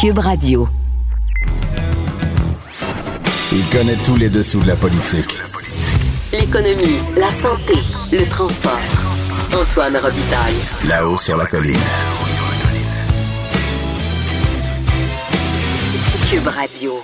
Cube 0.00 0.18
Radio. 0.18 0.68
Il 3.52 3.64
connaît 3.70 3.96
tous 4.04 4.16
les 4.16 4.28
dessous 4.28 4.60
de 4.60 4.68
la 4.68 4.76
politique. 4.76 5.38
L'économie, 6.32 6.98
la 7.16 7.30
santé, 7.30 7.74
le 8.12 8.28
transport. 8.28 8.72
Antoine 9.52 9.96
Robitaille. 9.96 10.54
Là-haut 10.86 11.16
sur 11.16 11.36
la 11.36 11.46
colline. 11.46 11.76
Cube 16.30 16.46
Radio. 16.46 17.02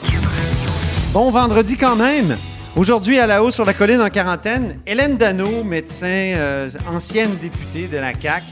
Bon 1.12 1.30
vendredi 1.30 1.77
quand 1.77 1.96
même. 1.96 2.36
Aujourd'hui, 2.77 3.19
à 3.19 3.27
la 3.27 3.42
haut 3.42 3.50
sur 3.50 3.64
la 3.64 3.72
colline 3.72 4.00
en 4.00 4.10
quarantaine, 4.10 4.78
Hélène 4.86 5.16
Dano, 5.16 5.64
médecin, 5.64 6.06
euh, 6.06 6.70
ancienne 6.86 7.34
députée 7.41 7.88
de 7.88 7.96
la 7.96 8.12
CAQ 8.12 8.44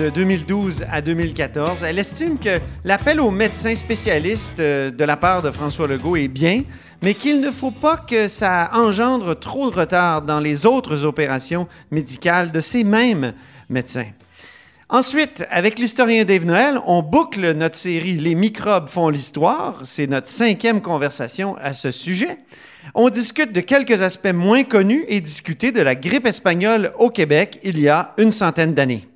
de 0.00 0.08
2012 0.08 0.86
à 0.90 1.02
2014, 1.02 1.82
elle 1.82 1.98
estime 1.98 2.38
que 2.38 2.58
l'appel 2.84 3.20
aux 3.20 3.30
médecins 3.30 3.74
spécialistes 3.74 4.58
euh, 4.58 4.90
de 4.90 5.04
la 5.04 5.18
part 5.18 5.42
de 5.42 5.50
François 5.50 5.86
Legault 5.86 6.16
est 6.16 6.28
bien, 6.28 6.62
mais 7.04 7.12
qu'il 7.12 7.42
ne 7.42 7.50
faut 7.50 7.70
pas 7.70 7.98
que 7.98 8.26
ça 8.26 8.70
engendre 8.72 9.38
trop 9.38 9.70
de 9.70 9.76
retard 9.76 10.22
dans 10.22 10.40
les 10.40 10.64
autres 10.64 11.04
opérations 11.04 11.68
médicales 11.90 12.50
de 12.50 12.62
ces 12.62 12.82
mêmes 12.82 13.34
médecins. 13.68 14.06
Ensuite, 14.88 15.44
avec 15.50 15.78
l'historien 15.78 16.24
Dave 16.24 16.46
Noël, 16.46 16.80
on 16.86 17.02
boucle 17.02 17.52
notre 17.52 17.76
série 17.76 18.14
Les 18.16 18.34
microbes 18.34 18.88
font 18.88 19.10
l'histoire. 19.10 19.82
C'est 19.84 20.06
notre 20.06 20.28
cinquième 20.28 20.80
conversation 20.80 21.56
à 21.60 21.74
ce 21.74 21.90
sujet. 21.90 22.38
On 22.94 23.10
discute 23.10 23.52
de 23.52 23.60
quelques 23.60 24.00
aspects 24.00 24.32
moins 24.32 24.64
connus 24.64 25.04
et 25.08 25.20
discuter 25.20 25.72
de 25.72 25.82
la 25.82 25.94
grippe 25.94 26.26
espagnole 26.26 26.92
au 26.98 27.10
Québec 27.10 27.60
il 27.62 27.78
y 27.78 27.88
a 27.88 28.14
une 28.16 28.30
centaine 28.30 28.72
d'années. 28.72 29.09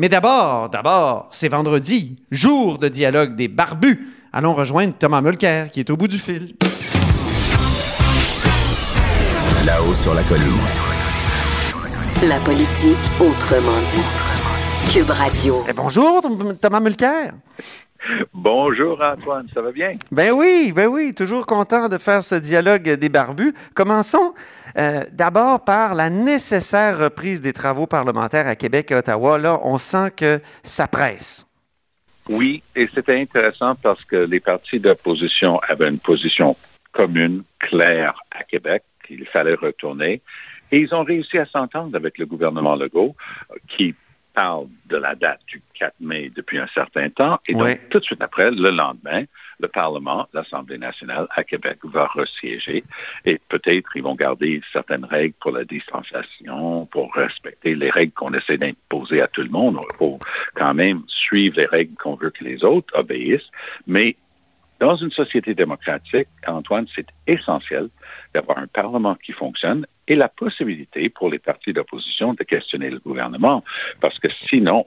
Mais 0.00 0.08
d'abord, 0.08 0.70
d'abord, 0.70 1.28
c'est 1.30 1.50
vendredi, 1.50 2.16
jour 2.30 2.78
de 2.78 2.88
dialogue 2.88 3.36
des 3.36 3.48
barbus. 3.48 4.08
Allons 4.32 4.54
rejoindre 4.54 4.94
Thomas 4.94 5.20
Mulcair 5.20 5.70
qui 5.70 5.80
est 5.80 5.90
au 5.90 5.96
bout 5.98 6.08
du 6.08 6.16
fil. 6.16 6.54
Là-haut 9.66 9.94
sur 9.94 10.14
la 10.14 10.22
colline. 10.22 10.46
La 12.26 12.38
politique 12.38 12.96
autrement 13.20 13.78
dit. 13.92 14.90
Cube 14.90 15.10
Radio. 15.10 15.64
Eh, 15.68 15.74
bonjour, 15.74 16.22
Thomas 16.62 16.80
Mulcair. 16.80 17.34
Bonjour 18.32 18.98
Antoine, 19.02 19.48
ça 19.52 19.60
va 19.60 19.70
bien? 19.70 19.96
Ben 20.10 20.32
oui, 20.32 20.72
ben 20.74 20.88
oui, 20.88 21.12
toujours 21.12 21.44
content 21.44 21.90
de 21.90 21.98
faire 21.98 22.24
ce 22.24 22.36
dialogue 22.36 22.88
des 22.88 23.08
barbus. 23.10 23.54
Commençons 23.74 24.32
euh, 24.78 25.04
d'abord 25.12 25.64
par 25.64 25.94
la 25.94 26.10
nécessaire 26.10 26.98
reprise 26.98 27.40
des 27.40 27.52
travaux 27.52 27.86
parlementaires 27.86 28.46
à 28.46 28.56
Québec 28.56 28.90
et 28.90 28.94
Ottawa. 28.94 29.38
Là, 29.38 29.60
on 29.62 29.78
sent 29.78 30.12
que 30.16 30.40
ça 30.62 30.86
presse. 30.86 31.46
Oui, 32.28 32.62
et 32.76 32.88
c'était 32.94 33.20
intéressant 33.20 33.74
parce 33.74 34.04
que 34.04 34.16
les 34.16 34.40
partis 34.40 34.78
d'opposition 34.78 35.58
avaient 35.68 35.88
une 35.88 35.98
position 35.98 36.56
commune, 36.92 37.42
claire 37.58 38.14
à 38.30 38.44
Québec, 38.44 38.82
qu'il 39.06 39.26
fallait 39.26 39.54
retourner. 39.54 40.20
Et 40.72 40.80
ils 40.80 40.94
ont 40.94 41.02
réussi 41.02 41.38
à 41.38 41.46
s'entendre 41.46 41.96
avec 41.96 42.18
le 42.18 42.26
gouvernement 42.26 42.76
Legault, 42.76 43.16
qui 43.66 43.94
parle 44.34 44.68
de 44.86 44.96
la 44.96 45.14
date 45.14 45.40
du 45.46 45.60
4 45.74 45.94
mai 46.00 46.30
depuis 46.34 46.58
un 46.58 46.68
certain 46.72 47.10
temps. 47.10 47.40
Et 47.48 47.54
donc, 47.54 47.78
tout 47.90 47.98
de 47.98 48.04
suite 48.04 48.22
après, 48.22 48.50
le 48.50 48.70
lendemain, 48.70 49.24
le 49.60 49.68
Parlement, 49.68 50.28
l'Assemblée 50.32 50.78
nationale 50.78 51.26
à 51.30 51.44
Québec 51.44 51.78
va 51.84 52.06
resiéger. 52.06 52.84
Et 53.24 53.40
peut-être 53.48 53.90
ils 53.94 54.02
vont 54.02 54.14
garder 54.14 54.60
certaines 54.72 55.04
règles 55.04 55.34
pour 55.40 55.52
la 55.52 55.64
distanciation, 55.64 56.86
pour 56.86 57.12
respecter 57.14 57.74
les 57.74 57.90
règles 57.90 58.12
qu'on 58.12 58.32
essaie 58.32 58.58
d'imposer 58.58 59.20
à 59.20 59.28
tout 59.28 59.42
le 59.42 59.50
monde. 59.50 59.78
Il 59.92 59.96
faut 59.96 60.18
quand 60.54 60.74
même 60.74 61.02
suivre 61.06 61.56
les 61.56 61.66
règles 61.66 61.94
qu'on 61.96 62.14
veut 62.14 62.30
que 62.30 62.44
les 62.44 62.64
autres 62.64 62.92
obéissent. 62.98 63.50
Mais 63.86 64.16
dans 64.80 64.96
une 64.96 65.10
société 65.10 65.54
démocratique, 65.54 66.28
Antoine, 66.46 66.86
c'est 66.94 67.06
essentiel 67.26 67.90
d'avoir 68.34 68.58
un 68.58 68.66
Parlement 68.66 69.14
qui 69.14 69.32
fonctionne 69.32 69.86
et 70.08 70.16
la 70.16 70.28
possibilité 70.28 71.10
pour 71.10 71.30
les 71.30 71.38
partis 71.38 71.74
d'opposition 71.74 72.32
de 72.32 72.42
questionner 72.44 72.88
le 72.88 72.98
gouvernement. 72.98 73.62
Parce 74.00 74.18
que 74.18 74.28
sinon, 74.48 74.86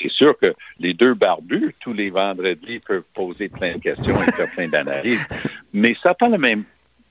c'est 0.00 0.10
sûr 0.10 0.38
que 0.38 0.54
les 0.78 0.94
deux 0.94 1.14
barbus, 1.14 1.74
tous 1.80 1.92
les 1.92 2.10
vendredis, 2.10 2.80
peuvent 2.80 3.04
poser 3.14 3.48
plein 3.48 3.74
de 3.74 3.80
questions 3.80 4.22
et 4.22 4.32
faire 4.32 4.50
plein 4.50 4.68
d'analyses, 4.68 5.24
mais 5.72 5.96
ça 6.02 6.10
n'a 6.10 6.14
pas 6.14 6.28
le 6.28 6.38
même 6.38 6.64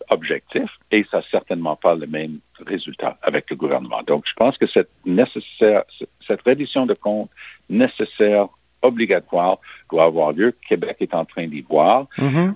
objectif 0.10 0.70
et 0.92 1.06
ça 1.12 1.18
n'a 1.18 1.24
certainement 1.30 1.76
pas 1.76 1.96
le 1.96 2.08
même 2.08 2.40
résultat 2.66 3.18
avec 3.22 3.50
le 3.50 3.56
gouvernement. 3.56 4.02
Donc, 4.06 4.24
je 4.28 4.34
pense 4.34 4.58
que 4.58 4.68
cette, 4.68 4.90
nécessaire, 5.06 5.84
cette 6.26 6.42
reddition 6.42 6.86
de 6.86 6.94
comptes 6.94 7.30
nécessaire, 7.70 8.48
obligatoire, 8.82 9.60
doit 9.92 10.06
avoir 10.06 10.32
lieu. 10.32 10.56
Québec 10.68 10.98
est 11.00 11.14
en 11.14 11.26
train 11.26 11.48
d'y 11.48 11.62
voir. 11.62 12.08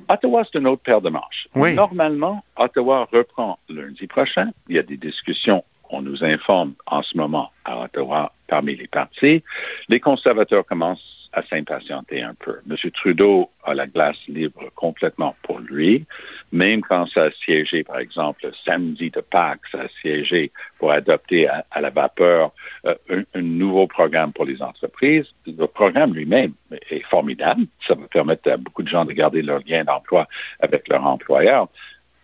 Ottawa, 0.07 0.43
c'est 0.45 0.59
une 0.59 0.67
autre 0.67 0.81
paire 0.83 1.01
de 1.01 1.09
manches. 1.09 1.47
Oui. 1.55 1.73
Normalement, 1.73 2.43
Ottawa 2.55 3.07
reprend 3.11 3.59
lundi 3.69 4.07
prochain. 4.07 4.51
Il 4.69 4.75
y 4.75 4.79
a 4.79 4.83
des 4.83 4.97
discussions, 4.97 5.63
on 5.91 6.01
nous 6.01 6.23
informe 6.23 6.73
en 6.85 7.01
ce 7.03 7.17
moment 7.17 7.51
à 7.65 7.83
Ottawa 7.83 8.33
parmi 8.47 8.75
les 8.75 8.87
partis. 8.87 9.43
Les 9.89 9.99
conservateurs 9.99 10.65
commencent 10.65 11.29
à 11.33 11.43
s'impatienter 11.43 12.21
un 12.21 12.33
peu. 12.33 12.59
M. 12.69 12.75
Trudeau 12.91 13.49
a 13.63 13.73
la 13.73 13.87
glace 13.87 14.17
libre 14.27 14.69
complètement 14.75 15.35
pour 15.43 15.59
lui. 15.59 16.05
Même 16.51 16.81
quand 16.81 17.07
ça 17.07 17.25
a 17.25 17.31
siégé, 17.31 17.85
par 17.85 17.99
exemple, 17.99 18.51
samedi 18.65 19.09
de 19.11 19.21
Pâques, 19.21 19.61
ça 19.71 19.81
a 19.83 19.87
siégé 20.01 20.51
pour 20.77 20.91
adopter 20.91 21.47
à, 21.47 21.65
à 21.71 21.79
la 21.79 21.89
vapeur 21.89 22.51
euh, 22.85 22.95
un, 23.09 23.23
un 23.33 23.41
nouveau 23.41 23.87
programme 23.87 24.33
pour 24.33 24.43
les 24.43 24.61
entreprises. 24.61 25.27
Le 25.45 25.67
programme 25.67 26.13
lui-même 26.13 26.51
est 26.89 27.05
formidable. 27.05 27.63
Ça 27.87 27.95
va 27.95 28.07
permettre 28.07 28.51
à 28.51 28.57
beaucoup 28.57 28.83
de 28.83 28.89
gens 28.89 29.05
de 29.05 29.13
garder 29.13 29.41
leur 29.41 29.61
lien 29.65 29.85
d'emploi 29.85 30.27
avec 30.59 30.89
leur 30.89 31.05
employeur. 31.05 31.69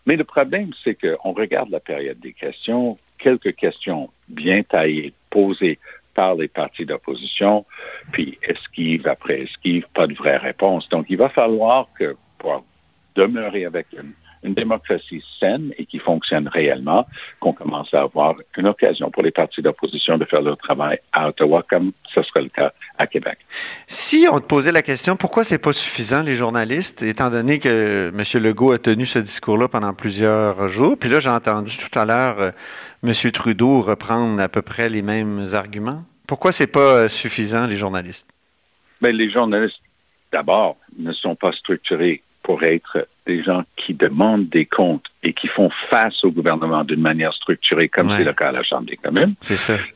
Mais 0.05 0.17
le 0.17 0.23
problème, 0.23 0.71
c'est 0.83 0.95
qu'on 0.95 1.33
regarde 1.33 1.69
la 1.69 1.79
période 1.79 2.19
des 2.19 2.33
questions, 2.33 2.97
quelques 3.17 3.55
questions 3.55 4.09
bien 4.27 4.63
taillées, 4.63 5.13
posées 5.29 5.79
par 6.13 6.35
les 6.35 6.47
partis 6.47 6.85
d'opposition, 6.85 7.65
puis 8.11 8.39
esquive 8.41 9.07
après 9.07 9.41
esquive, 9.41 9.85
pas 9.93 10.07
de 10.07 10.15
vraie 10.15 10.37
réponse. 10.37 10.89
Donc, 10.89 11.05
il 11.09 11.17
va 11.17 11.29
falloir 11.29 11.89
que 11.97 12.15
pour 12.39 12.65
demeurer 13.15 13.65
avec 13.65 13.87
une, 13.93 14.13
une 14.43 14.53
démocratie 14.53 15.23
saine 15.39 15.73
et 15.77 15.85
qui 15.85 15.99
fonctionne 15.99 16.47
réellement, 16.47 17.05
qu'on 17.39 17.53
commence 17.53 17.93
à 17.93 18.01
avoir 18.01 18.35
une 18.57 18.67
occasion 18.67 19.09
pour 19.09 19.23
les 19.23 19.31
partis 19.31 19.61
d'opposition 19.61 20.17
de 20.17 20.25
faire 20.25 20.41
leur 20.41 20.57
travail 20.57 20.99
à 21.11 21.29
Ottawa, 21.29 21.63
comme 21.69 21.91
ce 22.13 22.21
sera 22.23 22.41
le 22.41 22.49
cas 22.49 22.71
à 22.97 23.07
Québec. 23.07 23.37
Si 23.87 24.27
on 24.31 24.39
te 24.39 24.45
posait 24.45 24.71
la 24.71 24.81
question, 24.81 25.15
pourquoi 25.15 25.43
c'est 25.43 25.57
pas 25.57 25.73
suffisant, 25.73 26.21
les 26.21 26.35
journalistes, 26.35 27.01
étant 27.01 27.29
donné 27.29 27.59
que 27.59 28.11
M. 28.13 28.43
Legault 28.43 28.73
a 28.73 28.79
tenu 28.79 29.05
ce 29.05 29.19
discours-là 29.19 29.67
pendant 29.67 29.93
plusieurs 29.93 30.67
jours, 30.69 30.97
puis 30.97 31.09
là, 31.09 31.19
j'ai 31.19 31.29
entendu 31.29 31.77
tout 31.77 31.99
à 31.99 32.05
l'heure 32.05 32.39
euh, 32.39 32.51
M. 33.03 33.13
Trudeau 33.31 33.81
reprendre 33.81 34.41
à 34.41 34.47
peu 34.47 34.61
près 34.61 34.89
les 34.89 35.01
mêmes 35.01 35.47
arguments. 35.53 36.03
Pourquoi 36.27 36.51
c'est 36.51 36.67
pas 36.67 36.79
euh, 36.79 37.09
suffisant, 37.09 37.67
les 37.67 37.77
journalistes? 37.77 38.25
Mais 39.01 39.13
les 39.13 39.29
journalistes, 39.29 39.81
d'abord, 40.31 40.77
ne 40.97 41.11
sont 41.11 41.35
pas 41.35 41.51
structurés 41.51 42.21
pour 42.47 42.63
être 42.63 43.05
des 43.25 43.43
gens 43.43 43.63
qui 43.75 43.93
demandent 43.93 44.47
des 44.47 44.65
comptes 44.65 45.03
et 45.21 45.33
qui 45.33 45.47
font 45.49 45.69
face 45.89 46.23
au 46.23 46.31
gouvernement 46.31 46.85
d'une 46.85 47.01
manière 47.01 47.33
structurée, 47.33 47.89
comme 47.89 48.07
Ouais. 48.07 48.19
c'est 48.19 48.23
le 48.23 48.31
cas 48.31 48.47
à 48.47 48.51
la 48.53 48.63
Chambre 48.63 48.85
des 48.87 48.95
communes. 48.95 49.33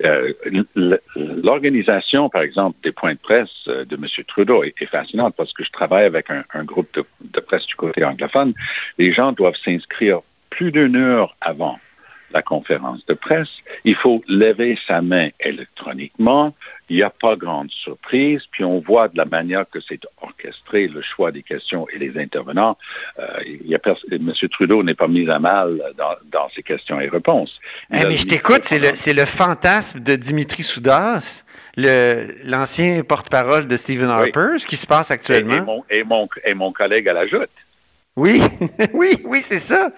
Euh, 0.03 0.33
L'organisation, 1.15 2.29
par 2.29 2.41
exemple, 2.41 2.77
des 2.83 2.91
points 2.91 3.13
de 3.13 3.19
presse 3.19 3.49
euh, 3.69 3.85
de 3.85 3.95
M. 3.95 4.05
Trudeau 4.27 4.63
est, 4.63 4.73
est 4.81 4.85
fascinante 4.85 5.33
parce 5.37 5.53
que 5.53 5.63
je 5.63 5.71
travaille 5.71 6.03
avec 6.05 6.29
un, 6.29 6.43
un 6.53 6.65
groupe 6.65 6.89
de, 6.93 7.05
de 7.21 7.39
presse 7.39 7.65
du 7.67 7.75
côté 7.75 8.03
anglophone. 8.03 8.53
Les 8.97 9.13
gens 9.13 9.31
doivent 9.31 9.55
s'inscrire 9.63 10.19
plus 10.49 10.73
d'une 10.73 10.97
heure 10.97 11.35
avant 11.39 11.79
la 12.33 12.41
conférence 12.41 13.05
de 13.05 13.13
presse. 13.13 13.49
Il 13.85 13.95
faut 13.95 14.23
lever 14.27 14.77
sa 14.87 15.01
main 15.01 15.29
électroniquement. 15.39 16.55
Il 16.89 16.97
n'y 16.97 17.03
a 17.03 17.09
pas 17.09 17.35
grande 17.35 17.71
surprise. 17.71 18.41
Puis 18.51 18.63
on 18.63 18.79
voit 18.79 19.07
de 19.07 19.17
la 19.17 19.25
manière 19.25 19.65
que 19.69 19.79
c'est 19.79 20.01
orchestré, 20.21 20.87
le 20.87 21.01
choix 21.01 21.31
des 21.31 21.43
questions 21.43 21.87
et 21.93 21.97
les 21.97 22.17
intervenants. 22.19 22.77
Euh, 23.19 23.25
il 23.45 23.67
y 23.67 23.75
a 23.75 23.79
pers- 23.79 23.95
M. 24.11 24.31
Trudeau 24.51 24.83
n'est 24.83 24.93
pas 24.93 25.07
mis 25.07 25.29
à 25.29 25.39
mal 25.39 25.81
dans, 25.97 26.15
dans 26.31 26.49
ses 26.49 26.63
questions 26.63 26.99
et 26.99 27.07
réponses. 27.07 27.59
Eh, 27.93 28.05
mais 28.07 28.17
je 28.17 28.25
t'écoute, 28.27 28.61
c'est 28.65 28.77
le, 28.79 28.87
pendant- 28.89 28.95
c'est 28.95 29.13
le 29.13 29.25
fantasme 29.25 29.99
de 30.01 30.15
Dimitri 30.15 30.63
Soudas 30.63 31.43
l'ancien 31.77 33.01
porte-parole 33.03 33.67
de 33.67 33.77
Stephen 33.77 34.09
Harper, 34.09 34.57
ce 34.57 34.67
qui 34.67 34.75
se 34.77 34.85
passe 34.85 35.09
actuellement. 35.11 35.53
Et, 35.55 35.61
mon, 35.61 35.83
et, 35.89 36.03
mon, 36.03 36.29
et 36.43 36.53
mon 36.53 36.71
collègue 36.73 37.07
à 37.07 37.13
la 37.13 37.27
joute. 37.27 37.49
Oui, 38.17 38.41
oui, 38.93 39.17
oui, 39.23 39.41
c'est 39.41 39.59
ça. 39.59 39.89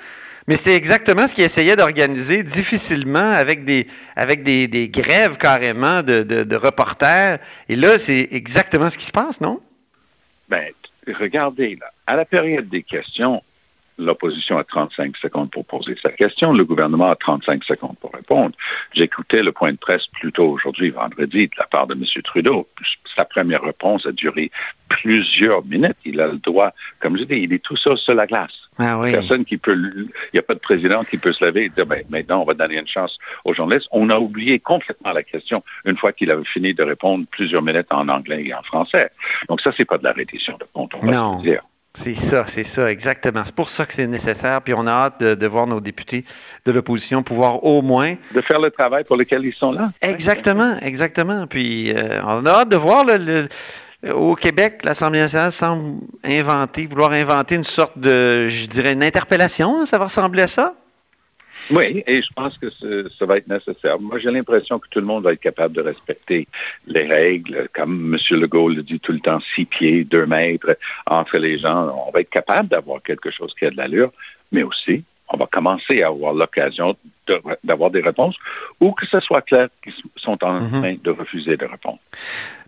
Mais 0.48 0.58
c'est 0.58 0.76
exactement 0.76 1.28
ce 1.28 1.34
qu'il 1.34 1.46
essayait 1.46 1.76
d'organiser 1.76 2.44
difficilement 2.44 3.32
avec 3.32 3.64
des, 3.64 4.90
grèves 4.90 5.38
carrément 5.38 6.04
de, 6.04 6.56
reporters. 6.56 7.40
Et 7.70 7.76
là, 7.76 7.98
c'est 7.98 8.28
exactement 8.32 8.90
ce 8.90 8.98
qui 8.98 9.06
se 9.06 9.12
passe, 9.12 9.40
non? 9.40 9.62
Bien, 10.50 10.68
regardez, 11.08 11.78
là, 11.80 11.92
à 12.06 12.16
la 12.16 12.26
période 12.26 12.68
des 12.68 12.84
questions, 12.84 13.42
l'opposition 13.98 14.58
a 14.58 14.64
35 14.64 15.18
secondes 15.18 15.52
pour 15.52 15.66
poser 15.66 15.96
sa 16.02 16.10
question, 16.10 16.54
le 16.54 16.66
gouvernement 16.66 17.10
a 17.10 17.16
35 17.16 17.64
secondes 17.64 17.96
pour 18.00 18.12
répondre. 18.14 18.56
J'écoutais 18.94 19.44
le 19.44 19.52
point 19.52 19.72
de 19.72 19.78
presse 19.78 20.08
plus 20.08 20.32
tôt 20.32 20.50
aujourd'hui, 20.50 20.90
vendredi, 20.90 21.48
de 21.48 21.54
la 21.58 21.66
part 21.66 21.88
de 21.88 21.94
M. 21.94 22.04
Trudeau. 22.24 22.68
Sa 23.16 23.26
première 23.26 23.62
réponse 23.62 24.06
a 24.06 24.12
duré 24.12 24.52
plusieurs 24.90 25.64
minutes. 25.66 25.98
Il 26.06 26.20
a 26.22 26.28
le 26.28 26.38
droit, 26.38 26.72
comme 27.00 27.18
je 27.18 27.24
dis, 27.24 27.38
il 27.38 27.54
est 27.54 27.64
tout 27.64 27.78
seul 27.78 27.98
sur 27.98 28.14
la 28.14 28.28
glace. 28.28 28.52
Ah 28.80 28.98
oui. 28.98 29.12
Personne 29.12 29.46
qui 29.46 29.58
peut, 29.58 29.76
il 29.76 30.10
n'y 30.34 30.40
a 30.40 30.44
pas 30.44 30.56
de 30.56 30.60
président 30.60 31.04
qui 31.04 31.18
peut 31.18 31.34
se 31.34 31.46
lever 31.46 31.66
et 31.66 31.70
dire, 31.70 31.86
ben, 31.86 32.04
maintenant, 32.10 32.42
on 32.42 32.46
va 32.46 32.54
donner 32.54 32.80
une 32.80 32.88
chance 32.88 33.18
aux 33.46 33.54
journalistes. 33.54 33.88
On 33.92 34.10
a 34.10 34.18
oublié 34.18 34.60
complètement 34.60 35.14
la 35.14 35.24
question 35.24 35.64
une 35.86 35.98
fois 35.98 36.12
qu'il 36.12 36.32
avait 36.32 36.44
fini 36.44 36.74
de 36.74 36.84
répondre 36.84 37.26
plusieurs 37.30 37.62
minutes 37.62 37.92
en 37.92 38.08
anglais 38.10 38.44
et 38.46 38.54
en 38.54 38.64
français. 38.64 39.12
Donc 39.48 39.62
ça, 39.62 39.72
c'est 39.76 39.86
pas 39.86 39.98
de 39.98 40.04
la 40.04 40.14
reddition 40.14 40.58
de 40.58 40.66
compte, 40.74 40.94
on 40.96 41.06
va 41.06 41.12
non. 41.12 41.42
dire. 41.42 41.62
C'est 41.96 42.16
ça, 42.16 42.46
c'est 42.48 42.64
ça, 42.64 42.92
exactement. 42.92 43.44
C'est 43.46 43.54
pour 43.54 43.70
ça 43.70 43.86
que 43.86 43.94
c'est 43.94 44.08
nécessaire. 44.08 44.62
Puis 44.64 44.74
on 44.74 44.88
a 44.88 44.92
hâte 44.92 45.20
de, 45.20 45.36
de 45.36 45.48
voir 45.48 45.68
nos 45.68 45.80
députés 45.80 46.26
de 46.66 46.72
l'opposition 46.72 47.22
pouvoir 47.22 47.64
au 47.64 47.84
moins... 47.84 48.16
De 48.34 48.42
faire 48.42 48.60
le 48.60 48.72
travail 48.72 49.04
pour 49.04 49.16
lequel 49.16 49.46
ils 49.46 49.54
sont 49.54 49.72
là. 49.72 49.92
Exactement, 50.02 50.78
exactement. 50.82 51.46
Puis 51.46 51.94
euh, 51.94 52.20
on 52.26 52.46
a 52.48 52.50
hâte 52.50 52.70
de 52.70 52.78
voir 52.78 53.06
le, 53.06 53.48
le, 54.02 54.16
au 54.16 54.36
Québec, 54.36 54.82
l'Assemblée 54.84 55.20
nationale 55.20 55.52
semble 55.52 56.00
inventer, 56.24 56.88
vouloir 56.88 57.12
inventer 57.12 57.56
une 57.56 57.64
sorte 57.64 57.98
de, 57.98 58.48
je 58.48 58.66
dirais, 58.66 58.94
une 58.94 59.04
interpellation. 59.04 59.86
Ça 59.86 60.00
va 60.00 60.06
ressembler 60.06 60.42
à 60.42 60.48
ça? 60.48 60.74
Oui, 61.72 62.04
et 62.06 62.22
je 62.22 62.30
pense 62.36 62.58
que 62.58 62.70
ça 63.18 63.26
va 63.26 63.38
être 63.38 63.48
nécessaire. 63.48 64.00
Moi, 64.00 64.20
j'ai 64.20 64.32
l'impression 64.32 64.80
que 64.80 64.88
tout 64.90 65.00
le 65.00 65.06
monde 65.06 65.24
va 65.24 65.34
être 65.34 65.40
capable 65.40 65.76
de 65.76 65.82
respecter 65.82 66.48
les 66.88 67.04
règles, 67.04 67.70
comme 67.74 68.14
M. 68.14 68.38
Legault 68.40 68.70
le 68.70 68.84
dit 68.84 69.00
tout 69.00 69.14
le 69.14 69.20
temps, 69.20 69.40
six 69.56 69.66
pieds, 69.66 70.04
deux 70.04 70.26
mètres 70.26 70.78
entre 71.06 71.38
les 71.38 71.58
gens. 71.60 71.96
On 72.08 72.12
va 72.12 72.22
être 72.22 72.30
capable 72.30 72.70
d'avoir 72.70 73.02
quelque 73.02 73.32
chose 73.32 73.54
qui 73.58 73.66
a 73.66 73.72
de 73.72 73.78
l'allure, 73.78 74.12
mais 74.52 74.64
aussi, 74.64 75.04
on 75.30 75.38
va 75.38 75.48
commencer 75.48 76.04
à 76.04 76.08
avoir 76.08 76.34
l'occasion 76.34 76.96
d'avoir 77.64 77.90
des 77.90 78.02
réponses 78.02 78.36
ou 78.80 78.92
que 78.92 79.06
ce 79.06 79.20
soit 79.22 79.42
clair 79.42 79.70
qu'ils 79.82 79.94
sont 80.18 80.32
en 80.32 80.38
train 80.38 80.60
mm 80.60 80.84
-hmm. 80.84 81.02
de 81.02 81.12
refuser 81.12 81.56
de 81.58 81.66
répondre. 81.66 82.00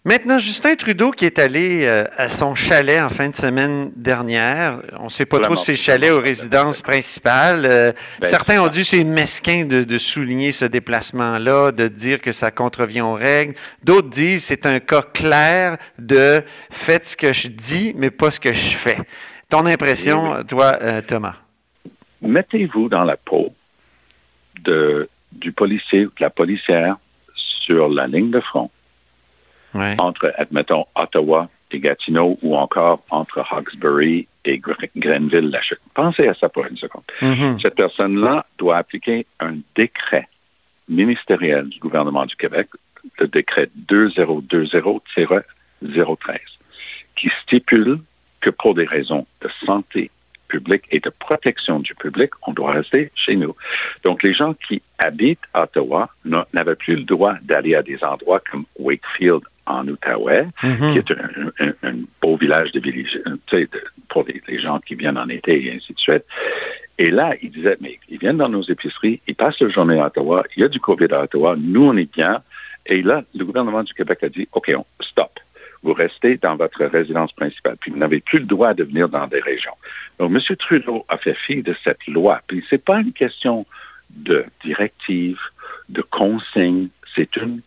Maintenant, 0.07 0.37
Justin 0.37 0.75
Trudeau 0.75 1.09
qui 1.09 1.25
est 1.25 1.39
allé 1.39 1.83
euh, 1.83 2.05
à 2.15 2.29
son 2.29 2.53
chalet 2.53 3.01
en 3.01 3.09
fin 3.09 3.29
de 3.29 3.35
semaine 3.35 3.91
dernière, 3.95 4.79
on 4.99 5.05
ne 5.05 5.09
sait 5.09 5.25
pas 5.25 5.39
trop 5.39 5.57
si 5.57 5.65
c'est 5.65 5.75
chalet 5.75 6.11
ou 6.11 6.19
résidence 6.19 6.79
principale. 6.83 7.65
Euh, 7.65 7.91
ben, 8.19 8.29
certains 8.29 8.61
ont 8.61 8.67
dit 8.67 8.85
c'est 8.85 9.03
mesquin 9.03 9.65
de, 9.65 9.83
de, 9.83 9.97
souligner 9.97 10.51
ce 10.51 10.65
déplacement-là, 10.65 11.71
de 11.71 11.87
dire 11.87 12.21
que 12.21 12.33
ça 12.33 12.51
contrevient 12.51 13.01
aux 13.01 13.15
règles. 13.15 13.55
D'autres 13.83 14.11
disent 14.11 14.43
c'est 14.43 14.67
un 14.67 14.79
cas 14.79 15.01
clair 15.01 15.79
de 15.97 16.43
faites 16.69 17.07
ce 17.07 17.17
que 17.17 17.33
je 17.33 17.47
dis, 17.47 17.93
mais 17.97 18.11
pas 18.11 18.29
ce 18.29 18.39
que 18.39 18.53
je 18.53 18.77
fais. 18.77 18.99
Ton 19.49 19.65
impression, 19.65 20.33
oui. 20.33 20.45
toi, 20.45 20.71
euh, 20.81 21.01
Thomas? 21.01 21.37
Mettez-vous 22.21 22.89
dans 22.89 23.05
la 23.05 23.17
peau 23.17 23.55
de, 24.61 25.09
du 25.31 25.51
policier 25.51 26.05
ou 26.05 26.09
de 26.09 26.21
la 26.21 26.29
policière 26.29 26.97
sur 27.33 27.89
la 27.89 28.05
ligne 28.05 28.29
de 28.29 28.39
front 28.39 28.69
ouais. 29.75 29.95
entre, 29.99 30.33
admettons, 30.37 30.85
Ottawa 30.95 31.49
et 31.71 31.79
Gatineau 31.79 32.37
ou 32.41 32.55
encore 32.55 33.03
entre 33.09 33.39
Hawkesbury 33.51 34.27
et 34.45 34.59
Grenville, 34.59 35.49
la. 35.49 35.59
Pensez 35.93 36.27
à 36.27 36.33
ça 36.33 36.49
pour 36.49 36.65
une 36.65 36.77
seconde. 36.77 37.03
Mm 37.21 37.33
-hmm. 37.33 37.61
Cette 37.61 37.75
personne-là 37.75 38.45
doit 38.57 38.77
appliquer 38.77 39.25
un 39.39 39.55
décret 39.75 40.27
ministériel 40.87 41.67
du 41.69 41.79
gouvernement 41.79 42.25
du 42.25 42.35
Québec, 42.35 42.67
le 43.19 43.27
décret 43.27 43.69
2020-013, 43.87 45.43
qui 47.15 47.29
stipule 47.41 47.99
que 48.41 48.49
pour 48.51 48.75
des 48.75 48.85
raisons 48.85 49.25
de 49.41 49.49
santé 49.65 50.11
publique 50.47 50.83
et 50.91 50.99
de 50.99 51.09
protection 51.09 51.79
du 51.79 51.95
public, 51.95 52.29
on 52.47 52.53
doit 52.53 52.73
rester 52.73 53.11
chez 53.15 53.35
nous. 53.35 53.55
Donc, 54.03 54.21
les 54.21 54.33
gens 54.33 54.53
qui 54.53 54.81
habitent 54.99 55.47
Ottawa 55.53 56.09
n'avaient 56.53 56.75
plus 56.75 56.95
le 56.95 57.03
droit 57.03 57.35
d'aller 57.41 57.73
à 57.75 57.81
des 57.81 58.03
endroits 58.03 58.41
comme 58.49 58.65
Wakefield 58.77 59.41
en 59.65 59.87
Outaouais, 59.87 60.47
Mhm. 60.63 60.69
mm 60.69 60.75
-hmm. 60.75 60.93
qui 60.93 60.97
est 60.99 61.11
un, 61.11 61.65
un, 61.65 61.73
un, 61.89 61.95
beau 62.21 62.35
village 62.37 62.71
de 62.71 62.79
village, 62.79 63.19
de, 63.51 63.67
pour 64.09 64.23
les, 64.27 64.41
les, 64.47 64.59
gens 64.59 64.79
qui 64.79 64.95
viennent 64.95 65.17
en 65.17 65.29
été 65.29 65.65
et 65.65 65.73
ainsi 65.75 65.93
de 65.93 65.99
suite. 65.99 66.25
Et 66.97 67.09
là, 67.11 67.35
ils 67.41 67.51
disaient, 67.51 67.77
mais 67.81 67.99
ils 68.09 68.19
viennent 68.19 68.37
dans 68.37 68.49
nos 68.57 68.63
épiceries, 68.63 69.19
ils 69.27 69.35
passent 69.35 69.59
la 69.59 69.69
journée 69.69 69.99
à 69.99 70.07
Ottawa, 70.07 70.43
il 70.55 70.61
y 70.61 70.65
a 70.65 70.69
du 70.69 70.79
COVID 70.79 71.11
à 71.11 71.23
Ottawa, 71.23 71.55
nous, 71.57 71.85
on 71.91 71.97
est 71.97 72.11
bien. 72.21 72.41
Et 72.85 73.01
là, 73.01 73.23
le 73.33 73.43
gouvernement 73.43 73.83
du 73.83 73.93
Québec 73.93 74.19
a 74.23 74.29
dit, 74.29 74.47
OK, 74.53 74.71
on, 74.75 74.85
stop 75.01 75.31
vous 75.85 75.93
restez 75.93 76.37
dans 76.37 76.55
votre 76.55 76.83
résidence 76.85 77.31
principale, 77.33 77.77
puis 77.79 77.91
vous 77.91 77.97
n'avez 77.99 78.19
plus 78.19 78.39
le 78.39 78.45
droit 78.45 78.73
de 78.73 78.83
venir 78.83 79.07
dans 79.07 79.27
des 79.27 79.39
régions. 79.39 79.77
Donc, 80.17 80.31
M. 80.31 80.55
Trudeau 80.57 81.05
a 81.09 81.17
fait 81.17 81.35
fi 81.35 81.61
de 81.61 81.75
cette 81.83 82.05
loi. 82.07 82.41
Puis, 82.47 82.65
c'est 82.69 82.83
pas 82.83 82.99
une 83.01 83.13
question 83.13 83.67
de 84.09 84.45
directive, 84.63 85.39
de 85.89 86.01
consigne, 86.01 86.87
c'est 87.15 87.35
une 87.35 87.61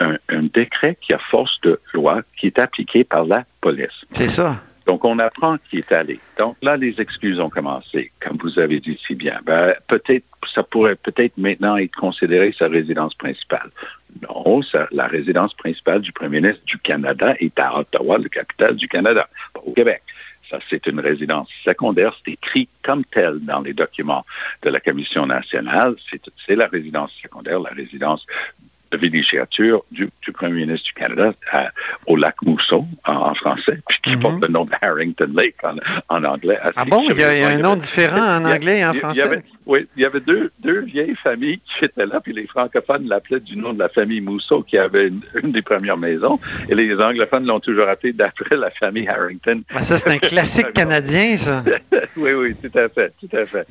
un, 0.00 0.16
un, 0.28 0.42
décret 0.42 0.96
qui 1.00 1.12
a 1.12 1.18
force 1.18 1.60
de 1.62 1.80
loi 1.92 2.22
qui 2.36 2.46
est 2.46 2.58
appliqué 2.58 3.04
par 3.04 3.24
la 3.24 3.44
police. 3.60 4.04
C'est 4.12 4.28
ça. 4.28 4.60
Donc, 4.86 5.04
on 5.04 5.18
apprend 5.18 5.56
qui 5.70 5.78
est 5.78 5.92
allé. 5.92 6.20
Donc, 6.38 6.56
là, 6.60 6.76
les 6.76 7.00
excuses 7.00 7.40
ont 7.40 7.48
commencé, 7.48 8.12
comme 8.20 8.36
vous 8.36 8.58
avez 8.58 8.80
dit 8.80 8.98
si 9.06 9.14
bien. 9.14 9.40
Ben, 9.44 9.74
peut-être, 9.88 10.26
ça 10.54 10.62
pourrait 10.62 10.96
peut-être 10.96 11.38
maintenant 11.38 11.76
être 11.76 11.94
considéré 11.96 12.54
sa 12.58 12.68
résidence 12.68 13.14
principale. 13.14 13.70
Non, 14.22 14.62
ça, 14.62 14.86
la 14.92 15.06
résidence 15.06 15.54
principale 15.54 16.02
du 16.02 16.12
premier 16.12 16.40
ministre 16.40 16.64
du 16.66 16.78
Canada 16.78 17.34
est 17.40 17.58
à 17.58 17.78
Ottawa, 17.78 18.18
le 18.18 18.28
capital 18.28 18.76
du 18.76 18.86
Canada, 18.86 19.26
pas 19.54 19.60
au 19.64 19.72
Québec. 19.72 20.02
Ça, 20.50 20.58
c'est 20.68 20.86
une 20.86 21.00
résidence 21.00 21.48
secondaire. 21.64 22.14
C'est 22.24 22.32
écrit 22.32 22.68
comme 22.82 23.04
tel 23.06 23.40
dans 23.40 23.62
les 23.62 23.72
documents 23.72 24.26
de 24.62 24.68
la 24.68 24.80
Commission 24.80 25.26
nationale. 25.26 25.96
C'est 26.46 26.56
la 26.56 26.66
résidence 26.66 27.10
secondaire, 27.22 27.60
la 27.60 27.70
résidence 27.70 28.26
villégiature 28.96 29.84
du, 29.90 30.08
du, 30.22 30.32
premier 30.32 30.66
ministre 30.66 30.86
du 30.86 30.92
Canada 30.92 31.32
à, 31.52 31.70
au 32.06 32.16
lac 32.16 32.36
Mousseau 32.42 32.86
en, 33.06 33.12
en 33.12 33.34
français, 33.34 33.78
puis 33.88 33.98
qui 34.02 34.10
mm 34.10 34.14
-hmm. 34.14 34.22
porte 34.22 34.40
le 34.42 34.48
nom 34.48 34.64
de 34.64 34.72
Harrington 34.80 35.32
Lake 35.34 35.56
en, 35.62 35.76
en 36.08 36.24
anglais. 36.24 36.58
Ah 36.76 36.84
bon? 36.84 37.02
Il 37.10 37.20
y, 37.20 37.24
a, 37.24 37.34
il 37.34 37.40
y 37.40 37.44
a 37.44 37.48
un 37.48 37.58
nom 37.58 37.76
différent 37.76 38.26
en 38.38 38.44
anglais 38.44 38.78
et 38.80 38.84
en 38.84 38.94
français? 38.94 39.20
Il 39.20 39.24
y 39.24 39.28
avait, 39.28 39.42
oui, 39.66 39.86
il 39.96 40.02
y 40.02 40.06
avait 40.06 40.20
deux, 40.20 40.50
deux 40.60 40.80
vieilles 40.80 41.16
familles 41.22 41.60
qui 41.66 41.84
étaient 41.84 42.06
là, 42.06 42.20
puis 42.20 42.32
les 42.32 42.46
francophones 42.46 43.06
l'appelaient 43.08 43.40
du 43.40 43.56
nom 43.56 43.72
de 43.72 43.78
la 43.78 43.88
famille 43.88 44.20
Mousseau, 44.20 44.62
qui 44.62 44.76
avait 44.78 45.08
une, 45.08 45.22
une 45.42 45.52
des 45.52 45.62
premières 45.62 45.96
maisons, 45.96 46.38
et 46.68 46.74
les 46.74 46.94
anglophones 46.94 47.46
l'ont 47.46 47.60
toujours 47.60 47.88
appelé 47.88 48.12
d'après 48.12 48.56
la 48.56 48.70
famille 48.70 49.08
Harrington. 49.08 49.62
Ah, 49.74 49.82
ça, 49.82 49.98
c'est 49.98 50.10
un 50.10 50.18
classique 50.18 50.72
canadien, 50.80 51.36
ça. 51.38 51.64
oui, 52.16 52.32
oui, 52.32 52.54
tout 52.62 52.78
à 52.78 52.88
fait, 52.88 53.12
tout 53.20 53.34
à 53.36 53.46
fait. 53.46 53.66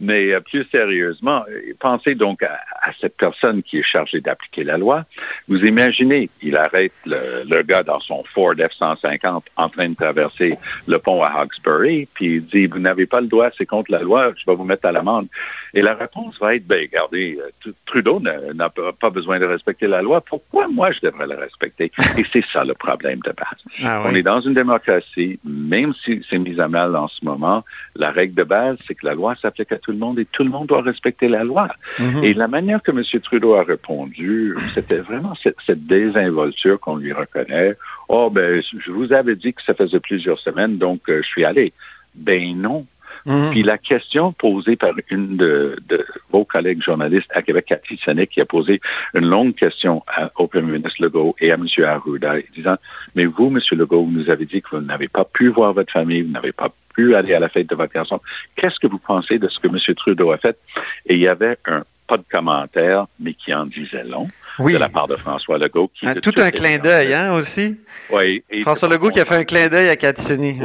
Mais 0.00 0.32
euh, 0.32 0.40
plus 0.40 0.64
sérieusement, 0.70 1.44
pensez 1.78 2.14
donc 2.14 2.42
à, 2.42 2.54
à 2.82 2.90
cette 3.00 3.16
personne 3.16 3.62
qui 3.62 3.78
est 3.78 3.82
chargée 3.82 4.20
d'appliquer 4.20 4.64
la 4.68 4.78
loi. 4.78 5.04
Vous 5.48 5.60
imaginez, 5.64 6.30
il 6.42 6.56
arrête 6.56 6.92
le, 7.04 7.44
le, 7.48 7.62
gars 7.62 7.82
dans 7.82 8.00
son 8.00 8.22
Ford 8.34 8.54
F-150 8.54 9.42
en 9.56 9.68
train 9.68 9.88
de 9.88 9.94
traverser 9.94 10.56
le 10.86 10.98
pont 10.98 11.22
à 11.22 11.30
Hawkesbury, 11.40 12.06
puis 12.14 12.36
il 12.36 12.46
dit, 12.46 12.66
vous 12.66 12.78
n'avez 12.78 13.06
pas 13.06 13.20
le 13.20 13.26
droit, 13.26 13.48
c'est 13.56 13.66
contre 13.66 13.90
la 13.90 14.00
loi, 14.00 14.32
je 14.36 14.44
vais 14.46 14.54
vous 14.54 14.64
mettre 14.64 14.86
à 14.86 14.92
l'amende. 14.92 15.26
Et 15.74 15.82
la 15.82 15.94
réponse 15.94 16.38
va 16.40 16.54
être, 16.54 16.66
ben, 16.66 16.80
regardez, 16.80 17.38
Trudeau 17.86 18.20
n'a 18.20 18.68
pas 18.70 19.10
besoin 19.10 19.38
de 19.38 19.44
respecter 19.44 19.86
la 19.86 20.02
loi. 20.02 20.20
Pourquoi 20.20 20.68
moi 20.68 20.92
je 20.92 21.00
devrais 21.02 21.26
la 21.26 21.36
respecter? 21.36 21.90
Et 22.16 22.24
c'est 22.32 22.44
ça 22.52 22.64
le 22.64 22.74
problème 22.74 23.20
de 23.20 23.32
base. 23.32 23.62
Ah 23.90 24.02
oui. 24.02 24.10
On 24.10 24.14
est 24.14 24.22
dans 24.22 24.40
une 24.40 24.54
démocratie, 24.54 25.38
même 25.44 25.94
si 26.02 26.22
c'est 26.28 26.38
mis 26.38 26.60
à 26.60 26.68
mal 26.68 26.94
en 26.96 27.08
ce 27.08 27.24
moment, 27.24 27.64
la 27.94 28.10
règle 28.10 28.34
de 28.34 28.42
base, 28.42 28.76
c'est 28.86 28.94
que 28.94 29.06
la 29.06 29.14
loi 29.14 29.34
s'applique 29.40 29.72
à 29.72 29.78
tout 29.78 29.92
le 29.92 29.98
monde 29.98 30.18
et 30.18 30.24
tout 30.24 30.42
le 30.42 30.50
monde 30.50 30.66
doit 30.66 30.82
respecter 30.82 31.28
la 31.28 31.44
loi. 31.44 31.68
Mhm. 31.98 32.06
Mm 32.08 32.14
-hmm. 32.14 32.24
Et 32.24 32.34
la 32.34 32.48
manière 32.48 32.80
que 32.82 32.90
M. 32.90 33.02
Trudeau 33.28 33.54
a 33.54 33.62
répondu, 33.62 34.47
c'était 34.74 34.98
vraiment 34.98 35.34
cette, 35.42 35.56
cette 35.66 35.86
désinvolture 35.86 36.78
qu'on 36.80 36.96
lui 36.96 37.12
reconnaît. 37.12 37.76
Oh, 38.08 38.30
ben, 38.30 38.62
je 38.62 38.90
vous 38.90 39.12
avais 39.12 39.36
dit 39.36 39.52
que 39.52 39.62
ça 39.62 39.74
faisait 39.74 40.00
plusieurs 40.00 40.38
semaines, 40.38 40.78
donc 40.78 41.08
euh, 41.08 41.22
je 41.22 41.28
suis 41.28 41.44
allé. 41.44 41.72
Ben 42.14 42.56
non. 42.56 42.86
Mmh. 43.26 43.50
Puis 43.50 43.62
la 43.62 43.78
question 43.78 44.32
posée 44.32 44.76
par 44.76 44.92
une 45.10 45.36
de, 45.36 45.76
de, 45.88 46.04
vos 46.30 46.44
collègues 46.44 46.82
journalistes 46.82 47.30
à 47.34 47.42
Québec, 47.42 47.66
Cathy 47.66 47.98
Senick, 48.02 48.30
qui 48.30 48.40
a 48.40 48.46
posé 48.46 48.80
une 49.14 49.26
longue 49.26 49.54
question 49.54 50.02
à, 50.06 50.30
au 50.36 50.46
premier 50.46 50.78
ministre 50.78 51.02
Legault 51.02 51.34
et 51.40 51.50
à 51.50 51.54
M. 51.54 51.66
Arruda, 51.84 52.34
disant, 52.54 52.76
mais 53.14 53.26
vous, 53.26 53.48
M. 53.48 53.60
Legault, 53.72 54.04
vous 54.04 54.12
nous 54.12 54.30
avez 54.30 54.46
dit 54.46 54.62
que 54.62 54.76
vous 54.76 54.80
n'avez 54.80 55.08
pas 55.08 55.24
pu 55.24 55.48
voir 55.48 55.72
votre 55.72 55.92
famille, 55.92 56.22
vous 56.22 56.32
n'avez 56.32 56.52
pas 56.52 56.70
pu 56.94 57.14
aller 57.14 57.34
à 57.34 57.40
la 57.40 57.48
fête 57.48 57.68
de 57.68 57.74
votre 57.74 57.92
garçon. 57.92 58.20
Qu'est-ce 58.56 58.78
que 58.78 58.86
vous 58.86 58.98
pensez 58.98 59.38
de 59.38 59.48
ce 59.48 59.58
que 59.58 59.68
M. 59.68 59.76
Trudeau 59.94 60.30
a 60.30 60.38
fait? 60.38 60.58
Et 61.06 61.14
il 61.14 61.20
y 61.20 61.28
avait 61.28 61.58
un 61.66 61.84
pas 62.08 62.16
de 62.16 62.24
commentaire, 62.28 63.06
mais 63.20 63.34
qui 63.34 63.54
en 63.54 63.66
disait 63.66 64.02
long. 64.02 64.28
Oui. 64.58 64.72
de 64.74 64.78
la 64.78 64.88
part 64.88 65.06
de 65.08 65.16
François 65.16 65.58
Legault. 65.58 65.88
Qui, 65.94 66.06
Ah, 66.06 66.14
de 66.14 66.20
tout 66.20 66.32
un 66.36 66.50
clin 66.50 66.78
d'œil, 66.78 67.14
hein, 67.14 67.32
aussi. 67.32 67.76
Oui. 68.10 68.42
François 68.62 68.88
Legault 68.88 69.10
qui 69.10 69.20
a 69.20 69.24
fait 69.24 69.36
un 69.36 69.44
clin 69.44 69.68
d'œil 69.68 69.88
à 69.88 69.96
Cathy 69.96 70.34
Oui, 70.34 70.56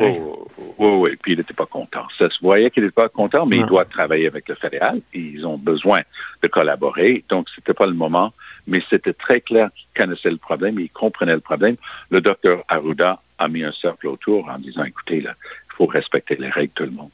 oui, 0.77 0.89
oui, 0.99 1.15
puis 1.21 1.33
il 1.33 1.37
n'était 1.37 1.53
pas 1.53 1.65
content. 1.65 2.05
Ça 2.17 2.29
se 2.29 2.39
voyait 2.41 2.69
qu'il 2.71 2.83
n'était 2.83 2.93
pas 2.93 3.09
content, 3.09 3.45
mais 3.45 3.57
il 3.57 3.65
doit 3.65 3.85
travailler 3.85 4.27
avec 4.27 4.47
le 4.49 4.55
fédéral. 4.55 5.01
Ils 5.13 5.45
ont 5.45 5.57
besoin 5.57 6.01
de 6.41 6.47
collaborer, 6.47 7.23
donc 7.29 7.47
c'était 7.55 7.73
pas 7.73 7.85
le 7.85 7.93
moment. 7.93 8.33
Mais 8.65 8.81
c'était 8.89 9.13
très 9.13 9.41
clair 9.41 9.69
qu'il 9.75 9.87
connaissait 9.95 10.31
le 10.31 10.37
problème, 10.37 10.79
il 10.79 10.89
comprenait 10.89 11.33
le 11.33 11.41
problème. 11.41 11.75
Le 12.09 12.21
docteur 12.21 12.63
Arruda 12.69 13.19
a 13.37 13.47
mis 13.49 13.63
un 13.63 13.73
cercle 13.73 14.07
autour 14.07 14.47
en 14.49 14.57
disant, 14.57 14.83
écoutez, 14.85 15.19
là, 15.19 15.35
il 15.69 15.75
faut 15.75 15.85
respecter 15.85 16.35
les 16.37 16.49
règles, 16.49 16.71
tout 16.73 16.83
le 16.85 16.91
monde. 16.91 17.09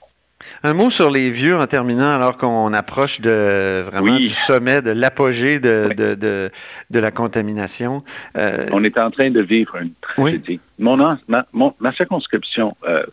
Un 0.63 0.73
mot 0.73 0.89
sur 0.89 1.09
les 1.11 1.31
vieux 1.31 1.55
en 1.57 1.65
terminant, 1.67 2.11
alors 2.11 2.37
qu'on 2.37 2.73
approche 2.73 3.21
de 3.21 3.83
vraiment 3.89 4.15
Oui. 4.15 4.27
du 4.27 4.33
sommet, 4.33 4.81
de 4.81 4.91
l'apogée 4.91 5.59
de, 5.59 5.85
Oui. 5.89 5.95
de, 5.95 6.15
de, 6.15 6.51
de 6.89 6.99
la 6.99 7.11
contamination. 7.11 8.03
Euh, 8.37 8.67
On 8.71 8.83
est 8.83 8.97
en 8.97 9.09
train 9.11 9.29
de 9.29 9.41
vivre 9.41 9.75
une 9.77 9.91
tragédie. 10.01 10.59
Mon, 10.79 10.99
an- 10.99 11.17
ma, 11.27 11.45
mon- 11.53 11.73
ma 11.79 11.91
circonscription 11.93 12.75
euh, 12.87 13.03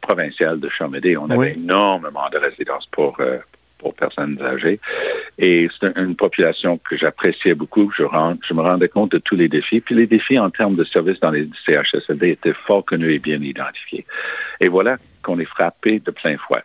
provinciale 0.00 0.60
de 0.60 0.68
Chamédé, 0.68 1.16
on 1.16 1.30
avait 1.30 1.52
énormément 1.54 2.28
de 2.32 2.38
résidences 2.38 2.86
pour, 2.90 3.16
euh, 3.20 3.38
pour 3.78 3.94
personnes 3.94 4.38
âgées. 4.42 4.78
Et 5.38 5.68
c'est 5.80 5.96
une 5.96 6.16
population 6.16 6.78
que 6.78 6.96
j'appréciais 6.96 7.54
beaucoup. 7.54 7.90
Je, 7.96 8.02
rend- 8.02 8.36
je 8.46 8.52
me 8.52 8.60
rendais 8.60 8.88
compte 8.88 9.12
de 9.12 9.18
tous 9.18 9.36
les 9.36 9.48
défis. 9.48 9.80
Puis 9.80 9.94
les 9.94 10.06
défis 10.06 10.38
en 10.38 10.50
termes 10.50 10.76
de 10.76 10.84
services 10.84 11.20
dans 11.20 11.30
les 11.30 11.48
CHSLD 11.66 12.28
étaient 12.30 12.52
fort 12.66 12.84
connus 12.84 13.12
et 13.14 13.18
bien 13.18 13.40
identifiés. 13.40 14.04
Et 14.60 14.68
voilà 14.68 14.96
qu'on 15.22 15.38
est 15.38 15.44
frappé 15.46 16.00
de 16.00 16.10
plein 16.10 16.36
fouet. 16.36 16.62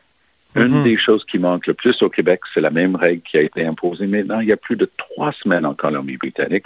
Une 0.55 0.79
Mhm. 0.79 0.83
des 0.83 0.97
choses 0.97 1.25
qui 1.25 1.37
manque 1.37 1.67
le 1.67 1.73
plus 1.73 2.01
au 2.01 2.09
Québec, 2.09 2.39
c'est 2.53 2.61
la 2.61 2.69
même 2.69 2.95
règle 2.95 3.21
qui 3.21 3.37
a 3.37 3.41
été 3.41 3.65
imposée 3.65 4.07
maintenant 4.07 4.39
il 4.39 4.47
y 4.47 4.51
a 4.53 4.57
plus 4.57 4.75
de 4.77 4.89
trois 4.97 5.31
semaines 5.33 5.65
en 5.65 5.73
Colombie-Britannique. 5.73 6.65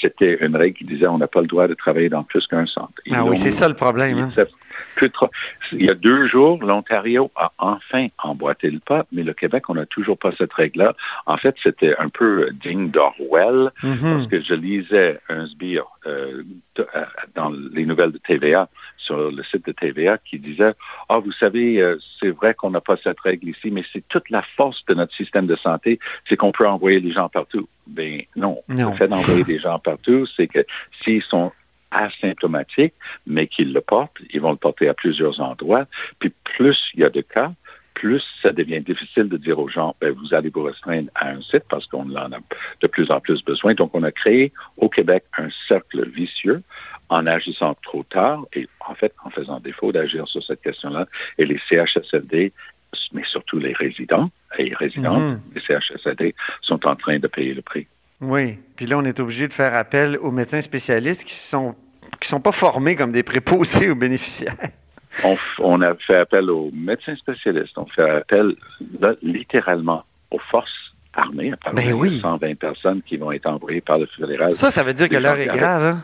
C'était 0.00 0.44
une 0.44 0.56
règle 0.56 0.76
qui 0.78 0.84
disait 0.84 1.06
on 1.06 1.18
n'a 1.18 1.26
pas 1.28 1.40
le 1.40 1.46
droit 1.48 1.66
de 1.68 1.74
travailler 1.74 2.08
dans 2.08 2.22
plus 2.22 2.46
qu'un 2.46 2.66
centre. 2.66 2.92
Ils 3.06 3.14
ah 3.14 3.24
oui, 3.24 3.36
c'est 3.36 3.50
ça 3.50 3.68
le 3.68 3.74
problème. 3.74 4.18
hein. 4.18 4.30
il 4.36 5.10
Il 5.72 5.84
y 5.84 5.90
a 5.90 5.94
deux 5.94 6.26
jours, 6.26 6.62
l'Ontario 6.62 7.30
a 7.36 7.52
enfin 7.58 8.08
emboîté 8.22 8.70
le 8.70 8.78
pas, 8.80 9.06
mais 9.12 9.22
le 9.22 9.32
Québec, 9.32 9.68
on 9.68 9.74
n'a 9.74 9.86
toujours 9.86 10.18
pas 10.18 10.32
cette 10.36 10.52
règle-là. 10.52 10.94
En 11.26 11.36
fait, 11.36 11.54
c'était 11.62 11.96
un 11.98 12.08
peu 12.08 12.50
digne 12.52 12.90
d'Orwell, 12.90 13.70
Mhm. 13.82 13.98
parce 14.00 14.26
que 14.28 14.40
je 14.42 14.54
lisais 14.54 15.20
un 15.28 15.46
sbire 15.46 15.84
euh, 16.06 16.42
euh, 16.78 16.84
dans 17.34 17.50
les 17.72 17.86
nouvelles 17.86 18.12
de 18.12 18.18
TVA, 18.18 18.68
sur 19.04 19.30
le 19.30 19.42
site 19.44 19.66
de 19.66 19.72
TVA, 19.72 20.18
qui 20.18 20.38
disait, 20.38 20.72
ah, 21.08 21.18
vous 21.18 21.32
savez, 21.32 21.80
euh, 21.80 21.98
c'est 22.20 22.30
vrai 22.30 22.54
qu'on 22.54 22.70
n'a 22.70 22.80
pas 22.80 22.96
cette 23.02 23.20
règle 23.20 23.48
ici, 23.48 23.70
mais 23.70 23.84
c'est 23.92 24.06
toute 24.08 24.30
la 24.30 24.42
force 24.56 24.84
de 24.86 24.94
notre 24.94 25.14
système 25.14 25.46
de 25.46 25.56
santé, 25.56 25.98
c'est 26.28 26.36
qu'on 26.36 26.52
peut 26.52 26.66
envoyer 26.66 27.00
les 27.00 27.12
gens 27.12 27.28
partout. 27.28 27.68
Ben 27.86 28.22
non. 28.36 28.62
Non. 28.68 28.90
Le 28.90 28.96
fait 28.96 29.08
d'envoyer 29.08 29.44
des 29.44 29.58
gens 29.58 29.78
partout, 29.78 30.26
c'est 30.36 30.46
que 30.46 30.64
s'ils 31.02 31.22
sont 31.22 31.52
asymptomatiques, 31.90 32.94
mais 33.26 33.46
qu'ils 33.46 33.72
le 33.72 33.80
portent, 33.80 34.16
ils 34.30 34.40
vont 34.40 34.50
le 34.50 34.56
porter 34.56 34.88
à 34.88 34.94
plusieurs 34.94 35.40
endroits. 35.40 35.86
Puis 36.18 36.32
plus 36.42 36.90
il 36.94 37.00
y 37.00 37.04
a 37.04 37.10
de 37.10 37.20
cas, 37.20 37.52
plus 37.94 38.22
ça 38.42 38.50
devient 38.52 38.80
difficile 38.80 39.28
de 39.28 39.36
dire 39.36 39.58
aux 39.58 39.68
gens, 39.68 39.94
ben, 40.00 40.12
vous 40.12 40.34
allez 40.34 40.50
vous 40.50 40.62
restreindre 40.64 41.08
à 41.14 41.30
un 41.30 41.40
site 41.42 41.64
parce 41.68 41.86
qu'on 41.86 42.10
en 42.14 42.32
a 42.32 42.38
de 42.80 42.86
plus 42.86 43.10
en 43.10 43.20
plus 43.20 43.42
besoin. 43.44 43.74
Donc, 43.74 43.90
on 43.94 44.02
a 44.02 44.10
créé 44.12 44.52
au 44.76 44.88
Québec 44.88 45.24
un 45.38 45.48
cercle 45.68 46.08
vicieux 46.10 46.62
en 47.08 47.26
agissant 47.26 47.74
trop 47.82 48.02
tard 48.02 48.44
et 48.54 48.68
en 48.88 48.94
fait 48.94 49.12
en 49.24 49.30
faisant 49.30 49.60
défaut 49.60 49.92
d'agir 49.92 50.26
sur 50.28 50.42
cette 50.42 50.62
question-là. 50.62 51.06
Et 51.38 51.46
les 51.46 51.60
CHSLD, 51.68 52.52
mais 53.12 53.24
surtout 53.24 53.58
les 53.58 53.72
résidents 53.72 54.30
et 54.58 54.74
résidentes 54.74 55.22
Mhm. 55.22 55.40
des 55.54 55.60
CHSLD 55.60 56.34
sont 56.62 56.86
en 56.86 56.96
train 56.96 57.18
de 57.18 57.26
payer 57.26 57.54
le 57.54 57.62
prix. 57.62 57.86
Oui. 58.20 58.58
Puis 58.76 58.86
là, 58.86 58.96
on 58.98 59.04
est 59.04 59.18
obligé 59.20 59.48
de 59.48 59.52
faire 59.52 59.74
appel 59.74 60.16
aux 60.18 60.30
médecins 60.30 60.60
spécialistes 60.60 61.24
qui 61.24 61.34
sont 61.34 61.74
qui 62.20 62.28
sont 62.28 62.40
pas 62.40 62.52
formés 62.52 62.94
comme 62.94 63.10
des 63.12 63.22
préposés 63.24 63.90
aux 63.90 63.94
bénéficiaires. 63.96 64.56
On, 65.60 65.80
a 65.82 65.94
fait 65.94 66.16
appel 66.16 66.50
aux 66.50 66.70
médecins 66.72 67.16
spécialistes. 67.16 67.76
On 67.76 67.86
fait 67.86 68.08
appel 68.08 68.56
là, 69.00 69.14
littéralement 69.22 70.04
aux 70.30 70.38
forces 70.38 70.94
armées. 71.14 71.52
Ben 71.72 71.82
y 71.82 71.90
a 71.90 71.94
oui. 71.94 72.18
120 72.20 72.58
personnes 72.58 73.02
qui 73.02 73.16
vont 73.16 73.30
être 73.32 73.46
envoyées 73.46 73.80
par 73.80 73.98
le 73.98 74.06
fédéral. 74.06 74.52
Ça, 74.52 74.70
ça 74.70 74.82
veut 74.82 74.94
dire 74.94 75.08
que 75.08 75.16
l'heure 75.16 75.38
est 75.38 75.46
grave. 75.46 75.84
Hein? 75.84 76.02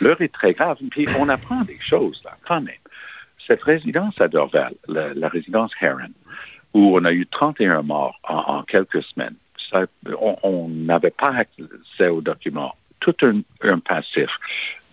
L'heure 0.00 0.20
est 0.20 0.32
très 0.32 0.52
grave. 0.52 0.78
Puis 0.90 1.08
on 1.18 1.28
apprend 1.28 1.62
des 1.62 1.78
choses 1.80 2.20
là, 2.24 2.36
quand 2.46 2.60
même. 2.60 2.74
Cette 3.46 3.62
résidence 3.62 4.20
à 4.20 4.28
Dorval, 4.28 4.74
la, 4.88 5.14
la 5.14 5.28
résidence 5.28 5.72
Heron, 5.80 6.10
où 6.74 6.96
on 6.96 7.04
a 7.04 7.12
eu 7.12 7.26
31 7.26 7.82
morts 7.82 8.18
en, 8.24 8.58
en 8.58 8.62
quelques 8.62 9.02
semaines, 9.02 9.36
ça, 9.70 9.86
on 10.42 10.68
n'avait 10.68 11.10
pas 11.10 11.34
accès 11.34 12.08
aux 12.08 12.20
documents. 12.20 12.74
Tout 13.00 13.14
un, 13.22 13.40
un 13.62 13.78
passif. 13.78 14.30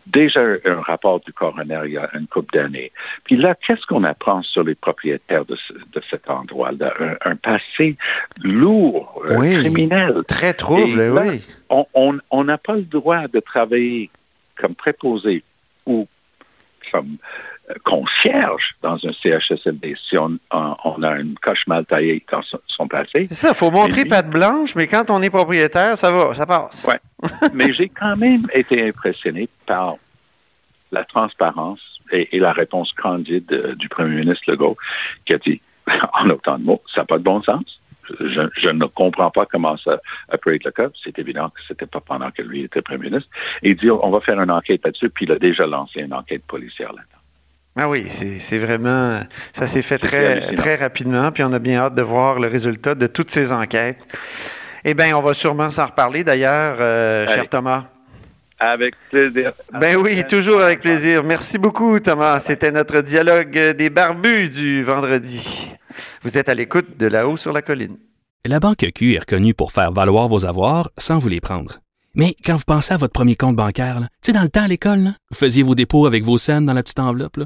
Déjà 0.06 0.42
un 0.66 0.82
rapport 0.82 1.20
du 1.22 1.32
coroner 1.32 1.80
il 1.86 1.92
y 1.94 1.98
a 1.98 2.10
une 2.14 2.28
couple 2.28 2.54
d'années. 2.58 2.92
Puis 3.24 3.38
là, 3.38 3.56
qu'est-ce 3.56 3.86
qu'on 3.86 4.04
apprend 4.04 4.42
sur 4.44 4.64
les 4.64 4.76
propriétaires 4.76 5.46
de, 5.46 5.56
ce- 5.56 5.74
de 5.74 6.02
cet 6.10 6.30
endroit-là? 6.30 6.94
Un, 7.00 7.32
un 7.32 7.36
passé 7.38 7.96
lourd, 8.44 9.22
euh, 9.26 9.38
Oui. 9.38 9.54
criminel. 9.60 10.24
Très 10.28 10.54
trouble, 10.54 11.02
là, 11.14 11.24
oui. 11.26 11.42
on- 11.94 12.44
n'a 12.44 12.58
pas 12.58 12.76
le 12.76 12.82
droit 12.84 13.28
de 13.28 13.40
travailler 13.40 14.10
comme 14.58 14.76
préposé 14.76 15.44
ou 15.86 16.08
comme 16.92 17.18
concierge 17.84 18.76
dans 18.82 18.96
un 19.06 19.12
CHSLD 19.14 19.96
si 20.10 20.18
on, 20.18 20.38
a 20.52 21.20
une 21.20 21.36
coche 21.36 21.66
mal 21.68 21.86
taillée 21.86 22.24
dans 22.32 22.42
son, 22.44 22.60
son 22.68 22.88
passé. 22.88 23.28
C'est 23.30 23.36
ça, 23.36 23.50
il 23.50 23.56
faut 23.56 23.72
montrer 23.72 24.06
patte 24.06 24.30
blanche, 24.30 24.76
mais 24.76 24.88
quand 24.88 25.10
on 25.10 25.22
est 25.22 25.30
propriétaire, 25.30 25.98
ça 25.98 26.12
va, 26.12 26.36
ça 26.36 26.46
passe. 26.46 26.86
Ouais. 26.86 27.00
Mais 27.54 27.74
j'ai 27.74 27.90
quand 27.90 28.18
même 28.18 28.48
été 28.54 28.86
impressionné 28.86 29.48
par 29.66 29.96
la 30.92 31.06
transparence 31.06 31.80
et, 32.12 32.36
et 32.36 32.40
la 32.40 32.52
réponse 32.52 32.92
candide 32.94 33.52
euh, 33.52 33.76
du 33.76 33.88
premier 33.90 34.16
ministre 34.16 34.44
Legault 34.52 34.78
qui 35.26 35.34
a 35.34 35.38
dit, 35.38 35.62
en 36.14 36.30
autant 36.30 36.58
de 36.58 36.64
mots, 36.64 36.82
ça 36.94 37.02
n'a 37.02 37.06
pas 37.06 37.18
de 37.18 37.24
bon 37.24 37.42
sens. 37.42 37.80
Je, 38.20 38.42
je 38.58 38.68
ne 38.68 38.86
comprends 38.86 39.32
pas 39.32 39.46
comment 39.46 39.78
ça 39.78 40.02
a 40.28 40.38
pu 40.38 40.54
être 40.54 40.66
le 40.66 40.72
cas. 40.72 40.90
C'est 41.02 41.18
évident 41.18 41.50
que 41.50 41.62
c'était 41.68 41.86
pas 41.86 42.02
pendant 42.02 42.32
que 42.32 42.42
lui 42.42 42.64
était 42.64 42.82
premier 42.82 43.10
ministre. 43.10 43.30
Et 43.62 43.70
il 43.72 43.78
dit, 43.78 43.90
on 43.90 44.10
va 44.10 44.20
faire 44.20 44.40
une 44.42 44.52
enquête 44.52 44.84
là-dessus, 44.84 45.10
puis 45.10 45.26
il 45.26 45.32
a 45.32 45.40
déjà 45.40 45.66
lancé 45.66 46.02
une 46.02 46.14
enquête 46.14 46.44
policière 46.44 46.90
là-dedans. 46.90 47.13
Ah 47.76 47.90
oui, 47.90 48.06
c'est 48.12 48.40
c'est 48.40 48.60
vraiment. 48.60 49.22
Ça 49.58 49.66
s'est 49.66 49.82
fait 49.82 49.98
très, 49.98 50.54
très 50.56 50.76
rapidement, 50.76 51.32
puis 51.32 51.44
on 51.44 51.52
a 51.54 51.60
bien 51.60 51.80
hâte 51.80 51.96
de 51.96 52.04
voir 52.04 52.40
le 52.40 52.48
résultat 52.48 52.94
de 52.94 53.08
toutes 53.08 53.32
ces 53.32 53.52
enquêtes. 53.52 53.98
Eh 54.86 54.94
bien, 54.94 55.18
on 55.18 55.22
va 55.22 55.34
sûrement 55.34 55.70
s'en 55.72 55.88
reparler 55.88 56.24
d'ailleurs, 56.24 56.78
euh, 56.80 57.26
cher. 57.28 57.50
Thomas. 57.50 57.86
Avec 58.60 58.96
plaisir. 59.10 59.54
Ben 59.74 59.98
oui, 59.98 60.24
toujours 60.30 60.62
avec 60.62 60.82
plaisir. 60.82 61.24
Merci 61.24 61.58
beaucoup, 61.58 62.00
Thomas. 62.00 62.40
C'était 62.42 62.72
notre 62.72 63.02
dialogue 63.02 63.52
des 63.76 63.90
barbus 63.90 64.50
du 64.50 64.84
vendredi. 64.84 65.70
Vous 66.24 66.38
êtes 66.38 66.50
à 66.50 66.54
l'écoute 66.54 66.98
de 66.98 67.08
là-haut 67.08 67.38
sur 67.38 67.52
la 67.54 67.62
colline. 67.62 67.98
La 68.46 68.60
Banque 68.60 68.86
Q 68.94 69.16
est 69.16 69.20
reconnue 69.20 69.54
pour 69.54 69.72
faire 69.72 69.92
valoir 69.92 70.28
vos 70.28 70.46
avoirs 70.46 70.90
sans 70.98 71.18
vous 71.18 71.30
les 71.30 71.42
prendre. 71.42 71.80
Mais 72.16 72.36
quand 72.46 72.56
vous 72.56 72.64
pensez 72.66 72.94
à 72.94 72.98
votre 72.98 73.14
premier 73.14 73.36
compte 73.36 73.56
bancaire, 73.56 74.00
là, 74.00 74.08
tu 74.22 74.28
sais, 74.28 74.34
dans 74.34 74.44
le 74.44 74.50
temps 74.50 74.64
à 74.64 74.68
l'école, 74.68 75.00
là, 75.00 75.12
vous 75.32 75.38
faisiez 75.38 75.64
vos 75.64 75.76
dépôts 75.76 76.06
avec 76.06 76.24
vos 76.24 76.38
scènes 76.38 76.66
dans 76.66 76.74
la 76.74 76.84
petite 76.84 77.00
enveloppe. 77.00 77.38
là. 77.38 77.46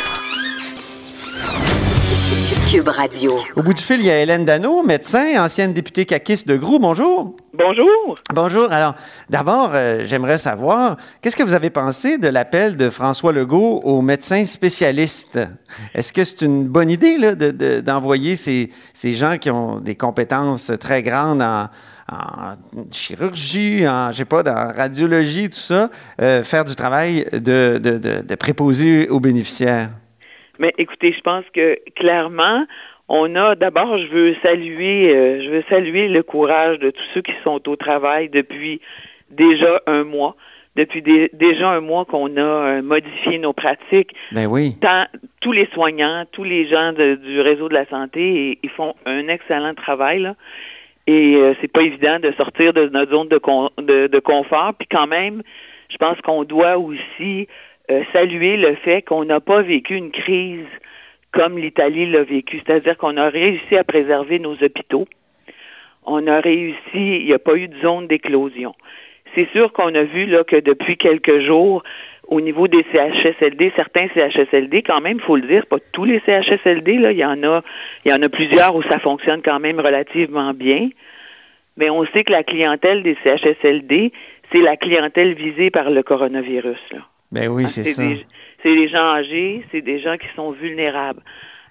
Cube 2.71 2.87
Radio. 2.87 3.37
Au 3.57 3.61
bout 3.61 3.73
du 3.73 3.81
fil, 3.81 3.99
il 3.99 4.05
y 4.05 4.09
a 4.09 4.17
Hélène 4.21 4.45
Dano, 4.45 4.83
médecin, 4.83 5.43
ancienne 5.43 5.73
députée 5.73 6.05
caquiste 6.05 6.47
de 6.47 6.55
Grou. 6.55 6.79
Bonjour. 6.79 7.35
Bonjour. 7.53 8.17
Bonjour. 8.33 8.71
Alors, 8.71 8.95
d'abord, 9.29 9.71
euh, 9.73 10.03
j'aimerais 10.05 10.37
savoir, 10.37 10.95
qu'est-ce 11.21 11.35
que 11.35 11.43
vous 11.43 11.53
avez 11.53 11.69
pensé 11.69 12.17
de 12.17 12.29
l'appel 12.29 12.77
de 12.77 12.89
François 12.89 13.33
Legault 13.33 13.81
aux 13.83 14.01
médecins 14.01 14.45
spécialistes? 14.45 15.39
Est-ce 15.93 16.13
que 16.13 16.23
c'est 16.23 16.41
une 16.43 16.69
bonne 16.69 16.89
idée 16.89 17.17
là, 17.17 17.35
de- 17.35 17.51
de- 17.51 17.81
d'envoyer 17.81 18.37
ces, 18.37 18.71
ces 18.93 19.11
gens 19.11 19.37
qui 19.37 19.49
ont 19.51 19.81
des 19.81 19.95
compétences 19.95 20.71
très 20.79 21.03
grandes 21.03 21.41
en, 21.41 21.67
en 22.09 22.55
chirurgie, 22.91 23.85
en, 23.85 24.13
je 24.13 24.17
sais 24.19 24.25
pas, 24.25 24.41
dans 24.41 24.71
radiologie, 24.73 25.49
tout 25.49 25.59
ça, 25.59 25.89
euh, 26.21 26.45
faire 26.45 26.63
du 26.63 26.77
travail 26.77 27.25
de, 27.33 27.77
de, 27.77 27.97
de, 27.97 28.21
de 28.21 28.35
préposé 28.35 29.09
aux 29.09 29.19
bénéficiaires? 29.19 29.89
Mais 30.61 30.75
écoutez, 30.77 31.11
je 31.11 31.21
pense 31.21 31.43
que 31.55 31.79
clairement, 31.95 32.67
on 33.09 33.35
a 33.35 33.55
d'abord, 33.55 33.97
je 33.97 34.07
veux 34.07 34.35
saluer, 34.43 35.09
euh, 35.09 35.41
je 35.41 35.49
veux 35.49 35.63
saluer 35.67 36.07
le 36.07 36.21
courage 36.21 36.77
de 36.77 36.91
tous 36.91 37.03
ceux 37.15 37.21
qui 37.23 37.33
sont 37.43 37.67
au 37.67 37.75
travail 37.75 38.29
depuis 38.29 38.79
déjà 39.31 39.81
un 39.87 40.03
mois. 40.03 40.35
depuis 40.75 41.01
déjà 41.01 41.71
un 41.71 41.81
mois 41.81 42.05
qu'on 42.05 42.37
a 42.37 42.41
euh, 42.41 42.81
modifié 42.83 43.39
nos 43.39 43.53
pratiques. 43.53 44.13
Ben 44.33 44.45
oui. 44.45 44.77
tous 45.39 45.51
les 45.51 45.67
soignants, 45.73 46.25
tous 46.31 46.43
les 46.43 46.67
gens 46.67 46.93
du 46.93 47.41
réseau 47.41 47.67
de 47.67 47.73
la 47.73 47.87
santé, 47.87 48.59
ils 48.61 48.69
font 48.69 48.93
un 49.07 49.29
excellent 49.29 49.73
travail. 49.73 50.19
Là. 50.19 50.35
Et 51.07 51.37
euh, 51.37 51.55
c'est 51.59 51.71
pas 51.71 51.81
évident 51.81 52.19
de 52.19 52.31
sortir 52.33 52.71
de 52.71 52.87
notre 52.87 53.11
zone 53.11 53.29
de, 53.29 54.07
de, 54.07 54.19
confort. 54.19 54.75
Puis 54.77 54.87
quand 54.87 55.07
même, 55.07 55.41
je 55.89 55.97
pense 55.97 56.21
qu'on 56.21 56.43
doit 56.43 56.77
aussi 56.77 57.47
euh, 57.91 58.03
saluer 58.13 58.55
le 58.55 58.75
fait 58.75 59.01
qu'on 59.01 59.25
n'a 59.25 59.41
pas 59.41 59.61
vécu 59.61 59.95
une 59.95 60.11
crise 60.11 60.65
comme 61.31 61.57
l'Italie 61.57 62.09
l'a 62.09 62.23
vécu. 62.23 62.61
C'est-à-dire 62.65 62.97
qu'on 62.97 63.17
a 63.17 63.29
réussi 63.29 63.75
à 63.75 63.83
préserver 63.83 64.39
nos 64.39 64.53
hôpitaux. 64.53 65.07
On 66.05 66.25
a 66.27 66.39
réussi, 66.39 66.77
il 66.93 67.25
n'y 67.25 67.33
a 67.33 67.39
pas 67.39 67.55
eu 67.55 67.67
de 67.67 67.77
zone 67.81 68.07
d'éclosion. 68.07 68.73
C'est 69.35 69.49
sûr 69.51 69.73
qu'on 69.73 69.93
a 69.93 70.03
vu 70.03 70.25
là, 70.25 70.43
que 70.43 70.55
depuis 70.55 70.95
quelques 70.97 71.39
jours, 71.39 71.83
au 72.27 72.39
niveau 72.39 72.69
des 72.69 72.85
CHSLD, 72.93 73.73
certains 73.75 74.07
CHSLD, 74.13 74.83
quand 74.83 75.01
même, 75.01 75.17
il 75.17 75.23
faut 75.23 75.35
le 75.35 75.47
dire, 75.47 75.65
pas 75.65 75.77
tous 75.91 76.05
les 76.05 76.21
CHSLD, 76.25 76.97
là, 76.97 77.11
il 77.11 77.17
y 77.17 77.25
en 77.25 77.43
a, 77.43 77.61
il 78.05 78.11
y 78.11 78.13
en 78.13 78.21
a 78.21 78.29
plusieurs 78.29 78.73
où 78.75 78.83
ça 78.83 78.99
fonctionne 78.99 79.41
quand 79.41 79.59
même 79.59 79.79
relativement 79.81 80.53
bien. 80.53 80.89
Mais 81.75 81.89
on 81.89 82.05
sait 82.05 82.23
que 82.23 82.31
la 82.31 82.43
clientèle 82.43 83.03
des 83.03 83.17
CHSLD, 83.23 84.13
c'est 84.51 84.61
la 84.61 84.77
clientèle 84.77 85.33
visée 85.33 85.71
par 85.71 85.89
le 85.89 86.03
coronavirus. 86.03 86.79
Ben 87.31 87.47
oui, 87.47 87.67
c'est 87.67 87.83
ça. 87.83 88.03
C'est 88.63 88.75
des 88.75 88.89
gens 88.89 89.15
âgés, 89.15 89.65
c'est 89.71 89.81
des 89.81 89.99
gens 89.99 90.17
qui 90.17 90.27
sont 90.35 90.51
vulnérables. 90.51 91.21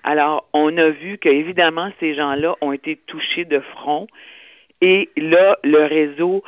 Alors, 0.02 0.48
on 0.52 0.76
a 0.78 0.90
vu 0.90 1.18
qu'évidemment, 1.18 1.90
ces 2.00 2.14
gens-là 2.14 2.56
ont 2.60 2.72
été 2.72 2.96
touchés 2.96 3.44
de 3.44 3.60
front. 3.60 4.06
Et 4.80 5.10
là, 5.16 5.58
le 5.62 5.84
réseau, 5.84 6.42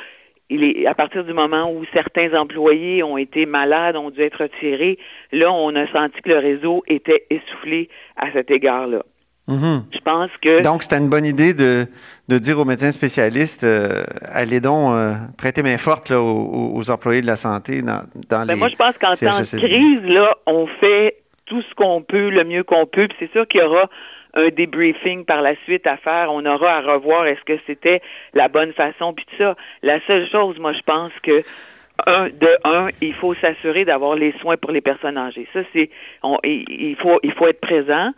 il 0.49 0.64
est, 0.64 0.87
à 0.87 0.95
partir 0.95 1.25
du 1.25 1.35
moment 1.35 1.71
où 1.71 1.85
certains 1.92 2.33
employés 2.35 3.02
ont 3.02 3.19
été 3.19 3.47
malades, 3.47 3.97
ont 3.97 4.11
dû 4.11 4.21
être 4.21 4.42
retirés, 4.42 4.99
là, 5.33 5.52
on 5.52 5.75
a 5.76 5.87
senti 5.92 6.21
que 6.23 6.31
le 6.31 6.38
réseau 6.38 6.83
était 6.87 7.26
essoufflé 7.31 7.88
à 8.16 8.33
cet 8.33 8.50
égard-là. 8.50 9.02
Mhm. 9.49 9.85
Je 9.92 9.99
pense 9.99 10.31
que... 10.40 10.62
Donc, 10.62 10.83
c'était 10.83 10.99
une 10.99 11.11
bonne 11.11 11.26
idée 11.26 11.52
de, 11.52 11.87
dire 12.39 12.59
aux 12.59 12.65
médecins 12.65 12.93
spécialistes, 12.93 13.65
euh, 13.65 14.05
allez 14.33 14.61
donc 14.61 14.93
euh, 14.93 15.15
prêter 15.37 15.62
main 15.62 15.79
forte 15.79 16.11
aux, 16.11 16.91
employés 16.91 17.21
de 17.21 17.27
la 17.27 17.37
santé 17.37 17.83
dans, 17.83 18.03
dans 18.29 18.47
ben 18.47 18.55
les 18.55 18.55
Moi, 18.57 18.69
je 18.69 18.77
pense 18.77 18.95
qu'en 19.01 19.15
temps 19.15 19.41
de 19.41 19.59
crise, 19.59 20.03
là, 20.05 20.37
on 20.47 20.67
fait 20.67 21.17
tout 21.47 21.62
ce 21.62 21.75
qu'on 21.75 22.03
peut, 22.03 22.31
le 22.31 22.45
mieux 22.45 22.62
qu'on 22.62 22.87
peut. 22.87 23.09
c'est 23.19 23.31
sûr 23.33 23.47
qu'il 23.47 23.61
y 23.61 23.65
aura 23.65 23.89
un 24.35 24.49
débriefing 24.49 25.25
par 25.25 25.43
la 25.43 25.55
suite 25.65 25.87
à 25.87 25.97
faire. 25.97 26.29
On 26.31 26.45
aura 26.47 26.77
à 26.77 26.81
revoir 26.81 27.27
est-ce 27.27 27.43
que 27.45 27.61
c'était 27.67 28.01
la 28.35 28.49
bonne 28.49 28.73
façon, 28.73 29.12
puis 29.12 29.27
tout 29.31 29.37
ça. 29.39 29.57
La 29.83 30.01
seule 30.07 30.29
chose, 30.29 30.59
moi, 30.59 30.73
je 30.73 30.83
pense 30.83 31.12
que 31.23 31.45
un, 32.07 32.29
de 32.29 32.49
un, 32.65 32.89
il 33.01 33.15
faut 33.15 33.35
s'assurer 33.35 33.85
d'avoir 33.85 34.15
les 34.15 34.33
soins 34.41 34.57
pour 34.57 34.73
les 34.73 34.81
personnes 34.81 35.19
âgées. 35.19 35.47
Ça, 35.53 35.61
c'est, 35.73 35.91
il, 36.45 36.97
faut, 36.97 37.21
il 37.23 37.33
faut 37.33 37.47
être 37.47 37.61
présent. 37.61 38.12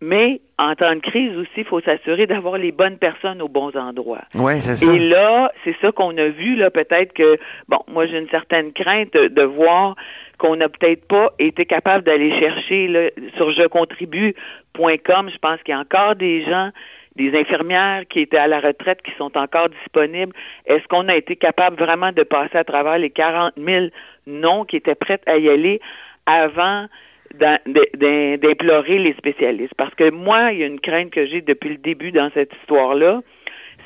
Mais 0.00 0.40
en 0.58 0.74
temps 0.76 0.94
de 0.94 1.00
crise 1.00 1.36
aussi, 1.36 1.50
il 1.58 1.64
faut 1.64 1.80
s'assurer 1.80 2.26
d'avoir 2.26 2.56
les 2.56 2.70
bonnes 2.70 2.98
personnes 2.98 3.42
aux 3.42 3.48
bons 3.48 3.76
endroits. 3.76 4.22
Oui, 4.34 4.60
c'est 4.62 4.76
ça. 4.76 4.92
Et 4.92 4.98
là, 5.00 5.52
c'est 5.64 5.74
ça 5.80 5.90
qu'on 5.90 6.16
a 6.16 6.28
vu, 6.28 6.54
là, 6.54 6.70
peut-être 6.70 7.12
que, 7.12 7.36
bon, 7.68 7.80
moi 7.88 8.06
j'ai 8.06 8.18
une 8.18 8.28
certaine 8.28 8.72
crainte 8.72 9.14
de, 9.14 9.42
voir 9.42 9.96
qu'on 10.38 10.54
n'a 10.54 10.68
peut-être 10.68 11.04
pas 11.08 11.32
été 11.40 11.66
capable 11.66 12.04
d'aller 12.04 12.30
chercher 12.38 12.86
là, 12.86 13.10
sur 13.36 13.50
jecontribue.com. 13.50 15.30
Je 15.30 15.38
pense 15.38 15.60
qu'il 15.64 15.74
y 15.74 15.76
a 15.76 15.80
encore 15.80 16.14
des 16.14 16.44
gens, 16.44 16.70
des 17.16 17.36
infirmières 17.36 18.06
qui 18.08 18.20
étaient 18.20 18.36
à 18.36 18.46
la 18.46 18.60
retraite, 18.60 19.02
qui 19.02 19.10
sont 19.18 19.36
encore 19.36 19.68
disponibles. 19.68 20.32
Est-ce 20.66 20.86
qu'on 20.86 21.08
a 21.08 21.16
été 21.16 21.34
capable 21.34 21.76
vraiment 21.76 22.12
de 22.12 22.22
passer 22.22 22.56
à 22.56 22.62
travers 22.62 22.98
les 22.98 23.10
40 23.10 23.54
000 23.56 23.86
noms 24.28 24.64
qui 24.64 24.76
étaient 24.76 24.94
prêts 24.94 25.20
à 25.26 25.38
y 25.38 25.48
aller 25.48 25.80
avant 26.26 26.86
d'implorer 27.34 28.98
les 28.98 29.12
spécialistes. 29.14 29.74
Parce 29.76 29.94
que 29.94 30.10
moi, 30.10 30.52
il 30.52 30.60
y 30.60 30.62
a 30.62 30.66
une 30.66 30.80
crainte 30.80 31.10
que 31.10 31.26
j'ai 31.26 31.40
depuis 31.40 31.70
le 31.70 31.76
début 31.76 32.12
dans 32.12 32.30
cette 32.34 32.52
histoire-là, 32.60 33.22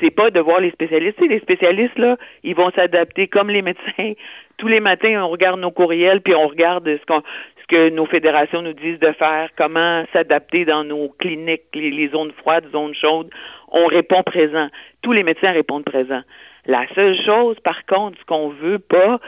c'est 0.01 0.11
pas 0.11 0.31
de 0.31 0.41
voir 0.41 0.61
les 0.61 0.71
spécialistes. 0.71 1.21
les 1.21 1.39
spécialistes, 1.39 1.99
là, 1.99 2.17
ils 2.43 2.57
vont 2.57 2.71
s'adapter 2.75 3.29
comme 3.29 3.51
les 3.51 3.63
médecins. 3.63 4.13
Tous 4.57 4.69
les 4.69 4.81
matins, 4.81 5.23
on 5.25 5.29
regarde 5.29 5.61
nos 5.61 5.71
courriels, 5.71 6.21
puis 6.21 6.35
on 6.35 6.49
regarde 6.49 6.89
ce, 6.89 6.99
ce 7.07 7.67
que 7.69 7.91
nos 7.91 8.07
fédérations 8.07 8.63
nous 8.63 8.73
disent 8.73 8.99
de 8.99 9.13
faire, 9.13 9.51
comment 9.57 10.05
s'adapter 10.13 10.65
dans 10.65 10.85
nos 10.85 11.09
cliniques, 11.19 11.63
les, 11.75 11.91
les, 11.91 12.09
zones 12.09 12.33
froides, 12.33 12.67
zones 12.73 12.95
chaudes. 12.95 13.31
On 13.69 13.87
répond 13.87 14.23
présent. 14.23 14.69
Tous 15.03 15.13
les 15.13 15.25
médecins 15.25 15.53
répondent 15.53 15.85
présent. 15.85 16.23
La 16.67 16.87
seule 16.95 17.17
chose, 17.23 17.57
par 17.61 17.85
contre, 17.87 18.19
ce 18.19 18.25
qu'on 18.25 18.51
veut 18.51 18.79
pas, 18.79 19.21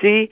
c'est 0.00 0.30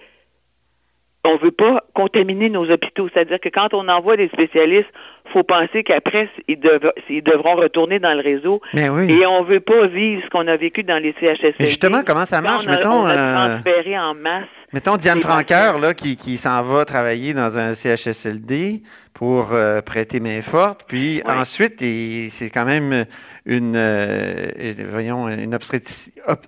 on 1.25 1.35
ne 1.35 1.39
veut 1.39 1.51
pas 1.51 1.85
contaminer 1.95 2.49
nos 2.49 2.71
hôpitaux. 2.71 3.09
C'est-à-dire 3.13 3.41
que 3.41 3.49
quand 3.49 3.75
on 3.75 3.89
envoie 3.89 4.17
des 4.17 4.29
spécialistes, 4.29 4.89
il 5.27 5.33
faut 5.33 5.43
penser 5.43 5.85
qu'après, 5.85 6.29
ils, 6.49 6.59
devront 6.59 7.57
retourner 7.57 7.99
dans 7.99 8.15
le 8.15 8.23
réseau. 8.23 8.61
Mais 8.73 8.89
oui. 8.89 9.11
Et 9.11 9.27
on 9.27 9.45
ne 9.45 9.47
veut 9.47 9.61
pas 9.61 9.87
vivre 9.87 10.23
ce 10.25 10.31
qu'on 10.31 10.49
a 10.49 10.57
vécu 10.57 10.83
dans 10.83 11.01
les 11.01 11.15
CHSLD. 11.21 11.55
Mais 11.61 11.69
justement, 11.69 12.01
comment 12.05 12.27
ça 12.27 12.41
marche? 12.41 12.67
mettons, 12.67 13.03
on 13.03 13.07
a 13.07 13.17
euh, 13.17 13.35
transféré 13.63 13.99
en 13.99 14.15
masse. 14.15 14.49
Mettons 14.73 14.97
Diane 14.97 15.21
Franqueur, 15.21 15.79
là, 15.79 15.95
qui, 15.95 16.17
qui 16.17 16.39
s'en 16.39 16.63
va 16.63 16.85
travailler 16.85 17.35
dans 17.35 17.59
un 17.59 17.75
CHSLD 17.75 18.83
pour 19.15 19.53
euh, 19.53 19.83
prêter 19.83 20.21
main 20.21 20.43
forte. 20.43 20.85
Puis 20.87 21.23
ensuite, 21.27 21.77
c'est 21.81 22.51
quand 22.51 22.65
même 22.65 23.07
une, 23.47 23.75
euh, 23.77 24.75
voyons, 24.91 25.29
une 25.29 25.55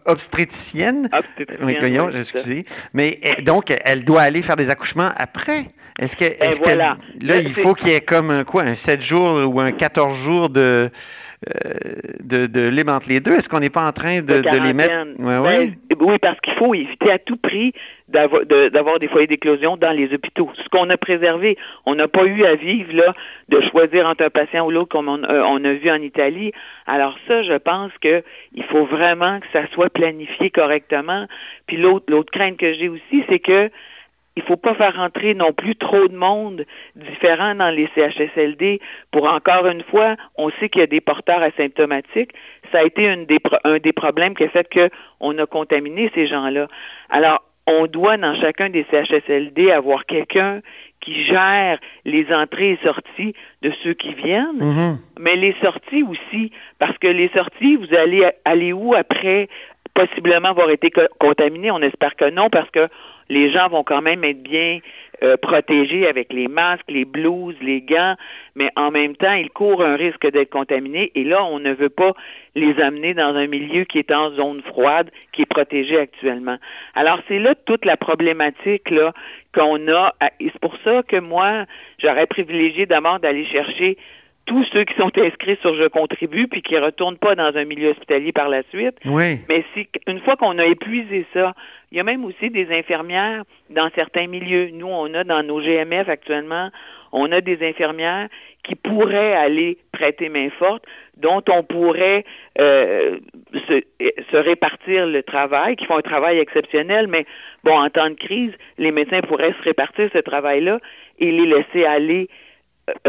obstétricienne. 0.06 1.08
Oui, 1.62 1.76
voyons, 1.78 2.10
excusez. 2.10 2.64
Mais 2.92 3.18
eh, 3.22 3.42
donc, 3.42 3.74
elle 3.84 4.04
doit 4.04 4.22
aller 4.22 4.42
faire 4.42 4.56
des 4.56 4.70
accouchements 4.70 5.10
après. 5.16 5.66
Est-ce 5.98 6.16
que, 6.16 6.24
est 6.24 6.62
que 6.62 6.70
là, 6.70 6.96
il 7.20 7.54
faut 7.54 7.74
qu'il 7.74 7.88
y 7.88 7.92
ait 7.92 8.00
comme 8.00 8.30
un 8.30 8.44
quoi, 8.44 8.62
un 8.62 8.74
7 8.74 9.02
jours 9.02 9.46
ou 9.46 9.60
un 9.60 9.72
14 9.72 10.16
jours 10.18 10.48
de 10.48 10.90
de, 12.20 12.46
de, 12.46 12.68
les 12.68 12.82
entre 12.88 13.08
les 13.08 13.20
deux? 13.20 13.32
Est-ce 13.32 13.48
qu'on 13.48 13.60
n'est 13.60 13.70
pas 13.70 13.86
en 13.86 13.92
train 13.92 14.22
de, 14.22 14.34
les 14.34 14.72
mettre... 14.72 15.06
Ben, 15.18 15.74
oui, 16.00 16.18
parce 16.20 16.40
qu'il 16.40 16.54
faut 16.54 16.74
éviter 16.74 17.10
à 17.10 17.18
tout 17.18 17.36
prix 17.36 17.72
d'avoir 18.08 18.98
des 18.98 19.08
foyers 19.08 19.26
d'éclosion 19.26 19.76
dans 19.76 19.92
les 19.92 20.12
hôpitaux. 20.12 20.50
Ce 20.62 20.68
qu'on 20.68 20.90
a 20.90 20.96
préservé, 20.96 21.56
on 21.86 21.94
n'a 21.94 22.08
pas 22.08 22.24
eu 22.24 22.44
à 22.44 22.54
vivre 22.54 22.92
là, 22.94 23.14
de 23.48 23.60
choisir 23.60 24.06
entre 24.06 24.24
un 24.24 24.30
patient 24.30 24.66
ou 24.66 24.70
l'autre 24.70 24.90
comme 24.90 25.08
on, 25.08 25.22
euh, 25.24 25.42
on, 25.46 25.64
a 25.64 25.72
vu 25.72 25.90
en 25.90 26.00
Italie. 26.02 26.52
Alors 26.86 27.16
ça, 27.26 27.42
je 27.42 27.54
pense 27.54 27.92
qu'il 28.00 28.64
faut 28.68 28.84
vraiment 28.84 29.40
que 29.40 29.46
ça 29.52 29.66
soit 29.72 29.90
planifié 29.90 30.50
correctement. 30.50 31.26
Puis 31.66 31.78
l'autre 31.78 32.30
crainte 32.30 32.58
que 32.58 32.74
j'ai 32.74 32.88
aussi, 32.88 33.24
c'est 33.28 33.38
que 33.38 33.70
il 34.36 34.42
ne 34.42 34.46
faut 34.46 34.56
pas 34.56 34.74
faire 34.74 34.96
rentrer 34.96 35.34
non 35.34 35.52
plus 35.52 35.76
trop 35.76 36.08
de 36.08 36.16
monde 36.16 36.64
différent 36.96 37.54
dans 37.54 37.70
les 37.70 37.88
CHSLD 37.94 38.80
pour 39.10 39.28
encore 39.28 39.66
une 39.66 39.82
fois, 39.82 40.16
on 40.36 40.50
sait 40.58 40.68
qu'il 40.68 40.80
y 40.80 40.84
a 40.84 40.86
des 40.86 41.00
porteurs 41.00 41.42
asymptomatiques. 41.42 42.32
Ça 42.72 42.80
a 42.80 42.84
été 42.84 43.08
un 43.08 43.24
des 43.78 43.92
problèmes 43.92 44.34
qui 44.34 44.44
a 44.44 44.48
fait 44.48 44.68
qu'on 44.72 45.38
a 45.38 45.46
contaminé 45.46 46.10
ces 46.14 46.26
gens-là. 46.26 46.68
Alors, 47.10 47.42
on 47.66 47.86
doit 47.86 48.16
dans 48.16 48.34
chacun 48.34 48.70
des 48.70 48.86
CHSLD 48.90 49.70
avoir 49.70 50.06
quelqu'un 50.06 50.60
qui 51.00 51.24
gère 51.24 51.78
les 52.04 52.32
entrées 52.32 52.72
et 52.72 52.78
sorties 52.82 53.34
de 53.60 53.72
ceux 53.82 53.94
qui 53.94 54.14
viennent, 54.14 54.58
mm-hmm. 54.58 54.96
mais 55.18 55.36
les 55.36 55.54
sorties 55.62 56.02
aussi, 56.02 56.52
parce 56.78 56.96
que 56.98 57.08
les 57.08 57.28
sorties, 57.34 57.76
vous 57.76 57.94
allez 57.94 58.28
aller 58.44 58.72
où 58.72 58.94
après 58.94 59.48
possiblement 59.94 60.48
avoir 60.48 60.70
été 60.70 60.90
contaminé? 61.18 61.70
On 61.70 61.80
espère 61.80 62.16
que 62.16 62.30
non, 62.30 62.50
parce 62.50 62.70
que 62.70 62.88
les 63.32 63.50
gens 63.50 63.68
vont 63.68 63.82
quand 63.82 64.02
même 64.02 64.24
être 64.24 64.42
bien 64.42 64.80
euh, 65.22 65.36
protégés 65.36 66.06
avec 66.06 66.32
les 66.32 66.48
masques, 66.48 66.90
les 66.90 67.04
blouses, 67.04 67.56
les 67.62 67.80
gants, 67.80 68.16
mais 68.54 68.70
en 68.76 68.90
même 68.90 69.16
temps, 69.16 69.32
ils 69.32 69.50
courent 69.50 69.82
un 69.82 69.96
risque 69.96 70.30
d'être 70.30 70.50
contaminés 70.50 71.10
et 71.14 71.24
là, 71.24 71.42
on 71.44 71.58
ne 71.58 71.72
veut 71.72 71.88
pas 71.88 72.12
les 72.54 72.78
amener 72.80 73.14
dans 73.14 73.34
un 73.34 73.46
milieu 73.46 73.84
qui 73.84 73.98
est 73.98 74.12
en 74.12 74.36
zone 74.36 74.60
froide, 74.62 75.10
qui 75.32 75.42
est 75.42 75.46
protégé 75.46 75.98
actuellement. 75.98 76.58
Alors, 76.94 77.20
c'est 77.28 77.38
là 77.38 77.54
toute 77.54 77.84
la 77.84 77.96
problématique 77.96 78.92
qu'on 79.54 79.88
a. 79.88 80.12
Et 80.40 80.50
c'est 80.52 80.60
pour 80.60 80.76
ça 80.84 81.02
que 81.02 81.16
moi, 81.16 81.64
j'aurais 81.98 82.26
privilégié 82.26 82.84
d'abord 82.84 83.18
d'aller 83.18 83.46
chercher 83.46 83.96
tous 84.44 84.64
ceux 84.72 84.84
qui 84.84 84.94
sont 84.94 85.10
inscrits 85.16 85.58
sur 85.60 85.74
Je 85.74 85.86
contribue 85.86 86.48
puis 86.48 86.62
qui 86.62 86.74
ne 86.74 86.80
retournent 86.80 87.18
pas 87.18 87.34
dans 87.34 87.56
un 87.56 87.64
milieu 87.64 87.90
hospitalier 87.90 88.32
par 88.32 88.48
la 88.48 88.62
suite. 88.70 88.96
Oui. 89.04 89.38
Mais 89.48 89.64
si 89.74 89.88
une 90.06 90.20
fois 90.20 90.36
qu'on 90.36 90.58
a 90.58 90.64
épuisé 90.64 91.26
ça, 91.32 91.54
il 91.90 91.98
y 91.98 92.00
a 92.00 92.04
même 92.04 92.24
aussi 92.24 92.50
des 92.50 92.70
infirmières 92.70 93.44
dans 93.70 93.90
certains 93.94 94.26
milieux. 94.26 94.70
Nous, 94.72 94.86
on 94.86 95.12
a 95.14 95.24
dans 95.24 95.42
nos 95.42 95.60
GMF 95.60 96.08
actuellement, 96.08 96.70
on 97.12 97.30
a 97.30 97.40
des 97.40 97.66
infirmières 97.66 98.28
qui 98.64 98.74
pourraient 98.74 99.34
aller 99.34 99.78
prêter 99.92 100.28
main 100.28 100.48
forte, 100.58 100.84
dont 101.16 101.42
on 101.48 101.62
pourrait 101.62 102.24
euh, 102.58 103.18
se, 103.68 103.82
se, 104.30 104.36
répartir 104.36 105.06
le 105.06 105.22
travail, 105.22 105.76
qui 105.76 105.84
font 105.84 105.96
un 105.98 106.02
travail 106.02 106.38
exceptionnel, 106.38 107.08
mais 107.08 107.26
bon, 107.64 107.76
en 107.76 107.90
temps 107.90 108.08
de 108.08 108.14
crise, 108.14 108.52
les 108.78 108.92
médecins 108.92 109.20
pourraient 109.20 109.54
se 109.58 109.62
répartir 109.62 110.08
ce 110.12 110.18
travail-là 110.18 110.78
et 111.18 111.32
les 111.32 111.46
laisser 111.46 111.84
aller 111.84 112.28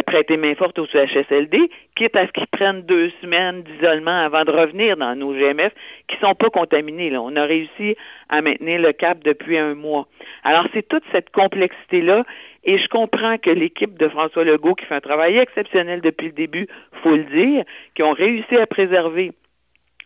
prêter 0.05 0.37
main 0.37 0.55
forte 0.55 0.77
au 0.79 0.85
CHSLD, 0.85 1.69
quitte 1.95 2.15
à 2.15 2.27
ce 2.27 2.31
qu'ils 2.31 2.47
prennent 2.47 2.83
deux 2.83 3.11
semaines 3.21 3.63
d'isolement 3.63 4.23
avant 4.23 4.43
de 4.43 4.51
revenir 4.51 4.97
dans 4.97 5.15
nos 5.15 5.33
GMF, 5.33 5.73
qui 6.07 6.17
ne 6.17 6.27
sont 6.27 6.35
pas 6.35 6.49
contaminés. 6.49 7.09
Là. 7.09 7.21
On 7.21 7.35
a 7.35 7.45
réussi 7.45 7.95
à 8.29 8.41
maintenir 8.41 8.81
le 8.81 8.91
cap 8.93 9.23
depuis 9.23 9.57
un 9.57 9.73
mois. 9.75 10.07
Alors, 10.43 10.67
c'est 10.73 10.87
toute 10.87 11.03
cette 11.11 11.31
complexité-là, 11.31 12.23
et 12.63 12.77
je 12.77 12.87
comprends 12.87 13.37
que 13.37 13.49
l'équipe 13.49 13.97
de 13.97 14.07
François 14.07 14.43
Legault, 14.43 14.75
qui 14.75 14.85
fait 14.85 14.95
un 14.95 15.01
travail 15.01 15.37
exceptionnel 15.37 16.01
depuis 16.01 16.27
le 16.27 16.33
début, 16.33 16.67
faut 17.01 17.15
le 17.15 17.23
dire, 17.23 17.63
qui 17.95 18.03
ont 18.03 18.13
réussi 18.13 18.55
à 18.55 18.67
préserver 18.67 19.31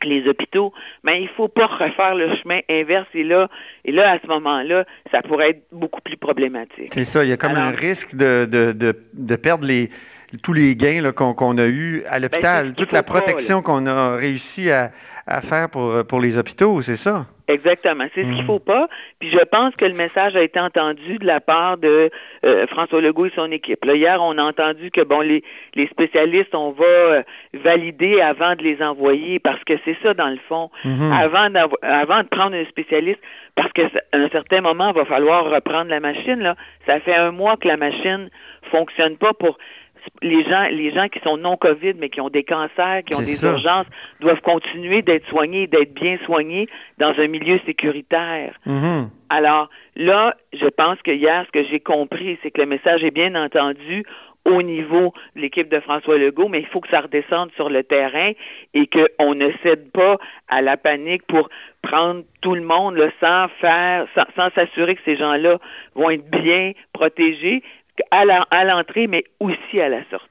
les 0.04 0.28
hôpitaux, 0.28 0.74
mais 1.04 1.20
il 1.22 1.24
ne 1.24 1.30
faut 1.30 1.48
pas 1.48 1.68
refaire 1.68 2.16
le 2.16 2.36
chemin 2.36 2.60
inverse. 2.70 3.08
Et 3.14 3.24
là, 3.24 3.50
et 3.86 3.92
là, 3.92 4.12
à 4.12 4.20
ce 4.20 4.28
moment-là, 4.28 4.86
ça 5.12 5.22
pourrait 5.22 5.52
être 5.52 5.64
beaucoup 5.72 6.02
plus 6.02 6.18
problématique. 6.18 6.92
C'est 6.94 7.06
ça, 7.06 7.24
il 7.24 7.30
y 7.30 7.34
a 7.34 7.38
comme 7.38 7.56
un 7.56 7.72
risque 7.72 8.16
de, 8.16 8.48
de, 8.50 8.96
de, 9.14 9.36
perdre 9.36 9.66
les, 9.66 9.90
tous 10.42 10.54
les 10.54 10.76
gains 10.76 11.12
qu'on 11.12 11.58
a 11.58 11.66
eus 11.66 12.04
à 12.08 12.20
ben, 12.20 12.24
l'hôpital, 12.24 12.74
toute 12.74 12.92
la 12.92 13.04
protection 13.04 13.62
qu'on 13.62 13.86
a 13.86 14.16
réussi 14.16 14.72
à, 14.72 14.92
à 15.26 15.42
faire 15.42 15.70
pour, 15.70 16.06
pour 16.06 16.20
les 16.20 16.38
hôpitaux, 16.38 16.82
c'est 16.82 16.96
ça? 16.96 17.26
Exactement, 17.50 18.04
c'est 18.14 18.24
ce 18.24 18.28
qu'il 18.28 18.42
mhm. 18.42 18.46
faut 18.46 18.60
pas. 18.60 18.90
Puis 19.20 19.30
je 19.30 19.40
pense 19.40 19.74
que 19.76 19.86
le 19.86 19.94
message 19.94 20.36
a 20.36 20.42
été 20.42 20.60
entendu 20.60 21.18
de 21.18 21.26
la 21.26 21.40
part 21.40 21.78
de 21.78 22.10
euh, 22.46 22.68
François 22.68 23.00
Legault 23.00 23.28
et 23.28 23.32
son 23.36 23.50
équipe. 23.52 23.86
Là, 23.86 23.96
hier, 23.96 24.22
on 24.22 24.38
a 24.38 24.44
entendu 24.44 24.92
que 24.92 25.00
bon, 25.02 25.22
les, 25.22 25.44
les 25.74 25.88
spécialistes, 25.88 26.54
on 26.54 26.72
va 26.72 26.86
euh, 26.86 27.24
valider 27.54 28.20
avant 28.20 28.56
de 28.56 28.64
les 28.64 28.82
envoyer, 28.82 29.40
parce 29.40 29.64
que 29.64 29.74
c'est 29.86 29.96
ça 30.04 30.14
dans 30.14 30.28
le 30.28 30.40
fond. 30.50 30.70
Mhm. 30.84 31.12
Avant, 31.14 31.48
avant 31.82 32.24
de 32.24 32.28
prendre 32.28 32.56
un 32.56 32.66
spécialiste, 32.66 33.22
parce 33.56 33.72
qu'à 33.72 33.88
un 34.12 34.28
certain 34.30 34.60
moment, 34.60 34.90
il 34.90 34.96
va 34.96 35.06
falloir 35.06 35.50
reprendre 35.50 35.90
la 35.90 36.02
machine. 36.02 36.40
Là. 36.40 36.56
Ça 36.86 37.00
fait 37.00 37.16
un 37.16 37.32
mois 37.32 37.56
que 37.56 37.68
la 37.70 37.78
machine 37.78 38.30
fonctionne 38.72 39.16
pas 39.16 39.34
pour 39.34 39.58
les 40.22 40.44
gens, 40.44 40.68
les 40.72 40.94
gens 40.94 41.08
qui 41.08 41.20
sont 41.20 41.38
non 41.38 41.58
COVID, 41.58 41.94
mais 41.98 42.10
qui 42.10 42.22
ont 42.22 42.30
des 42.30 42.44
cancers, 42.44 43.04
qui 43.06 43.16
ont 43.16 43.22
des 43.22 43.44
urgences, 43.44 43.88
doivent 44.20 44.42
continuer 44.42 45.02
d'être 45.02 45.28
soignés, 45.28 45.68
d'être 45.68 45.94
bien 45.94 46.18
soignés 46.26 46.68
dans 46.98 47.14
un 47.18 47.28
milieu 47.28 47.60
sécuritaire. 47.66 48.54
Mm-hmm. 48.66 49.08
Alors 49.30 49.70
là, 49.96 50.36
je 50.54 50.68
pense 50.68 51.02
que 51.02 51.12
hier, 51.12 51.46
ce 51.46 51.52
que 51.52 51.68
j'ai 51.68 51.80
compris, 51.80 52.38
c'est 52.42 52.52
que 52.52 52.62
le 52.62 52.68
message 52.68 53.04
est 53.04 53.12
bien 53.12 53.36
entendu 53.36 54.06
au 54.48 54.62
niveau 54.62 55.14
de 55.36 55.42
l'équipe 55.42 55.70
de 55.70 55.80
François 55.82 56.18
Legault, 56.18 56.48
mais 56.48 56.60
il 56.60 56.68
faut 56.68 56.80
que 56.80 56.90
ça 56.90 57.02
redescende 57.02 57.52
sur 57.56 57.70
le 57.70 57.84
terrain 57.84 58.32
et 58.74 58.88
qu'on 58.88 59.36
ne 59.36 59.50
cède 59.62 59.92
pas 59.92 60.18
à 60.48 60.62
la 60.62 60.78
panique 60.78 61.24
pour 61.28 61.50
prendre 61.82 62.24
tout 62.42 62.56
le 62.56 62.62
monde 62.62 62.98
sans 63.22 63.48
faire, 63.60 64.08
sans 64.16 64.50
s'assurer 64.56 64.96
que 64.96 65.02
ces 65.04 65.18
gens-là 65.18 65.58
vont 65.96 66.10
être 66.10 66.30
bien 66.30 66.72
protégés 66.94 67.62
à 68.12 68.66
l'entrée, 68.66 69.08
mais 69.08 69.24
aussi 69.40 69.82
à 69.82 69.90
la 69.90 70.04
sortie. 70.10 70.28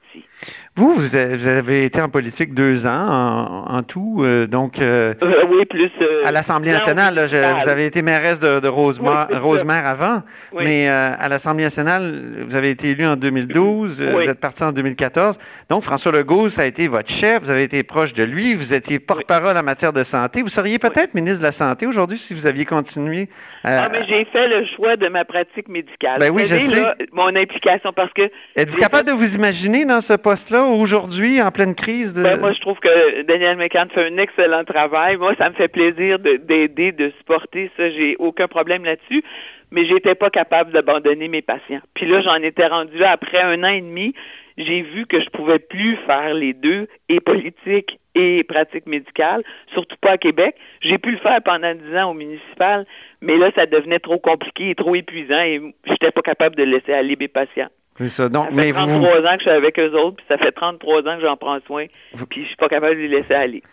Vous, 0.77 0.93
vous 0.93 1.15
avez 1.15 1.85
été 1.85 1.99
en 1.99 2.09
politique 2.09 2.53
deux 2.53 2.85
ans 2.85 3.65
en, 3.67 3.81
tout, 3.81 4.21
euh, 4.23 4.45
donc 4.45 4.79
euh, 4.79 5.15
euh, 5.23 5.43
oui, 5.49 5.65
plus 5.65 5.89
à 6.23 6.31
l'Assemblée 6.31 6.71
nationale. 6.71 7.15
vous 7.15 7.67
avez 7.67 7.87
été 7.87 8.03
mairesse 8.03 8.39
de, 8.39 8.67
Rosemère, 8.67 9.87
avant, 9.87 10.21
mais 10.53 10.87
à 10.87 11.27
l'Assemblée 11.29 11.63
nationale, 11.63 12.45
vous 12.47 12.55
avez 12.55 12.69
été 12.69 12.91
élu 12.91 13.07
en 13.07 13.15
2012, 13.15 14.01
vous 14.01 14.19
êtes 14.21 14.39
parti 14.39 14.63
en 14.63 14.71
2014. 14.71 15.39
Donc 15.69 15.83
François 15.83 16.11
Legault, 16.11 16.51
ça 16.51 16.61
a 16.61 16.65
été 16.65 16.87
votre 16.87 17.09
chef, 17.09 17.41
vous 17.43 17.49
avez 17.49 17.63
été 17.63 17.81
proche 17.81 18.13
de 18.13 18.23
lui, 18.23 18.53
vous 18.53 18.73
étiez 18.73 18.99
porte-parole 18.99 19.57
en 19.57 19.63
matière 19.63 19.93
de 19.93 20.03
santé. 20.03 20.43
Vous 20.43 20.49
seriez 20.49 20.77
peut-être 20.77 21.15
ministre 21.15 21.39
de 21.39 21.45
la 21.45 21.51
Santé 21.51 21.87
aujourd'hui 21.87 22.19
si 22.19 22.35
vous 22.35 22.45
aviez 22.45 22.65
continué. 22.65 23.29
Ah, 23.63 23.89
mais 23.91 24.05
j'ai 24.07 24.25
fait 24.25 24.47
le 24.47 24.65
choix 24.65 24.95
de 24.95 25.09
ma 25.09 25.25
pratique 25.25 25.67
médicale. 25.67 26.19
Ben 26.19 26.29
oui, 26.29 26.43
je 26.45 26.57
sais. 26.57 26.83
mon 27.11 27.35
implication, 27.35 27.91
parce 27.91 28.13
que... 28.13 28.29
Êtes-vous 28.55 28.77
capable 28.77 29.07
de 29.07 29.13
vous 29.13 29.35
imaginer 29.35 29.83
dans 29.83 30.01
ce 30.07 30.13
poste-là 30.13 30.63
aujourd'hui, 30.63 31.41
en 31.41 31.51
pleine 31.51 31.75
crise? 31.75 32.13
Ben, 32.13 32.39
moi, 32.39 32.53
je 32.53 32.61
trouve 32.61 32.79
que 32.79 33.23
Daniel 33.23 33.57
McCann 33.57 33.89
fait 33.89 34.07
un 34.07 34.17
excellent 34.17 34.63
travail. 34.63 35.17
Moi, 35.17 35.33
ça 35.37 35.49
me 35.49 35.55
fait 35.55 35.67
plaisir 35.67 36.17
d'aider, 36.17 36.93
de, 36.93 37.11
supporter 37.17 37.69
ça. 37.75 37.91
J'ai 37.91 38.15
aucun 38.17 38.47
problème 38.47 38.85
là-dessus. 38.85 39.23
Mais 39.71 39.85
j'étais 39.85 40.15
pas 40.15 40.29
capable 40.29 40.71
d'abandonner 40.71 41.27
mes 41.27 41.41
patients. 41.41 41.81
Puis 41.93 42.05
là, 42.05 42.21
j'en 42.21 42.35
étais 42.35 42.67
rendu 42.67 43.03
après 43.03 43.41
un 43.41 43.65
an 43.65 43.69
et 43.69 43.81
demi. 43.81 44.13
J'ai 44.57 44.81
vu 44.81 45.05
que 45.05 45.19
je 45.19 45.29
pouvais 45.29 45.59
plus 45.59 45.97
faire 46.07 46.33
les 46.33 46.53
deux, 46.53 46.87
et 47.09 47.19
politique 47.19 47.99
et 48.15 48.43
pratique 48.43 48.87
médicale, 48.87 49.43
surtout 49.73 49.97
pas 50.01 50.11
à 50.11 50.17
Québec. 50.17 50.55
J'ai 50.81 50.97
pu 50.97 51.11
le 51.11 51.17
faire 51.17 51.39
pendant 51.43 51.75
dix 51.75 51.95
ans 51.95 52.11
au 52.11 52.13
municipal, 52.15 52.87
mais 53.21 53.37
là, 53.37 53.51
ça 53.55 53.67
devenait 53.67 53.99
trop 53.99 54.17
compliqué 54.17 54.71
et 54.71 54.75
trop 54.75 54.95
épuisant 54.95 55.41
et 55.41 55.61
j'étais 55.85 56.09
pas 56.09 56.21
capable 56.21 56.55
de 56.55 56.63
laisser 56.63 56.93
aller 56.93 57.15
mes 57.19 57.27
patients. 57.27 57.69
C'est 57.97 58.09
ça. 58.09 58.29
Donc, 58.29 58.49
ça 58.55 58.61
fait 58.61 58.73
33 58.73 59.19
ans 59.19 59.21
que 59.21 59.37
je 59.37 59.41
suis 59.41 59.49
avec 59.49 59.79
eux 59.79 59.91
autres, 59.93 60.17
puis 60.17 60.25
ça 60.29 60.37
fait 60.37 60.51
33 60.51 60.99
ans 61.07 61.15
que 61.15 61.21
j'en 61.21 61.37
prends 61.37 61.59
soin, 61.65 61.85
puis 62.29 62.43
je 62.43 62.47
suis 62.47 62.55
pas 62.55 62.69
capable 62.69 62.95
de 62.95 63.01
les 63.01 63.07
laisser 63.07 63.33
aller. 63.33 63.63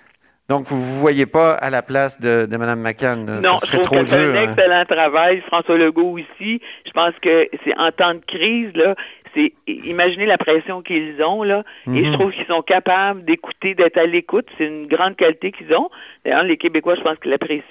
Donc, 0.49 0.69
vous 0.69 0.77
ne 0.77 0.83
vous 0.83 1.01
voyez 1.01 1.25
pas 1.25 1.53
à 1.53 1.71
la 1.71 1.81
place 1.81 2.21
de, 2.21 2.47
de 2.51 2.57
Mme 2.59 2.81
McCann? 2.81 3.41
Non, 3.41 3.57
je 3.67 3.79
trouve 3.79 3.89
qu'elle 3.89 4.09
fait 4.09 4.17
un 4.17 4.35
hein? 4.35 4.51
excellent 4.51 4.85
travail. 4.85 5.41
François 5.47 5.79
Legault 5.79 6.19
aussi. 6.19 6.61
Je 6.85 6.91
pense 6.91 7.15
que 7.23 7.49
c'est 7.65 7.79
en 7.79 7.91
temps 7.91 8.13
de 8.13 8.21
crise, 8.27 8.71
là, 8.75 8.95
c'est 9.35 9.55
imaginez 9.67 10.27
la 10.27 10.39
pression 10.39 10.83
qu'ils 10.83 11.23
ont, 11.23 11.43
là. 11.43 11.65
Et 11.93 12.05
je 12.05 12.11
mhm. 12.11 12.13
trouve 12.13 12.33
qu'ils 12.33 12.47
sont 12.47 12.63
capables 12.63 13.25
d'écouter, 13.25 13.75
d'être 13.75 13.97
à 13.97 14.07
l'écoute. 14.07 14.47
C'est 14.59 14.67
une 14.67 14.87
grande 14.87 15.17
qualité 15.17 15.51
qu'ils 15.51 15.75
ont. 15.75 15.89
D'ailleurs, 16.25 16.45
les 16.45 16.59
Québécois, 16.59 16.95
je 16.95 17.01
pense 17.01 17.19
qu'ils 17.19 17.31
l'apprécient. 17.31 17.65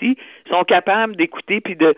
Ils 0.45 0.51
sont 0.51 0.63
capables 0.63 1.15
d'écouter 1.15 1.61
puis 1.61 1.75
de, 1.75 1.95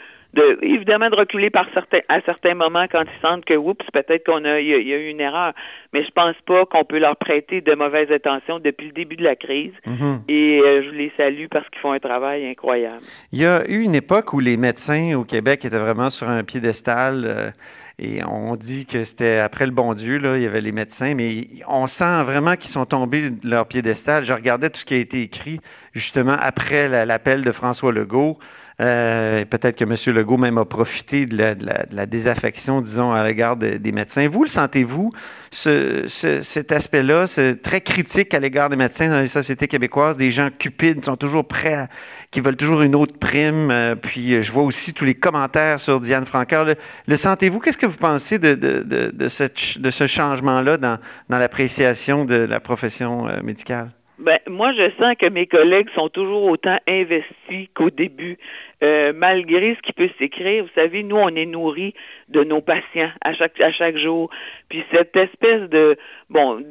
évidemment 0.61 1.09
de 1.09 1.15
reculer 1.15 1.49
par 1.49 1.67
certains, 1.73 2.01
à 2.09 2.21
certains 2.21 2.55
moments 2.55 2.85
quand 2.91 3.03
ils 3.03 3.27
sentent 3.27 3.45
que, 3.45 3.53
oups, 3.53 3.85
peut-être 3.93 4.25
qu'on 4.25 4.43
a, 4.45 4.59
il 4.59 4.67
y, 4.67 4.93
a, 4.93 4.97
eu 4.97 5.09
une 5.09 5.21
erreur. 5.21 5.53
Mais 5.93 6.03
je 6.03 6.11
pense 6.11 6.35
pas 6.45 6.65
qu'on 6.65 6.83
peut 6.83 6.99
leur 6.99 7.15
prêter 7.15 7.61
de 7.61 7.73
mauvaises 7.75 8.11
intentions 8.11 8.59
depuis 8.59 8.87
le 8.87 8.93
début 8.93 9.15
de 9.15 9.23
la 9.23 9.35
crise. 9.35 9.73
Mhm. 9.85 10.21
Et 10.27 10.61
euh, 10.63 10.83
je 10.83 10.89
les 10.91 11.11
salue 11.17 11.45
parce 11.49 11.67
qu'ils 11.69 11.81
font 11.81 11.91
un 11.91 11.99
travail 11.99 12.47
incroyable. 12.47 13.01
Il 13.31 13.39
y 13.39 13.45
a 13.45 13.67
eu 13.69 13.81
une 13.81 13.95
époque 13.95 14.33
où 14.33 14.39
les 14.39 14.57
médecins 14.57 15.13
au 15.15 15.23
Québec 15.23 15.65
étaient 15.65 15.77
vraiment 15.77 16.09
sur 16.09 16.29
un 16.29 16.43
piédestal. 16.43 17.23
Euh, 17.25 17.51
et 17.97 18.21
on 18.25 18.57
dit 18.57 18.85
que 18.85 19.05
c'était 19.05 19.37
après 19.37 19.65
le 19.65 19.71
bon 19.71 19.93
Dieu, 19.93 20.17
là, 20.17 20.35
il 20.35 20.43
y 20.43 20.45
avait 20.45 20.59
les 20.59 20.73
médecins, 20.73 21.13
mais 21.15 21.47
on 21.67 21.87
sent 21.87 22.23
vraiment 22.23 22.55
qu'ils 22.57 22.69
sont 22.69 22.85
tombés 22.85 23.29
de 23.29 23.49
leur 23.49 23.67
piédestal. 23.67 24.25
Je 24.25 24.33
regardais 24.33 24.69
tout 24.69 24.79
ce 24.79 24.85
qui 24.85 24.95
a 24.95 24.97
été 24.97 25.21
écrit 25.21 25.61
justement 25.93 26.35
après 26.37 27.05
l'appel 27.05 27.45
de 27.45 27.51
François 27.53 27.93
Legault. 27.93 28.37
Euh, 28.81 29.45
peut-être 29.45 29.77
que 29.77 29.85
M. 29.85 30.15
Legault 30.15 30.37
même 30.37 30.57
a 30.57 30.65
profité 30.65 31.25
de 31.25 31.37
la, 31.37 32.05
désaffection, 32.05 32.81
disons, 32.81 33.13
à 33.13 33.25
l'égard 33.25 33.55
des 33.55 33.91
médecins. 33.91 34.27
Vous 34.27 34.43
le 34.43 34.49
sentez-vous, 34.49 35.11
cet 35.51 36.71
aspect-là, 36.71 37.27
c'est 37.27 37.61
très 37.61 37.81
critique 37.81 38.33
à 38.33 38.39
l'égard 38.39 38.69
des 38.69 38.75
médecins 38.75 39.09
dans 39.09 39.21
les 39.21 39.27
sociétés 39.27 39.67
québécoises, 39.67 40.17
des 40.17 40.31
gens 40.31 40.49
cupides 40.57 41.03
sont 41.05 41.15
toujours 41.15 41.47
prêts, 41.47 41.73
à, 41.73 41.89
qui 42.31 42.41
veulent 42.41 42.57
toujours 42.57 42.81
une 42.81 42.95
autre 42.95 43.17
prime. 43.17 43.71
Euh, 43.71 43.95
puis 43.95 44.33
euh, 44.33 44.41
je 44.41 44.51
vois 44.51 44.63
aussi 44.63 44.93
tous 44.93 45.05
les 45.05 45.15
commentaires 45.15 45.79
sur 45.79 46.01
Diane 46.01 46.25
Francaire. 46.25 46.65
Le, 47.07 47.17
sentez-vous? 47.17 47.59
Qu'est-ce 47.59 47.77
que 47.77 47.85
vous 47.85 47.97
pensez 47.97 48.39
de, 48.39 48.55
de, 48.55 49.29
ce 49.29 50.07
changement-là 50.07 50.77
dans, 50.77 50.97
dans 51.29 51.37
l'appréciation 51.37 52.25
de 52.25 52.35
la 52.35 52.59
profession 52.59 53.27
médicale? 53.41 53.91
Ben, 54.17 54.39
moi, 54.47 54.71
je 54.73 54.89
sens 54.99 55.15
que 55.19 55.27
mes 55.27 55.45
collègues 55.45 55.89
sont 55.93 56.09
toujours 56.09 56.43
autant 56.43 56.77
investis 56.87 57.67
qu'au 57.73 57.89
début. 57.89 58.37
Euh, 58.83 59.13
malgré 59.13 59.75
ce 59.75 59.81
qui 59.81 59.93
peut 59.93 60.09
s'écrire, 60.19 60.63
vous 60.63 60.69
savez, 60.75 61.03
nous, 61.03 61.17
on 61.17 61.29
est 61.29 61.45
nourris 61.45 61.93
de 62.29 62.43
nos 62.43 62.61
patients 62.61 63.11
à 63.21 63.33
chaque, 63.33 63.59
à 63.59 63.71
chaque 63.71 63.97
jour. 63.97 64.29
Puis 64.69 64.83
cette 64.91 65.15
espèce 65.15 65.69
de, 65.69 65.97
bon, 66.29 66.63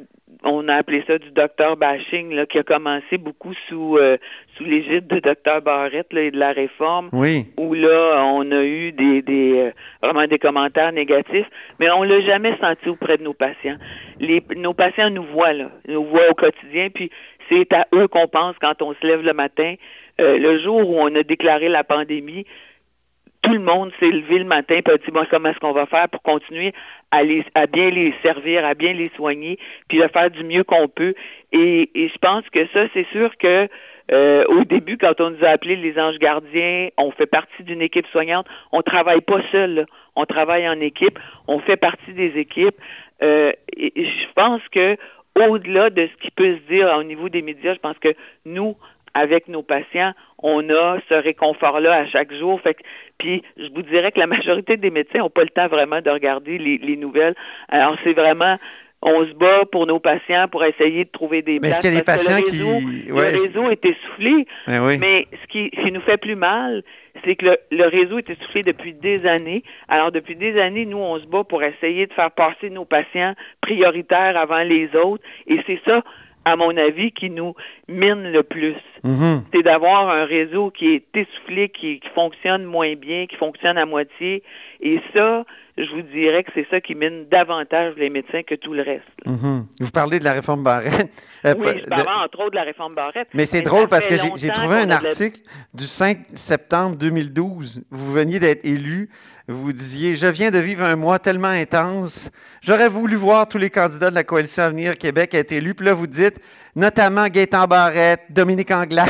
on 0.45 0.67
a 0.67 0.75
appelé 0.75 1.03
ça 1.07 1.17
du 1.17 1.31
docteur 1.31 1.75
bashing, 1.77 2.33
là, 2.33 2.45
qui 2.45 2.59
a 2.59 2.63
commencé 2.63 3.17
beaucoup 3.17 3.53
sous, 3.67 3.97
euh, 3.97 4.17
sous 4.55 4.63
l'égide 4.63 5.07
de 5.07 5.19
docteur 5.19 5.61
Barrette 5.61 6.13
et 6.13 6.31
de 6.31 6.37
la 6.37 6.51
réforme, 6.51 7.09
oui. 7.13 7.47
où 7.57 7.73
là, 7.73 8.23
on 8.25 8.51
a 8.51 8.63
eu 8.63 8.91
des, 8.91 9.21
des 9.21 9.59
euh, 9.59 9.71
vraiment 10.01 10.27
des 10.27 10.39
commentaires 10.39 10.91
négatifs, 10.91 11.47
mais 11.79 11.89
on 11.89 12.03
l'a 12.03 12.21
jamais 12.21 12.55
senti 12.61 12.89
auprès 12.89 13.17
de 13.17 13.23
nos 13.23 13.33
patients. 13.33 13.77
Les, 14.19 14.43
nos 14.55 14.73
patients 14.73 15.09
nous 15.09 15.23
voient, 15.23 15.53
là, 15.53 15.71
nous 15.87 16.05
voient 16.05 16.29
au 16.29 16.35
quotidien, 16.35 16.89
puis 16.93 17.09
c'est 17.49 17.71
à 17.73 17.87
eux 17.93 18.07
qu'on 18.07 18.27
pense 18.27 18.55
quand 18.59 18.81
on 18.81 18.93
se 18.93 19.05
lève 19.05 19.21
le 19.21 19.33
matin. 19.33 19.75
Euh, 20.19 20.37
le 20.37 20.59
jour 20.59 20.89
où 20.89 20.99
on 20.99 21.13
a 21.15 21.23
déclaré 21.23 21.69
la 21.69 21.83
pandémie, 21.83 22.45
tout 23.45 23.53
le 23.53 23.59
monde 23.59 23.91
s'est 23.99 24.09
levé 24.09 24.39
le 24.39 24.45
matin 24.45 24.75
et 24.75 24.89
a 24.89 24.97
dit, 24.97 25.11
bon, 25.11 25.25
comment 25.29 25.49
est-ce 25.49 25.59
qu'on 25.59 25.71
va 25.71 25.85
faire 25.85 26.09
pour 26.09 26.23
continuer 26.23 26.73
à, 27.11 27.23
bien 27.67 27.91
les 27.91 28.13
servir, 28.23 28.65
à 28.65 28.73
bien 28.73 28.93
les 28.93 29.11
soigner, 29.15 29.59
puis 29.87 30.01
à 30.01 30.09
faire 30.09 30.31
du 30.31 30.43
mieux 30.43 30.63
qu'on 30.63 30.87
peut? 30.87 31.13
Et, 31.51 31.89
je 31.95 32.17
pense 32.19 32.43
que 32.51 32.65
ça, 32.73 32.87
c'est 32.93 33.05
sûr 33.11 33.37
que 33.37 33.67
euh, 34.11 34.45
au 34.45 34.63
début, 34.63 34.97
quand 34.97 35.19
on 35.21 35.31
nous 35.31 35.43
a 35.43 35.49
appelés 35.49 35.75
les 35.75 35.99
anges 35.99 36.17
gardiens, 36.17 36.89
on 36.97 37.11
fait 37.11 37.27
partie 37.27 37.63
d'une 37.63 37.81
équipe 37.81 38.07
soignante. 38.07 38.47
On 38.71 38.77
ne 38.77 38.83
travaille 38.83 39.21
pas 39.21 39.41
seul, 39.51 39.85
on 40.15 40.25
travaille 40.25 40.67
en 40.67 40.79
équipe, 40.79 41.19
on 41.47 41.59
fait 41.59 41.77
partie 41.77 42.13
des 42.13 42.37
équipes. 42.37 42.77
Euh, 43.23 43.51
et 43.77 44.05
je 44.05 44.27
pense 44.35 44.61
que 44.71 44.97
au-delà 45.43 45.89
de 45.89 46.07
ce 46.07 46.17
qui 46.23 46.31
peut 46.31 46.55
se 46.55 46.71
dire 46.73 46.93
au 46.97 47.03
niveau 47.03 47.29
des 47.29 47.41
médias, 47.41 47.73
je 47.73 47.79
pense 47.79 47.97
que 47.99 48.13
nous, 48.45 48.75
avec 49.13 49.47
nos 49.47 49.63
patients, 49.63 50.13
on 50.41 50.69
a 50.69 50.97
ce 51.09 51.13
réconfort-là 51.15 51.93
à 51.93 52.05
chaque 52.05 52.33
jour. 52.33 52.59
Fait 52.61 52.77
puis 53.17 53.43
je 53.57 53.67
vous 53.73 53.81
dirais 53.81 54.11
que 54.11 54.19
la 54.19 54.27
majorité 54.27 54.77
des 54.77 54.91
médecins 54.91 55.19
n'ont 55.19 55.29
pas 55.29 55.43
le 55.43 55.49
temps 55.49 55.67
vraiment 55.67 56.01
de 56.01 56.09
regarder 56.09 56.57
les, 56.57 56.97
nouvelles. 56.97 57.35
Alors 57.69 57.95
c'est 58.03 58.13
vraiment 58.13 58.57
on 59.01 59.25
se 59.25 59.33
bat 59.33 59.65
pour 59.71 59.85
nos 59.85 59.99
patients 59.99 60.47
pour 60.49 60.63
essayer 60.63 61.05
de 61.05 61.09
trouver 61.11 61.41
des 61.41 61.59
Mais 61.59 61.69
est-ce 61.69 61.79
places. 61.79 61.81
qu'il 61.81 61.93
y 61.93 61.95
a 61.95 61.99
des 61.99 62.03
parce 62.03 62.23
que 62.23 62.27
patients 62.31 62.45
le 62.45 62.51
qui- 62.51 62.57
réseau, 62.57 63.13
ouais, 63.15 63.31
le 63.31 63.41
réseau 63.41 63.69
est 63.69 63.85
essoufflé. 63.85 64.47
Ben 64.67 64.83
oui. 64.85 64.97
Mais 64.97 65.27
ce 65.43 65.47
qui, 65.47 65.69
ce 65.77 65.81
qui 65.83 65.91
nous 65.91 66.01
fait 66.01 66.17
plus 66.17 66.35
mal, 66.35 66.81
c'est 67.23 67.35
que 67.35 67.45
le, 67.45 67.57
le 67.71 67.87
réseau 67.87 68.17
est 68.17 68.29
essoufflé 68.29 68.63
depuis 68.63 68.93
des 68.93 69.25
années. 69.25 69.63
Alors, 69.87 70.11
depuis 70.11 70.35
des 70.35 70.59
années, 70.59 70.85
nous, 70.85 70.97
on 70.97 71.19
se 71.19 71.25
bat 71.25 71.43
pour 71.43 71.63
essayer 71.63 72.07
de 72.07 72.13
faire 72.13 72.31
passer 72.31 72.69
nos 72.69 72.85
patients 72.85 73.33
prioritaires 73.61 74.37
avant 74.37 74.63
les 74.63 74.89
autres. 74.95 75.23
Et 75.47 75.59
c'est 75.65 75.79
ça, 75.85 76.03
à 76.45 76.55
mon 76.55 76.75
avis, 76.77 77.11
qui 77.11 77.29
nous 77.29 77.55
mine 77.87 78.31
le 78.31 78.43
plus. 78.43 78.75
Mhm. 79.03 79.43
C'est 79.53 79.63
d'avoir 79.63 80.09
un 80.09 80.25
réseau 80.25 80.71
qui 80.71 80.93
est 80.93 81.05
essoufflé, 81.15 81.69
qui, 81.69 81.99
qui 81.99 82.09
fonctionne 82.09 82.63
moins 82.63 82.95
bien, 82.95 83.25
qui 83.27 83.35
fonctionne 83.35 83.77
à 83.77 83.85
moitié. 83.85 84.43
Et 84.81 84.99
ça, 85.13 85.45
je 85.77 85.89
vous 85.93 86.01
dirais 86.03 86.43
que 86.43 86.51
c'est 86.55 86.67
ça 86.69 86.79
qui 86.79 86.95
mine 86.95 87.25
davantage 87.29 87.95
les 87.97 88.09
médecins 88.09 88.43
que 88.43 88.55
tout 88.55 88.73
le 88.73 88.81
reste. 88.81 89.03
Mhm. 89.25 89.65
Vous 89.81 89.91
parlez 89.91 90.19
de 90.19 90.23
la 90.23 90.33
réforme 90.33 90.63
Barrette. 90.63 91.11
Euh, 91.45 91.53
Oui, 91.57 91.67
je 91.79 91.83
de- 91.83 91.89
parlais 91.89 92.23
entre 92.23 92.39
autres 92.39 92.51
de 92.51 92.55
la 92.55 92.63
réforme 92.63 92.95
Barrette. 92.95 93.27
Mais 93.33 93.45
c'est 93.45 93.61
drôle 93.61 93.87
parce 93.87 94.07
que 94.07 94.15
j'ai- 94.37 94.49
trouvé 94.49 94.77
un 94.77 94.85
de 94.85 94.89
la- 94.91 94.95
article 94.97 95.41
du 95.73 95.85
5 95.85 96.19
septembre 96.33 96.95
2012. 96.95 97.81
Vous 97.91 98.11
veniez 98.13 98.39
d'être 98.39 98.65
élu. 98.65 99.09
Vous 99.47 99.73
disiez 99.73 100.15
Je 100.15 100.25
viens 100.25 100.49
de 100.49 100.57
vivre 100.57 100.83
un 100.83 100.95
mois 100.95 101.19
tellement 101.19 101.49
intense. 101.49 102.31
J'aurais 102.63 102.89
voulu 102.89 103.15
voir 103.15 103.47
tous 103.47 103.59
les 103.59 103.69
candidats 103.69 104.09
de 104.09 104.15
la 104.15 104.23
coalition 104.23 104.63
Avenir 104.63 104.97
Québec 104.97 105.33
être 105.35 105.51
élus. 105.51 105.75
Puis 105.75 105.85
là, 105.85 105.93
vous 105.93 106.07
dites 106.07 106.39
notamment 106.75 107.27
Gaétan 107.27 107.65
Barrette, 107.65 108.21
Dominique 108.31 108.71
Anglade. 108.71 109.09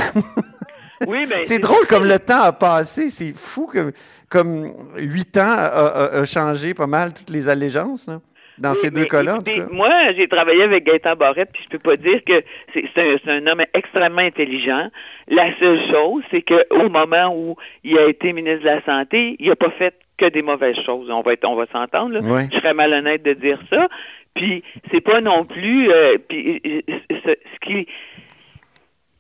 Oui, 1.08 1.26
ben, 1.26 1.44
c'est 1.46 1.60
drôle 1.60 1.86
comme 1.88 2.06
le 2.06 2.20
temps 2.20 2.42
a 2.42 2.52
passé. 2.52 3.10
C'est 3.10 3.34
fou 3.38 3.68
que, 3.68 3.94
comme 4.30 4.74
huit 4.98 5.38
ans 5.38 5.56
a, 5.58 6.26
changé 6.26 6.74
pas 6.74 6.88
mal 6.88 7.14
toutes 7.14 7.30
les 7.30 7.48
allégeances 7.50 8.08
là, 8.08 8.22
dans 8.58 8.72
Oui, 8.72 8.78
ces 8.82 8.92
deux 8.92 9.06
cas-là. 9.06 9.40
Moi, 9.72 9.90
j'ai 10.16 10.28
travaillé 10.28 10.64
avec 10.64 10.86
Gaëtan 10.86 11.16
Barrette, 11.16 11.50
puis 11.54 11.64
je 11.64 11.70
peux 11.78 11.80
pas 11.80 11.98
dire 11.98 12.24
que 12.24 12.44
c'est 12.74 13.30
un, 13.30 13.48
homme 13.48 13.64
extrêmement 13.74 14.22
intelligent. 14.22 14.90
La 15.28 15.58
seule 15.60 15.80
chose, 15.90 16.24
c'est 16.32 16.42
qu'au 16.42 16.90
moment 16.90 17.34
où 17.36 17.56
il 17.84 17.98
a 17.98 18.08
été 18.08 18.34
ministre 18.34 18.62
de 18.62 18.66
la 18.66 18.84
Santé, 18.84 19.36
il 19.40 19.50
n'a 19.50 19.56
pas 19.56 19.72
fait 19.72 19.96
que 20.18 20.30
des 20.30 20.42
mauvaises 20.42 20.80
choses. 20.86 21.10
On 21.10 21.22
va 21.22 21.34
être, 21.34 21.46
on 21.48 21.56
va 21.56 21.66
s'entendre. 21.72 22.22
Je 22.52 22.58
serais 22.58 22.74
malhonnête 22.74 23.24
de 23.24 23.34
dire 23.34 23.60
ça. 23.70 23.88
Puis 24.34 24.64
c'est 24.92 25.02
pas 25.02 25.22
non 25.22 25.46
plus. 25.46 25.90
euh, 25.90 26.18
puis 26.28 26.62
euh, 26.66 26.82
ce, 27.10 27.30
ce 27.30 27.60
qui 27.62 27.88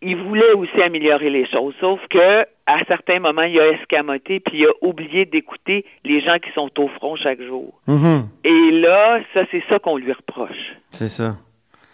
il 0.06 0.18
voulait 0.18 0.54
aussi 0.54 0.82
améliorer 0.82 1.30
les 1.30 1.46
choses, 1.48 1.74
sauf 1.80 2.00
que 2.10 2.46
à 2.68 2.80
certains 2.88 3.20
moments, 3.20 3.44
il 3.44 3.60
a 3.60 3.70
escamoté 3.70 4.40
puis 4.40 4.60
il 4.60 4.66
a 4.68 4.72
oublié 4.82 5.26
d'écouter 5.26 5.86
les 6.04 6.22
gens 6.22 6.38
qui 6.40 6.52
sont 6.52 6.70
au 6.80 6.88
front 6.88 7.16
chaque 7.16 7.42
jour. 7.42 7.74
Mhm. 7.88 8.28
Et 8.44 8.72
là, 8.72 9.20
ça, 9.34 9.46
c'est 9.52 9.64
ça 9.70 9.80
qu'on 9.80 9.98
lui 9.98 10.12
reproche. 10.12 10.76
C'est 10.92 11.10
ça. 11.10 11.36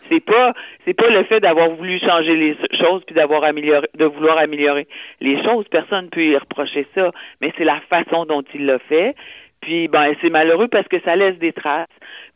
C'est 0.09 0.19
pas, 0.19 0.53
c'est 0.85 0.93
pas 0.93 1.09
le 1.09 1.23
fait 1.23 1.39
d'avoir 1.39 1.69
voulu 1.69 1.97
changer 1.99 2.35
les 2.35 2.57
choses 2.77 3.01
puis 3.05 3.15
d'avoir 3.15 3.45
amélioré, 3.45 3.87
de 3.97 4.05
vouloir 4.05 4.37
améliorer 4.37 4.87
les 5.21 5.41
choses. 5.41 5.65
Personne 5.69 6.05
ne 6.05 6.09
peut 6.09 6.23
y 6.23 6.37
reprocher 6.37 6.85
ça. 6.95 7.11
Mais 7.39 7.53
c'est 7.57 7.63
la 7.63 7.79
façon 7.89 8.25
dont 8.25 8.43
il 8.53 8.65
l'a 8.65 8.79
fait. 8.79 9.15
Puis, 9.61 9.87
ben, 9.87 10.13
c'est 10.21 10.29
malheureux 10.29 10.67
parce 10.67 10.87
que 10.87 10.99
ça 11.05 11.15
laisse 11.15 11.37
des 11.37 11.53
traces. 11.53 11.87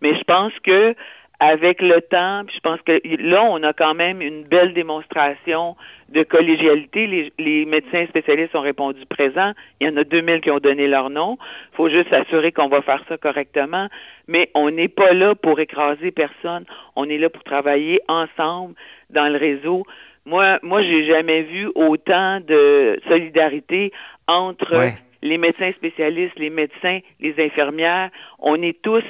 Mais 0.02 0.16
je 0.16 0.24
pense 0.24 0.54
que 0.64 0.96
avec 1.40 1.82
le 1.82 2.02
temps, 2.02 2.44
puis 2.46 2.56
je 2.56 2.62
pense 2.62 2.80
que 2.82 3.00
là, 3.22 3.44
on 3.44 3.62
a 3.64 3.74
quand 3.74 3.94
même 3.94 4.22
une 4.22 4.44
belle 4.44 4.74
démonstration 4.74 5.76
de 6.10 6.24
collégialité. 6.24 7.08
Les, 7.08 7.34
les 7.40 7.66
médecins 7.66 8.06
spécialistes 8.08 8.56
ont 8.56 8.62
répondu 8.62 9.06
présent. 9.06 9.52
Il 9.80 9.88
y 9.88 9.90
en 9.90 9.98
a 9.98 10.04
2000 10.04 10.42
qui 10.42 10.52
ont 10.52 10.60
donné 10.60 10.88
leur 10.88 11.10
nom. 11.10 11.38
Il 11.74 11.76
faut 11.76 11.90
juste 11.90 12.10
s'assurer 12.10 12.52
qu'on 12.52 12.70
va 12.70 12.82
faire 12.82 13.04
ça 13.10 13.18
correctement. 13.18 13.90
Mais 14.28 14.50
on 14.54 14.70
n'est 14.72 14.88
pas 14.88 15.14
là 15.14 15.36
pour 15.36 15.60
écraser 15.60 16.12
personne. 16.12 16.66
On 16.96 17.10
est 17.10 17.18
là 17.18 17.30
pour 17.30 17.44
travailler 17.44 18.00
ensemble 18.08 18.76
dans 19.10 19.28
le 19.32 19.38
réseau. 19.38 19.84
Moi, 20.26 20.60
moi, 20.64 20.82
j'ai 20.82 21.06
jamais 21.06 21.44
vu 21.44 21.70
autant 21.76 22.40
de 22.40 23.00
solidarité 23.10 23.92
entre 24.28 24.76
Ouais. 24.78 24.98
les 25.22 25.38
médecins 25.38 25.72
spécialistes, 25.74 26.38
les 26.38 26.50
médecins, 26.50 27.00
les 27.20 27.36
infirmières. 27.44 28.10
On 28.40 28.62
est 28.62 28.82
tous 28.82 29.04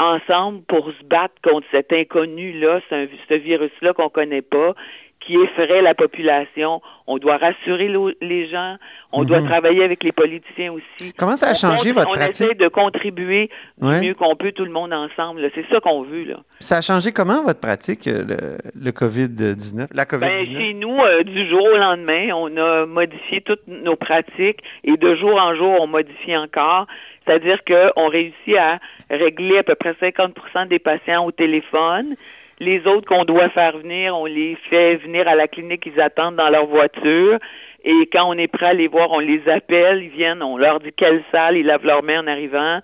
ensemble 0.00 0.62
pour 0.62 0.88
se 0.90 1.04
battre 1.04 1.34
contre 1.42 1.66
cet 1.70 1.92
inconnu-là, 1.92 2.80
ce 2.90 3.34
virus-là 3.34 3.92
qu'on 3.92 4.04
ne 4.04 4.08
connaît 4.08 4.42
pas, 4.42 4.74
qui 5.20 5.36
effraie 5.36 5.80
la 5.80 5.94
population. 5.94 6.82
On 7.06 7.16
doit 7.16 7.38
rassurer 7.38 7.90
les 8.20 8.48
gens. 8.50 8.76
On 9.10 9.24
doit 9.24 9.40
Mhm. 9.40 9.48
travailler 9.48 9.82
avec 9.82 10.02
les 10.02 10.12
politiciens 10.12 10.72
aussi. 10.72 11.14
Comment 11.16 11.36
ça 11.36 11.48
a 11.48 11.52
On 11.52 11.54
changé 11.54 11.92
votre 11.92 12.10
On 12.10 12.14
pratique? 12.14 12.40
essaie 12.42 12.54
de 12.54 12.68
contribuer 12.68 13.48
du 13.80 13.88
Ouais. 13.88 14.00
mieux 14.02 14.14
qu'on 14.14 14.36
peut, 14.36 14.52
tout 14.52 14.66
le 14.66 14.70
monde 14.70 14.92
ensemble. 14.92 15.50
C'est 15.54 15.64
ça 15.72 15.80
qu'on 15.80 16.02
veut. 16.02 16.24
Là. 16.24 16.40
Ça 16.60 16.78
a 16.78 16.80
changé 16.82 17.10
comment 17.12 17.42
votre 17.42 17.60
pratique, 17.60 18.06
euh, 18.06 18.24
le, 18.26 18.58
le 18.78 18.92
COVID-19? 18.92 19.88
La 19.94 20.04
Ben, 20.04 20.18
COVID-19? 20.18 20.58
chez 20.58 20.74
nous, 20.74 20.98
euh, 21.00 21.22
du 21.22 21.46
jour 21.48 21.64
au 21.72 21.76
lendemain, 21.78 22.28
on 22.34 22.54
a 22.58 22.84
modifié 22.84 23.40
toutes 23.40 23.66
nos 23.66 23.96
pratiques 23.96 24.60
et 24.82 24.96
de 24.98 25.14
jour 25.14 25.40
en 25.40 25.54
jour, 25.54 25.74
on 25.80 25.86
modifie 25.86 26.36
encore. 26.36 26.86
C'est-à-dire 27.26 27.58
qu'on 27.64 28.08
réussit 28.08 28.56
à 28.58 28.78
régler 29.10 29.58
à 29.58 29.62
peu 29.62 29.74
près 29.74 29.92
50% 30.00 30.68
des 30.68 30.78
patients 30.78 31.24
au 31.24 31.30
téléphone. 31.32 32.16
Les 32.60 32.86
autres 32.86 33.08
qu'on 33.08 33.24
doit 33.24 33.48
faire 33.48 33.78
venir, 33.78 34.16
on 34.16 34.26
les 34.26 34.56
fait 34.70 34.96
venir 34.96 35.26
à 35.26 35.34
la 35.34 35.48
clinique, 35.48 35.86
ils 35.86 36.00
attendent 36.00 36.36
dans 36.36 36.50
leur 36.50 36.66
voiture. 36.66 37.38
Et 37.84 38.06
quand 38.12 38.24
on 38.28 38.34
est 38.38 38.46
prêt 38.48 38.66
à 38.66 38.74
les 38.74 38.88
voir, 38.88 39.10
on 39.10 39.18
les 39.18 39.42
appelle, 39.48 40.02
ils 40.02 40.08
viennent, 40.10 40.42
on 40.42 40.56
leur 40.56 40.80
dit 40.80 40.92
quelle 40.92 41.22
salle, 41.32 41.56
ils 41.56 41.66
lavent 41.66 41.84
leurs 41.84 42.02
mains 42.02 42.22
en 42.22 42.26
arrivant. 42.26 42.80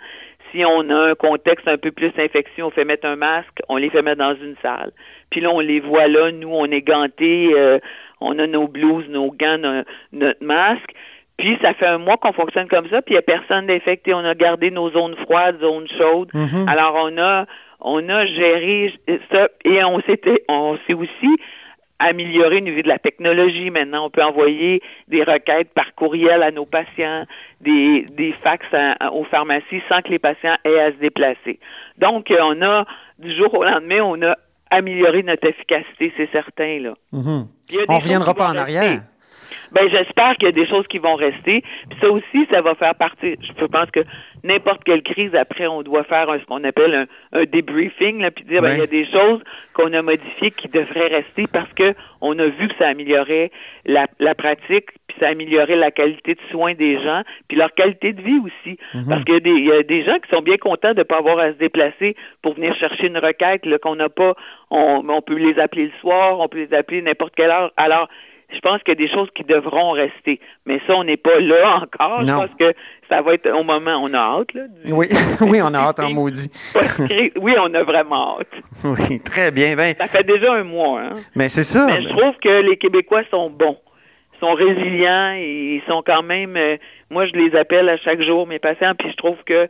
Si 0.53 0.65
on 0.65 0.91
a 0.91 1.11
un 1.11 1.15
contexte 1.15 1.69
un 1.69 1.79
peu 1.79 1.93
plus 1.93 2.11
infection, 2.19 2.67
on 2.67 2.71
fait 2.71 2.85
mettre 2.85 3.07
un 3.07 3.15
masque, 3.17 3.61
on 3.69 3.77
les 3.77 3.89
fait 3.89 4.03
mettre 4.03 4.19
dans 4.19 4.35
une 4.35 4.57
salle. 4.61 4.91
Puis 5.31 5.41
là, 5.41 5.51
on 5.53 5.61
les 5.61 5.79
voit 5.79 6.09
là, 6.09 6.33
nous, 6.33 6.51
on 6.53 6.65
est 6.67 6.83
gantés, 6.83 7.51
euh, 7.55 7.79
on 8.21 8.37
a 8.41 8.47
nos 8.49 8.67
blouses, 8.67 9.09
nos 9.09 9.31
gants, 9.31 9.59
no- 9.59 9.85
notre 10.13 10.45
masque. 10.45 10.93
Puis 11.41 11.59
ça 11.63 11.75
fait 11.75 11.87
un 11.87 11.99
mois 11.99 12.17
qu'on 12.19 12.33
fonctionne 12.33 12.69
comme 12.69 12.89
ça, 12.91 13.03
puis 13.03 13.15
il 13.15 13.19
n'y 13.19 13.19
a 13.19 13.23
personne 13.23 13.67
d'infecté. 13.67 14.15
On 14.15 14.19
a 14.25 14.35
gardé 14.35 14.71
nos 14.71 14.91
zones 14.91 15.17
froides, 15.17 15.59
zones 15.61 15.89
chaudes. 15.99 16.31
Mhm. 16.35 16.69
Alors 16.69 16.95
on 17.05 17.19
a 17.19 17.47
on 17.81 18.09
a 18.11 18.27
géré 18.27 18.95
ça 19.33 19.49
et 19.65 19.83
on 19.85 20.01
s'était 20.03 20.45
on 20.49 20.79
s'est 20.87 20.95
aussi 20.95 21.31
amélioré 21.99 22.59
au 22.59 22.61
niveau 22.61 22.81
de 22.83 22.89
la 22.89 22.99
technologie. 22.99 23.71
Maintenant, 23.71 24.07
on 24.07 24.11
peut 24.11 24.23
envoyer 24.23 24.81
des 25.09 25.23
requêtes 25.23 25.73
par 25.75 25.95
courriel 25.95 26.43
à 26.43 26.51
nos 26.51 26.65
patients, 26.65 27.27
des, 27.61 28.07
des 28.17 28.33
fax 28.43 28.65
à- 28.73 28.93
à- 29.01 29.13
aux 29.13 29.25
pharmacies 29.25 29.83
sans 29.89 30.01
que 30.01 30.09
les 30.09 30.19
patients 30.19 30.57
aient 30.65 30.81
à 30.81 30.93
se 30.93 30.97
déplacer. 30.97 31.59
Donc, 31.99 32.31
euh, 32.31 32.39
on 32.43 32.63
a, 32.63 32.87
du 33.19 33.31
jour 33.37 33.53
au 33.53 33.65
lendemain, 33.65 34.01
on 34.03 34.21
a 34.23 34.35
amélioré 34.71 35.23
notre 35.23 35.47
efficacité, 35.49 36.11
c'est 36.17 36.31
certain. 36.33 36.79
Là. 36.81 36.95
Mhm. 37.13 37.49
Des 37.69 37.79
On 37.89 37.97
ne 37.97 38.01
reviendra 38.01 38.33
pas 38.35 38.45
en 38.49 38.53
rester. 38.53 38.79
arrière. 38.79 39.03
Ben, 39.73 39.89
j'espère 39.91 40.35
qu'il 40.37 40.45
y 40.47 40.49
a 40.49 40.53
des 40.53 40.67
choses 40.67 40.87
qui 40.87 40.99
vont 40.99 41.15
rester. 41.15 41.63
Puis 41.89 41.99
ça 42.01 42.11
aussi, 42.11 42.47
ça 42.51 42.61
va 42.63 42.75
faire 42.75 42.95
partie. 42.95 43.37
Je 43.41 43.65
pense 43.67 43.91
que 43.91 44.01
n'importe 44.45 44.85
quelle 44.85 45.03
crise, 45.03 45.35
après, 45.35 45.67
on 45.67 45.83
doit 45.83 46.05
faire 46.05 46.31
un- 46.31 46.39
ce 46.39 46.45
qu'on 46.45 46.65
appelle 46.65 46.95
un, 46.95 47.07
là, 48.21 48.31
puis 48.31 48.45
dire, 48.45 48.63
ben, 48.63 48.69
Ouais. 48.71 48.75
il 48.77 48.81
y 48.81 48.83
a 48.83 48.87
des 48.87 49.07
choses 49.07 49.41
qu'on 49.75 49.93
a 49.93 50.03
modifiées 50.03 50.51
qui 50.51 50.69
devraient 50.69 51.09
rester 51.09 51.47
parce 51.53 51.73
que 51.75 51.95
on 52.21 52.39
a 52.39 52.47
vu 52.47 52.69
que 52.69 52.75
ça 52.79 52.89
améliorait 52.89 53.51
la, 53.87 54.07
la 54.19 54.35
pratique, 54.35 54.87
puis 55.07 55.17
ça 55.21 55.29
améliorait 55.29 55.77
la 55.77 55.91
qualité 55.91 56.35
de 56.35 56.41
soins 56.51 56.75
des 56.75 57.01
gens, 57.03 57.23
puis 57.49 57.57
leur 57.57 57.73
qualité 57.75 58.13
de 58.13 58.21
vie 58.23 58.39
aussi. 58.45 58.79
Mhm. 58.95 59.07
Parce 59.09 59.25
qu'il 59.25 59.35
y, 59.35 59.37
a 59.37 59.41
des- 59.41 59.51
il 59.51 59.65
y 59.67 59.73
a 59.73 59.83
des 59.83 60.05
gens 60.05 60.19
qui 60.19 60.29
sont 60.35 60.43
bien 60.43 60.57
contents 60.57 60.93
de 60.93 60.99
ne 60.99 61.03
pas 61.05 61.19
avoir 61.19 61.39
à 61.39 61.49
se 61.49 61.57
déplacer 61.59 62.17
pour 62.43 62.55
venir 62.55 62.75
chercher 62.77 63.07
une 63.09 63.19
requête 63.19 63.63
qu'on 63.81 63.97
n'a 63.97 64.09
pas. 64.09 64.35
On, 64.71 65.03
on 65.09 65.23
peut 65.23 65.37
les 65.37 65.59
appeler 65.59 65.87
le 65.87 65.93
soir, 66.01 66.39
on 66.41 66.49
peut 66.49 66.59
les 66.69 66.75
appeler 66.77 67.03
n'importe 67.03 67.35
quelle 67.35 67.51
heure. 67.51 67.73
Alors, 67.77 68.09
je 68.53 68.59
pense 68.61 68.79
qu'il 68.83 68.89
y 68.99 69.03
a 69.03 69.07
des 69.07 69.13
choses 69.13 69.29
qui 69.35 69.45
devront 69.45 69.91
rester. 69.93 70.41
Mais 70.67 70.81
ça, 70.87 70.95
on 70.97 71.05
n'est 71.05 71.17
pas 71.17 71.39
là 71.41 71.77
encore. 71.83 72.21
Je 72.27 72.33
pense 72.33 72.51
que 72.59 72.73
ça 73.09 73.23
va 73.23 73.35
être 73.35 73.51
au 73.51 73.63
moment, 73.63 74.01
on 74.03 74.13
a 74.15 74.19
hâte. 74.19 74.53
Là, 74.55 74.63
du- 74.69 74.93
Oui, 74.93 75.07
oui, 75.41 75.61
on 75.63 75.73
a 75.75 75.79
hâte 75.79 76.01
en 76.01 76.11
maudit. 76.11 76.51
oui, 77.41 77.55
on 77.59 77.73
a 77.75 77.83
vraiment 77.83 78.39
hâte. 78.41 78.49
Oui, 78.85 79.21
très 79.21 79.51
bien. 79.51 79.77
Ben, 79.77 79.95
Ça 79.99 80.09
fait 80.09 80.25
déjà 80.25 80.55
un 80.55 80.65
mois. 80.65 81.01
Hein? 81.01 81.15
mais 81.35 81.49
c'est 81.49 81.65
ça. 81.65 81.87
Mais 81.87 82.03
je 82.03 82.09
trouve 82.09 82.37
que 82.41 82.61
les 82.63 82.77
Québécois 82.77 83.23
sont 83.31 83.51
bons. 83.51 83.79
Ils 84.35 84.47
sont 84.47 84.55
résilients 84.55 85.35
et 85.37 85.75
ils 85.77 85.83
sont 85.91 86.03
quand 86.05 86.23
même. 86.23 86.57
euh, 86.57 86.77
moi, 87.11 87.27
je 87.27 87.33
les 87.33 87.55
appelle 87.57 87.89
à 87.89 87.97
chaque 87.99 88.23
jour, 88.23 88.47
mes 88.47 88.59
patients, 88.59 88.95
puis 88.99 89.11
je 89.11 89.17
trouve 89.17 89.37
que 89.45 89.69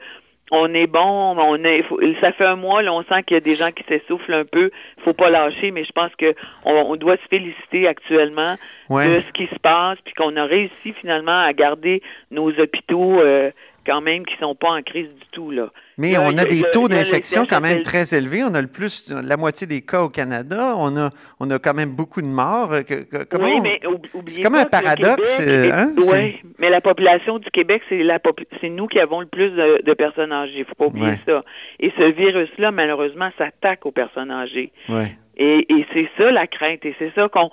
on 0.50 0.72
est 0.74 0.86
bon. 0.86 1.36
On 1.38 1.62
est, 1.64 1.82
faut- 1.84 2.00
ça 2.20 2.32
fait 2.32 2.44
un 2.44 2.56
mois, 2.56 2.82
là, 2.82 2.92
on 2.92 3.02
sent 3.04 3.22
qu'il 3.24 3.34
y 3.34 3.38
a 3.38 3.40
des 3.40 3.54
gens 3.54 3.70
qui 3.70 3.84
s'essoufflent 3.88 4.32
un 4.34 4.44
peu. 4.44 4.70
Il 4.98 5.02
faut 5.04 5.12
pas 5.12 5.30
lâcher, 5.30 5.70
mais 5.70 5.84
je 5.84 5.92
pense 5.92 6.14
que 6.16 6.34
on, 6.64 6.72
on 6.74 6.96
doit 6.96 7.16
se 7.16 7.28
féliciter 7.30 7.86
actuellement 7.88 8.56
Ouais. 8.88 9.06
de 9.06 9.22
ce 9.24 9.32
qui 9.32 9.46
se 9.46 9.58
passe, 9.60 9.98
puis 10.04 10.14
qu'on 10.14 10.36
a 10.36 10.44
réussi 10.44 10.92
finalement 11.00 11.42
à 11.44 11.52
garder 11.52 12.02
nos 12.32 12.50
hôpitaux 12.58 13.20
euh, 13.20 13.52
quand 13.90 14.00
même 14.00 14.24
qui 14.24 14.37
sont 14.38 14.55
pas 14.55 14.70
en 14.70 14.83
crise 14.83 15.09
du 15.09 15.26
tout. 15.33 15.50
Là. 15.50 15.70
Mais 15.98 16.12
Là, 16.12 16.22
on 16.22 16.31
il 16.31 16.38
a 16.38 16.42
a- 16.42 16.44
des 16.44 16.57
il 16.59 16.64
taux 16.72 16.87
il 16.88 16.90
d'infection 16.90 17.44
quand 17.46 17.61
même 17.61 17.83
très 17.83 18.14
élevés. 18.14 18.42
On 18.44 18.55
a 18.55 18.61
le 18.61 18.68
plus, 18.68 19.11
la 19.11 19.37
moitié 19.37 19.66
des 19.66 19.83
cas 19.83 20.03
au 20.03 20.09
Canada. 20.09 20.74
On 20.76 20.96
a, 20.96 21.11
on 21.40 21.50
a 21.50 21.59
quand 21.59 21.74
même 21.74 21.90
beaucoup 21.90 22.22
de 22.22 22.26
morts. 22.26 22.72
Comment 23.29 23.44
oui, 23.44 23.61
mais 23.61 23.81
c'est 24.26 24.42
comme 24.42 24.55
un 24.55 24.64
paradoxe, 24.64 25.37
Québec 25.38 25.48
euh, 25.48 25.72
hein, 25.72 25.92
ouais, 26.07 26.40
mais 26.59 26.70
la 26.70 26.81
population 26.81 27.38
du 27.38 27.50
Québec, 27.50 27.83
c'est 27.88 28.03
la 28.03 28.18
c'est 28.61 28.68
nous 28.68 28.87
qui 28.87 29.00
avons 29.00 29.20
le 29.20 29.26
plus 29.26 29.50
de, 29.50 29.83
de 29.85 29.92
personnes 29.94 30.33
âgées. 30.33 30.64
faut 30.64 30.74
pas 30.74 30.87
oublier 30.87 31.07
Ouais. 31.09 31.18
ça. 31.26 31.44
Et 31.81 31.92
ce 31.98 32.05
virus-là, 32.12 32.70
malheureusement, 32.70 33.31
s'attaque 33.38 33.87
aux 33.87 33.90
personnes 33.92 34.31
âgées. 34.31 34.72
Ouais. 34.88 35.16
Et, 35.37 35.72
et 35.72 35.87
c'est 35.92 36.09
ça 36.18 36.31
la 36.31 36.46
crainte. 36.46 36.85
Et 36.85 36.94
c'est 36.98 37.12
ça 37.14 37.29
qu'on, 37.29 37.50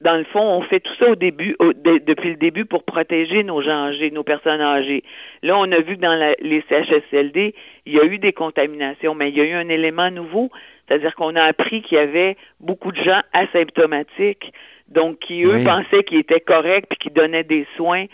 dans 0.00 0.16
le 0.16 0.24
fond, 0.24 0.40
on 0.42 0.60
fait 0.62 0.80
tout 0.80 0.92
ça 0.98 1.10
au 1.10 1.14
début, 1.14 1.54
au- 1.60 1.72
de- 1.72 1.98
depuis 1.98 2.30
le 2.30 2.36
début 2.36 2.64
pour 2.64 2.82
protéger 2.82 3.44
nos 3.44 3.62
gens 3.62 3.86
âgés, 3.86 4.10
nos 4.10 4.24
personnes 4.24 4.60
âgées. 4.60 5.02
Là, 5.42 5.56
on 5.58 5.70
a 5.70 5.80
vu 5.80 5.96
que 5.96 6.00
dans 6.02 6.14
la- 6.16 6.34
les 6.40 6.62
CHSLD, 6.68 7.54
il 7.86 7.94
y 7.94 8.00
a 8.00 8.04
eu 8.04 8.18
des 8.18 8.32
contaminations, 8.32 9.14
mais 9.14 9.30
il 9.30 9.38
y 9.38 9.40
a 9.40 9.44
eu 9.44 9.52
un 9.54 9.68
élément 9.68 10.10
nouveau, 10.10 10.50
c'est-à-dire 10.86 11.14
qu'on 11.14 11.36
a 11.36 11.42
appris 11.44 11.80
qu'il 11.82 11.96
y 11.96 12.00
avait 12.00 12.36
beaucoup 12.60 12.92
de 12.92 13.02
gens 13.02 13.20
asymptomatiques, 13.32 14.52
donc 14.88 15.18
qui, 15.20 15.44
eux, 15.44 15.56
Oui. 15.56 15.64
pensaient 15.64 16.02
qu'ils 16.04 16.18
étaient 16.18 16.40
corrects, 16.40 16.86
puis 16.88 16.98
qui 16.98 17.10
donnaient 17.10 17.44
des 17.44 17.66
soins, 17.76 18.04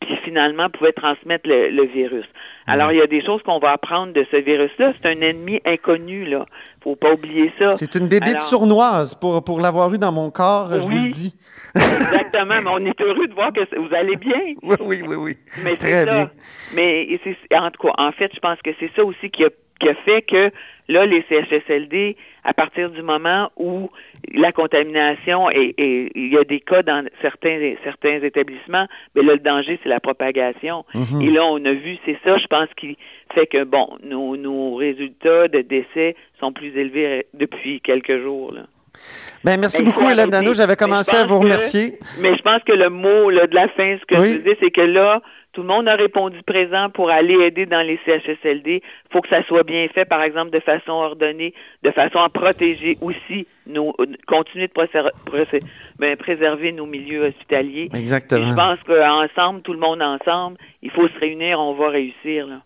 puis 0.00 0.16
finalement 0.24 0.68
pouvaient 0.70 0.92
transmettre 0.92 1.48
le, 1.48 1.70
le 1.70 1.82
virus. 1.84 2.24
Alors, 2.66 2.92
il 2.92 2.98
y 2.98 3.02
a 3.02 3.06
des 3.06 3.24
choses 3.24 3.42
qu'on 3.42 3.58
va 3.58 3.72
apprendre 3.72 4.12
de 4.12 4.24
ce 4.30 4.36
virus-là. 4.36 4.92
C'est 5.00 5.08
un 5.08 5.20
ennemi 5.22 5.60
inconnu, 5.64 6.24
là. 6.26 6.44
faut 6.84 6.96
pas 6.96 7.12
oublier 7.14 7.52
ça. 7.58 7.72
C'est 7.72 7.94
une 7.94 8.08
bébite 8.08 8.28
Alors- 8.36 8.42
sournoise. 8.42 9.14
Pour, 9.14 9.42
pour 9.42 9.60
l'avoir 9.60 9.92
eu 9.94 9.98
dans 9.98 10.12
mon 10.12 10.30
corps, 10.30 10.70
je 10.72 10.80
vous 10.80 10.90
le 10.90 11.08
dis. 11.08 11.34
Exactement, 11.74 12.60
mais 12.62 12.70
on 12.70 12.84
est 12.86 13.00
heureux 13.00 13.26
de 13.26 13.34
voir 13.34 13.52
que 13.52 13.60
vous 13.78 13.94
allez 13.94 14.16
bien. 14.16 14.40
Oui, 14.62 14.76
oui, 14.80 15.02
oui, 15.06 15.16
oui. 15.16 15.36
Mais 15.64 15.76
Très 15.76 16.04
bien. 16.04 16.26
ça. 16.26 16.30
Mais 16.74 17.08
en 17.52 17.70
tout 17.70 17.86
cas, 17.86 17.92
en 17.98 18.12
fait, 18.12 18.30
je 18.34 18.40
pense 18.40 18.58
que 18.62 18.70
c'est 18.78 18.90
ça 18.94 19.04
aussi 19.04 19.30
qui 19.30 19.44
a, 19.44 19.48
qui 19.80 19.88
a 19.88 19.94
fait 19.94 20.22
que 20.22 20.50
là, 20.88 21.06
les 21.06 21.24
CHSLD, 21.28 22.16
à 22.44 22.54
partir 22.54 22.90
du 22.90 23.02
moment 23.02 23.50
où 23.56 23.90
la 24.34 24.52
contamination 24.52 25.50
et 25.50 25.74
il 26.14 26.32
y 26.32 26.36
a 26.38 26.44
des 26.44 26.60
cas 26.60 26.82
dans 26.82 27.04
certains 27.22 27.74
certains 27.84 28.20
établissements, 28.22 28.86
mais 29.14 29.22
là, 29.22 29.34
le 29.34 29.38
danger, 29.40 29.78
c'est 29.82 29.88
la 29.88 30.00
propagation. 30.00 30.84
Mhm. 30.94 31.22
Et 31.22 31.30
là, 31.30 31.44
on 31.44 31.64
a 31.64 31.72
vu, 31.72 31.96
c'est 32.06 32.18
ça, 32.24 32.36
je 32.38 32.46
pense, 32.46 32.68
qui 32.76 32.96
fait 33.34 33.46
que 33.46 33.64
bon, 33.64 33.98
nos, 34.02 34.36
nos 34.36 34.74
résultats 34.76 35.48
de 35.48 35.60
décès 35.60 36.16
sont 36.40 36.52
plus 36.52 36.76
élevés 36.76 37.26
depuis 37.34 37.80
quelques 37.80 38.20
jours. 38.22 38.52
Là. 38.52 38.62
Ben, 39.44 39.60
merci 39.60 39.78
Ben, 39.82 39.84
beaucoup, 39.92 40.08
Hélène. 40.08 40.30
Dano. 40.30 40.54
J'avais 40.54 40.74
commencé 40.76 41.12
je 41.14 41.22
à 41.22 41.26
vous 41.26 41.38
que- 41.38 41.44
remercier. 41.44 41.98
Mais 42.20 42.34
je 42.36 42.42
pense 42.42 42.62
que 42.64 42.72
le 42.72 42.88
mot 42.88 43.30
là, 43.30 43.46
de 43.46 43.54
la 43.54 43.68
fin, 43.68 43.96
ce 44.00 44.04
que 44.06 44.20
Oui. 44.20 44.32
je 44.32 44.38
disais, 44.38 44.56
c'est 44.60 44.70
que 44.70 44.80
là, 44.80 45.22
tout 45.52 45.62
le 45.62 45.68
monde 45.68 45.88
a 45.88 45.96
répondu 45.96 46.42
présent 46.42 46.90
pour 46.90 47.10
aller 47.10 47.34
aider 47.34 47.66
dans 47.66 47.84
les 47.84 47.98
CHSLD. 48.04 48.82
Il 48.82 49.12
faut 49.12 49.20
que 49.20 49.28
ça 49.28 49.42
soit 49.44 49.64
bien 49.64 49.88
fait, 49.88 50.04
par 50.04 50.22
exemple, 50.22 50.50
de 50.50 50.60
façon 50.60 50.92
ordonnée, 50.92 51.54
de 51.82 51.90
façon 51.90 52.18
à 52.18 52.28
protéger 52.28 52.98
aussi 53.00 53.46
nos, 53.66 53.94
continuer 54.26 54.68
de 54.68 55.60
ben, 55.98 56.16
préserver 56.16 56.72
nos 56.72 56.86
milieux 56.86 57.26
hospitaliers. 57.26 57.88
Exactement. 57.94 58.50
je 58.50 58.54
pense 58.54 58.78
qu'ensemble, 58.86 59.62
tout 59.62 59.72
le 59.72 59.80
monde 59.80 60.02
ensemble, 60.02 60.58
il 60.82 60.90
faut 60.90 61.08
se 61.08 61.18
réunir, 61.18 61.60
on 61.60 61.74
va 61.74 61.88
réussir. 61.88 62.46
Là. 62.46 62.62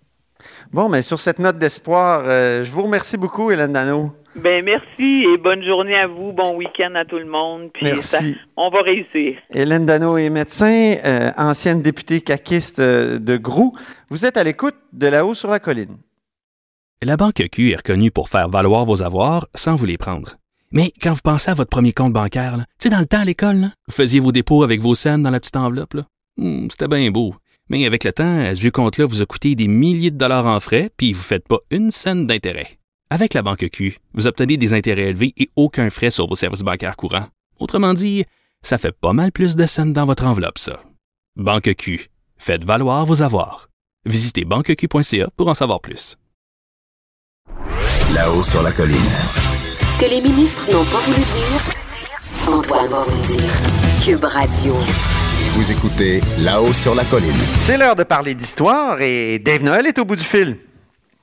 Bon, 0.72 0.88
mais 0.88 1.02
sur 1.02 1.20
cette 1.20 1.38
note 1.38 1.58
d'espoir, 1.58 2.22
euh, 2.26 2.64
je 2.64 2.70
vous 2.70 2.82
remercie 2.82 3.16
beaucoup, 3.18 3.50
Hélène 3.50 3.72
Dano. 3.72 4.12
Ben 4.34 4.64
merci 4.64 5.26
et 5.30 5.36
bonne 5.36 5.62
journée 5.62 5.94
à 5.94 6.06
vous, 6.06 6.32
bon 6.32 6.56
week-end 6.56 6.94
à 6.94 7.04
tout 7.04 7.18
le 7.18 7.26
monde. 7.26 7.68
Puis 7.74 7.86
ça- 8.00 8.22
Merci. 8.22 8.38
on 8.56 8.70
va 8.70 8.80
réussir. 8.80 9.36
Hélène 9.52 9.84
Dano 9.84 10.16
est 10.16 10.30
médecin, 10.30 10.94
euh, 11.04 11.30
ancienne 11.36 11.82
députée 11.82 12.22
caquiste 12.22 12.78
euh, 12.78 13.18
de 13.18 13.36
Grou. 13.36 13.76
Vous 14.08 14.24
êtes 14.24 14.38
à 14.38 14.44
l'écoute 14.44 14.76
de 14.94 15.06
là-haut 15.08 15.34
sur 15.34 15.50
la 15.50 15.60
colline. 15.60 15.98
La 17.02 17.18
Banque 17.18 17.42
Q 17.52 17.72
est 17.72 17.76
reconnue 17.76 18.10
pour 18.10 18.30
faire 18.30 18.48
valoir 18.48 18.86
vos 18.86 19.02
avoirs 19.02 19.48
sans 19.54 19.76
vous 19.76 19.84
les 19.84 19.98
prendre. 19.98 20.36
Mais 20.70 20.90
quand 21.02 21.12
vous 21.12 21.20
pensez 21.22 21.50
à 21.50 21.54
votre 21.54 21.68
premier 21.68 21.92
compte 21.92 22.14
bancaire, 22.14 22.56
tu 22.56 22.64
sais, 22.84 22.88
dans 22.88 23.00
le 23.00 23.04
temps 23.04 23.20
à 23.20 23.24
l'école, 23.26 23.66
vous 23.88 23.92
faisiez 23.92 24.20
vos 24.20 24.32
dépôts 24.32 24.62
avec 24.62 24.80
vos 24.80 24.94
scènes 24.94 25.22
dans 25.22 25.30
la 25.30 25.40
petite 25.40 25.56
enveloppe. 25.56 25.96
Hmm, 26.38 26.68
C'était 26.70 26.88
bien 26.88 27.10
beau. 27.10 27.34
Mais 27.72 27.86
avec 27.86 28.04
le 28.04 28.12
temps, 28.12 28.54
ce 28.54 28.60
vieux 28.60 28.70
compte-là 28.70 29.06
vous 29.06 29.22
a 29.22 29.26
coûté 29.26 29.54
des 29.54 29.66
milliers 29.66 30.10
de 30.10 30.18
dollars 30.18 30.46
en 30.46 30.60
frais, 30.60 30.90
puis 30.98 31.14
vous 31.14 31.20
ne 31.20 31.24
faites 31.24 31.48
pas 31.48 31.58
une 31.70 31.90
scène 31.90 32.26
d'intérêt. 32.26 32.78
Avec 33.08 33.32
la 33.32 33.40
Banque 33.40 33.66
Q, 33.72 33.96
vous 34.12 34.26
obtenez 34.26 34.58
des 34.58 34.74
intérêts 34.74 35.08
élevés 35.08 35.32
et 35.38 35.48
aucun 35.56 35.88
frais 35.88 36.10
sur 36.10 36.28
vos 36.28 36.34
services 36.34 36.60
bancaires 36.60 36.96
courants. 36.96 37.28
Autrement 37.58 37.94
dit, 37.94 38.26
ça 38.62 38.76
fait 38.76 38.92
pas 38.92 39.14
mal 39.14 39.32
plus 39.32 39.56
de 39.56 39.64
scènes 39.64 39.94
dans 39.94 40.04
votre 40.04 40.26
enveloppe, 40.26 40.58
ça. 40.58 40.82
Banque 41.36 41.74
Q, 41.78 42.10
faites 42.36 42.62
valoir 42.62 43.06
vos 43.06 43.22
avoirs. 43.22 43.70
Visitez 44.04 44.44
banqueq.ca 44.44 45.30
pour 45.34 45.48
en 45.48 45.54
savoir 45.54 45.80
plus. 45.80 46.18
Là-haut 48.14 48.42
sur 48.42 48.62
la 48.62 48.72
colline. 48.72 48.98
Ce 49.86 49.96
que 49.98 50.10
les 50.10 50.20
ministres 50.20 50.70
n'ont 50.70 50.84
pas 50.84 51.00
voulu 51.00 51.20
dire, 51.20 52.54
Antoine 52.54 52.88
va 52.88 53.02
vous 53.04 53.16
le 53.16 53.26
dire. 53.38 54.04
Cube 54.04 54.24
Radio. 54.24 54.74
Vous 55.54 55.70
écoutez 55.70 56.20
Là-haut 56.44 56.72
sur 56.72 56.94
la 56.94 57.04
colline. 57.04 57.32
C'est 57.66 57.76
l'heure 57.76 57.96
de 57.96 58.04
parler 58.04 58.34
d'histoire 58.34 59.00
et 59.00 59.38
Dave 59.38 59.62
Noël 59.62 59.86
est 59.86 59.98
au 59.98 60.04
bout 60.04 60.16
du 60.16 60.24
fil. 60.24 60.56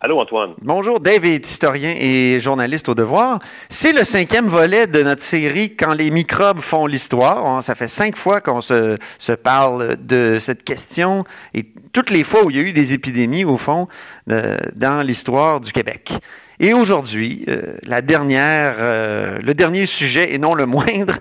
Allô, 0.01 0.17
Antoine. 0.19 0.51
Bonjour, 0.61 0.99
Dave 1.01 1.25
est 1.25 1.45
historien 1.45 1.93
et 1.99 2.39
journaliste 2.39 2.87
au 2.87 2.95
devoir. 2.95 3.39
C'est 3.69 3.91
le 3.91 4.05
cinquième 4.05 4.47
volet 4.47 4.87
de 4.87 5.03
notre 5.03 5.21
série 5.21 5.75
Quand 5.75 5.93
les 5.93 6.09
microbes 6.09 6.61
font 6.61 6.85
l'histoire. 6.85 7.43
On- 7.43 7.61
Ça 7.61 7.75
fait 7.75 7.89
cinq 7.89 8.15
fois 8.15 8.39
qu'on 8.39 8.61
se, 8.61 8.97
se 9.17 9.31
parle 9.33 9.97
de 9.99 10.37
cette 10.39 10.63
question 10.63 11.25
et 11.53 11.65
toutes 11.91 12.11
les 12.11 12.23
fois 12.23 12.45
où 12.45 12.49
il 12.49 12.55
y 12.55 12.59
a 12.59 12.63
eu 12.63 12.71
des 12.71 12.93
épidémies, 12.93 13.43
au 13.43 13.57
fond, 13.57 13.87
euh, 14.29 14.55
dans 14.75 15.01
l'histoire 15.03 15.59
du 15.59 15.71
Québec. 15.73 16.13
Et 16.61 16.73
aujourd'hui, 16.73 17.43
euh, 17.49 17.73
la 17.83 18.01
dernière, 18.01 18.75
euh, 18.77 19.39
le 19.41 19.53
dernier 19.53 19.85
sujet, 19.85 20.33
et 20.33 20.37
non 20.37 20.53
le 20.55 20.65
moindre, 20.65 21.15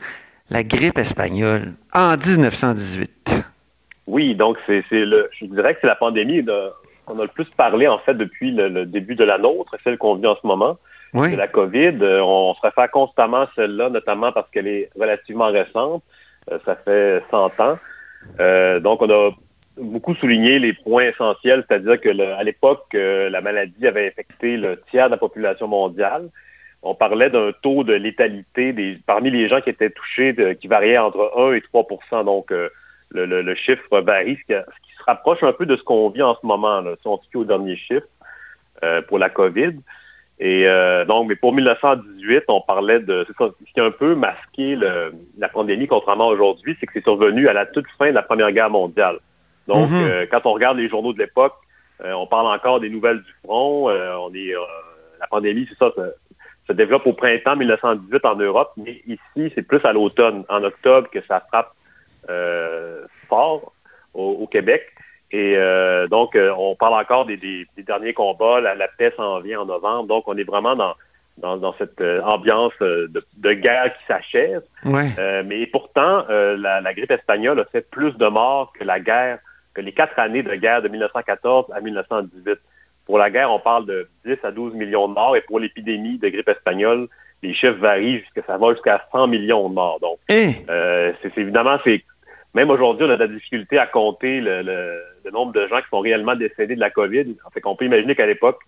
la 0.51 0.63
grippe 0.63 0.99
espagnole 0.99 1.73
en 1.95 2.17
1918. 2.17 3.31
Oui, 4.07 4.35
donc 4.35 4.57
c'est 4.67 4.83
le, 4.93 5.29
je 5.39 5.45
dirais 5.47 5.75
que 5.75 5.81
c'est 5.83 5.87
la 5.87 5.95
pandémie 5.97 6.45
qu'on 7.05 7.19
a 7.19 7.23
le 7.23 7.29
plus 7.29 7.45
parlé 7.57 7.87
en 7.87 7.99
fait 7.99 8.15
depuis 8.15 8.53
le, 8.53 8.69
le 8.69 8.87
début 8.87 9.15
de 9.17 9.25
la 9.25 9.39
nôtre, 9.39 9.77
celle 9.85 9.99
qu'on 9.99 10.15
vit 10.15 10.27
en 10.27 10.37
ce 10.41 10.47
moment, 10.47 10.79
Oui. 11.13 11.31
de 11.31 11.37
la 11.37 11.49
COVID. 11.49 11.99
Euh, 12.01 12.23
on 12.23 12.55
se 12.55 12.61
réfère 12.63 12.91
constamment 12.91 13.43
à 13.43 13.51
celle-là, 13.55 13.91
notamment 13.91 14.33
parce 14.33 14.51
qu'elle 14.51 14.67
est 14.67 14.91
relativement 14.99 15.49
récente. 15.49 16.03
Euh, 16.51 16.59
ça 16.65 16.77
fait 16.77 17.23
100 17.31 17.61
ans. 17.61 17.79
Euh, 18.41 18.81
donc 18.81 19.03
on 19.03 19.11
a 19.11 19.31
beaucoup 19.79 20.15
souligné 20.15 20.59
les 20.59 20.73
points 20.73 21.05
essentiels, 21.05 21.65
c'est-à-dire 21.69 22.01
que 22.01 22.09
le- 22.09 22.33
à 22.35 22.43
l'époque, 22.43 22.87
la 22.95 23.41
maladie 23.43 23.87
avait 23.87 24.09
infecté 24.09 24.57
le 24.57 24.81
tiers 24.91 25.07
de 25.07 25.13
la 25.13 25.19
population 25.19 25.69
mondiale. 25.69 26.31
On 26.83 26.95
parlait 26.95 27.29
d'un 27.31 27.51
taux 27.63 27.83
de 27.85 27.93
létalité 27.95 28.73
des, 28.73 28.99
parmi 29.07 29.31
les 29.31 29.49
gens 29.49 29.61
qui 29.61 29.71
étaient 29.71 29.91
touchés 29.91 30.33
de- 30.33 30.53
qui 30.53 30.69
variait 30.69 30.99
entre 30.99 31.33
1 31.37 31.53
et 31.55 31.61
3% 31.61 32.25
Donc, 32.25 32.53
euh, 32.53 32.69
le, 33.11 33.27
le- 33.27 33.43
le 33.43 33.55
chiffre 33.55 34.01
varie, 34.01 34.37
ce 34.37 34.55
qui, 34.55 34.61
ce 34.61 34.81
qui 34.89 34.97
se 34.97 35.03
rapproche 35.07 35.43
un 35.43 35.53
peu 35.53 35.67
de 35.67 35.77
ce 35.77 35.83
qu'on 35.83 36.09
vit 36.11 36.23
en 36.23 36.35
ce 36.41 36.47
moment, 36.47 36.81
là, 36.81 36.93
si 37.01 37.07
on 37.09 37.17
se 37.19 37.29
fie 37.31 37.37
aux 37.39 37.45
derniers 37.45 37.77
chiffres 37.77 38.07
euh, 38.85 39.03
pour 39.03 39.19
la 39.19 39.29
COVID. 39.29 39.73
Et 40.41 40.69
euh, 40.69 41.05
donc, 41.05 41.29
mais 41.29 41.35
pour 41.35 41.53
1918, 41.53 42.45
on 42.47 42.61
parlait 42.61 43.01
de... 43.01 43.27
ça, 43.39 43.49
ce 43.67 43.73
qui 43.73 43.81
a 43.81 43.85
un 43.87 43.91
peu 43.91 44.15
masqué 44.15 44.77
le- 44.77 45.13
la 45.37 45.49
pandémie, 45.49 45.89
contrairement 45.89 46.29
à 46.29 46.33
aujourd'hui, 46.33 46.77
c'est 46.79 46.87
que 46.87 46.93
c'est 46.95 47.03
survenu 47.03 47.49
à 47.49 47.53
la 47.53 47.67
toute 47.67 47.87
fin 47.99 48.11
de 48.11 48.15
la 48.15 48.23
Première 48.23 48.53
Guerre 48.53 48.71
mondiale. 48.71 49.19
Donc, 49.67 49.91
Mhm. 49.91 49.97
euh, 50.01 50.27
quand 50.31 50.47
on 50.47 50.53
regarde 50.53 50.79
les 50.79 50.89
journaux 50.89 51.13
de 51.13 51.19
l'époque, 51.19 51.55
euh, 52.05 52.13
on 52.13 52.27
parle 52.29 52.47
encore 52.47 52.79
des 52.79 52.89
nouvelles 52.89 53.19
du 53.23 53.35
front. 53.45 53.89
euh, 53.91 54.15
on 54.21 54.33
est, 54.33 54.55
euh, 54.55 54.61
la 55.21 55.27
pandémie, 55.27 55.67
c'est 55.69 55.77
ça, 55.79 55.91
ça 55.97 56.03
se 56.69 56.73
développe 56.73 57.07
au 57.07 57.13
printemps 57.15 57.57
1918 57.57 58.25
en 58.27 58.37
Europe, 58.37 58.73
mais 58.77 59.03
ici, 59.07 59.53
c'est 59.55 59.63
plus 59.63 59.81
à 59.85 59.93
l'automne, 59.93 60.45
en 60.49 60.63
octobre, 60.63 61.09
que 61.11 61.21
ça 61.27 61.41
frappe 61.49 61.73
euh, 62.29 63.07
fort 63.29 63.73
au, 64.15 64.31
au 64.43 64.47
Québec. 64.47 64.87
Et 65.31 65.55
euh, 65.57 66.07
donc, 66.09 66.37
euh, 66.37 66.53
on 66.57 66.75
parle 66.77 66.95
encore 66.95 67.27
des, 67.27 67.37
des- 67.37 67.67
des 67.77 67.83
derniers 67.83 68.15
combats. 68.15 68.61
La, 68.61 68.75
la 68.75 68.89
paix 68.89 69.13
s'en 69.17 69.41
vient 69.41 69.61
en 69.61 69.67
novembre. 69.67 70.07
Donc, 70.09 70.25
on 70.27 70.37
est 70.37 70.45
vraiment 70.45 70.75
dans, 70.77 70.95
dans, 71.39 71.57
dans 71.57 71.75
cette 71.79 72.01
ambiance 72.25 72.73
de, 72.81 73.11
de 73.37 73.53
guerre 73.53 73.93
qui 73.97 74.05
s'achève. 74.07 74.63
Ouais. 74.85 75.11
Mais 75.45 75.67
pourtant, 75.67 76.25
la, 76.29 76.81
la 76.81 76.95
grippe 76.95 77.11
espagnole 77.11 77.61
a 77.61 77.65
fait 77.67 77.89
plus 77.91 78.13
de 78.17 78.27
morts 78.27 78.73
que 78.79 78.85
la 78.85 79.01
guerre, 79.01 79.39
que 79.75 79.81
les 79.81 79.93
quatre 79.93 80.19
années 80.19 80.43
de 80.43 80.55
guerre 80.55 80.83
de 80.83 80.89
1914 80.89 81.67
à 81.75 81.81
1918. 81.81 82.59
Pour 83.09 83.19
la 83.19 83.31
guerre, 83.31 83.51
on 83.51 83.59
parle 83.59 83.87
de 83.87 84.09
10 84.25 84.37
à 84.45 84.53
12 84.53 84.75
millions 84.75 85.09
de 85.09 85.15
morts, 85.15 85.35
et 85.37 85.41
pour 85.41 85.59
l'épidémie 85.59 86.19
de 86.19 86.29
grippe 86.29 86.49
espagnole, 86.49 87.09
les 87.43 87.53
chiffres 87.55 87.79
varient 87.81 88.21
jusqu'à 88.21 88.43
ça 88.47 88.57
va 88.59 88.73
jusqu'à 88.75 89.05
100 89.11 89.27
millions 89.29 89.69
de 89.69 89.75
morts. 89.75 89.99
Donc, 90.01 90.19
Eh, 90.29 90.55
euh, 90.71 91.13
c'est 91.23 91.37
évidemment, 91.39 91.79
c'est 91.85 92.05
même 92.55 92.71
aujourd'hui, 92.71 93.07
on 93.07 93.11
a 93.11 93.17
de 93.17 93.21
la 93.21 93.29
difficulté 93.29 93.79
à 93.79 93.87
compter 93.87 94.41
le, 94.41 94.63
le- 94.63 95.03
le 95.25 95.31
nombre 95.33 95.53
de 95.53 95.67
gens 95.69 95.79
qui 95.81 95.89
sont 95.91 96.01
réellement 96.01 96.35
décédés 96.37 96.75
de 96.77 96.81
la 96.81 96.91
COVID. 96.91 97.35
En 97.45 97.51
fait, 97.51 97.61
qu'on 97.61 97.77
peut 97.77 97.85
imaginer 97.87 98.15
qu'à 98.15 98.27
l'époque, 98.27 98.61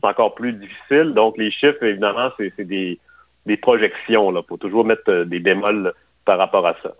c'est 0.00 0.08
encore 0.08 0.34
plus 0.34 0.52
difficile. 0.54 1.12
Donc, 1.14 1.36
les 1.36 1.50
chiffres, 1.50 1.82
évidemment, 1.82 2.30
c'est 2.38 2.52
c'est 2.56 2.64
des, 2.64 2.98
des 3.46 3.56
projections. 3.56 4.30
Il 4.36 4.42
faut 4.48 4.56
toujours 4.56 4.84
mettre 4.84 5.08
euh, 5.10 5.24
des 5.24 5.40
bémols 5.40 5.92
par 6.24 6.38
rapport 6.38 6.66
à 6.66 6.74
ça. 6.82 6.94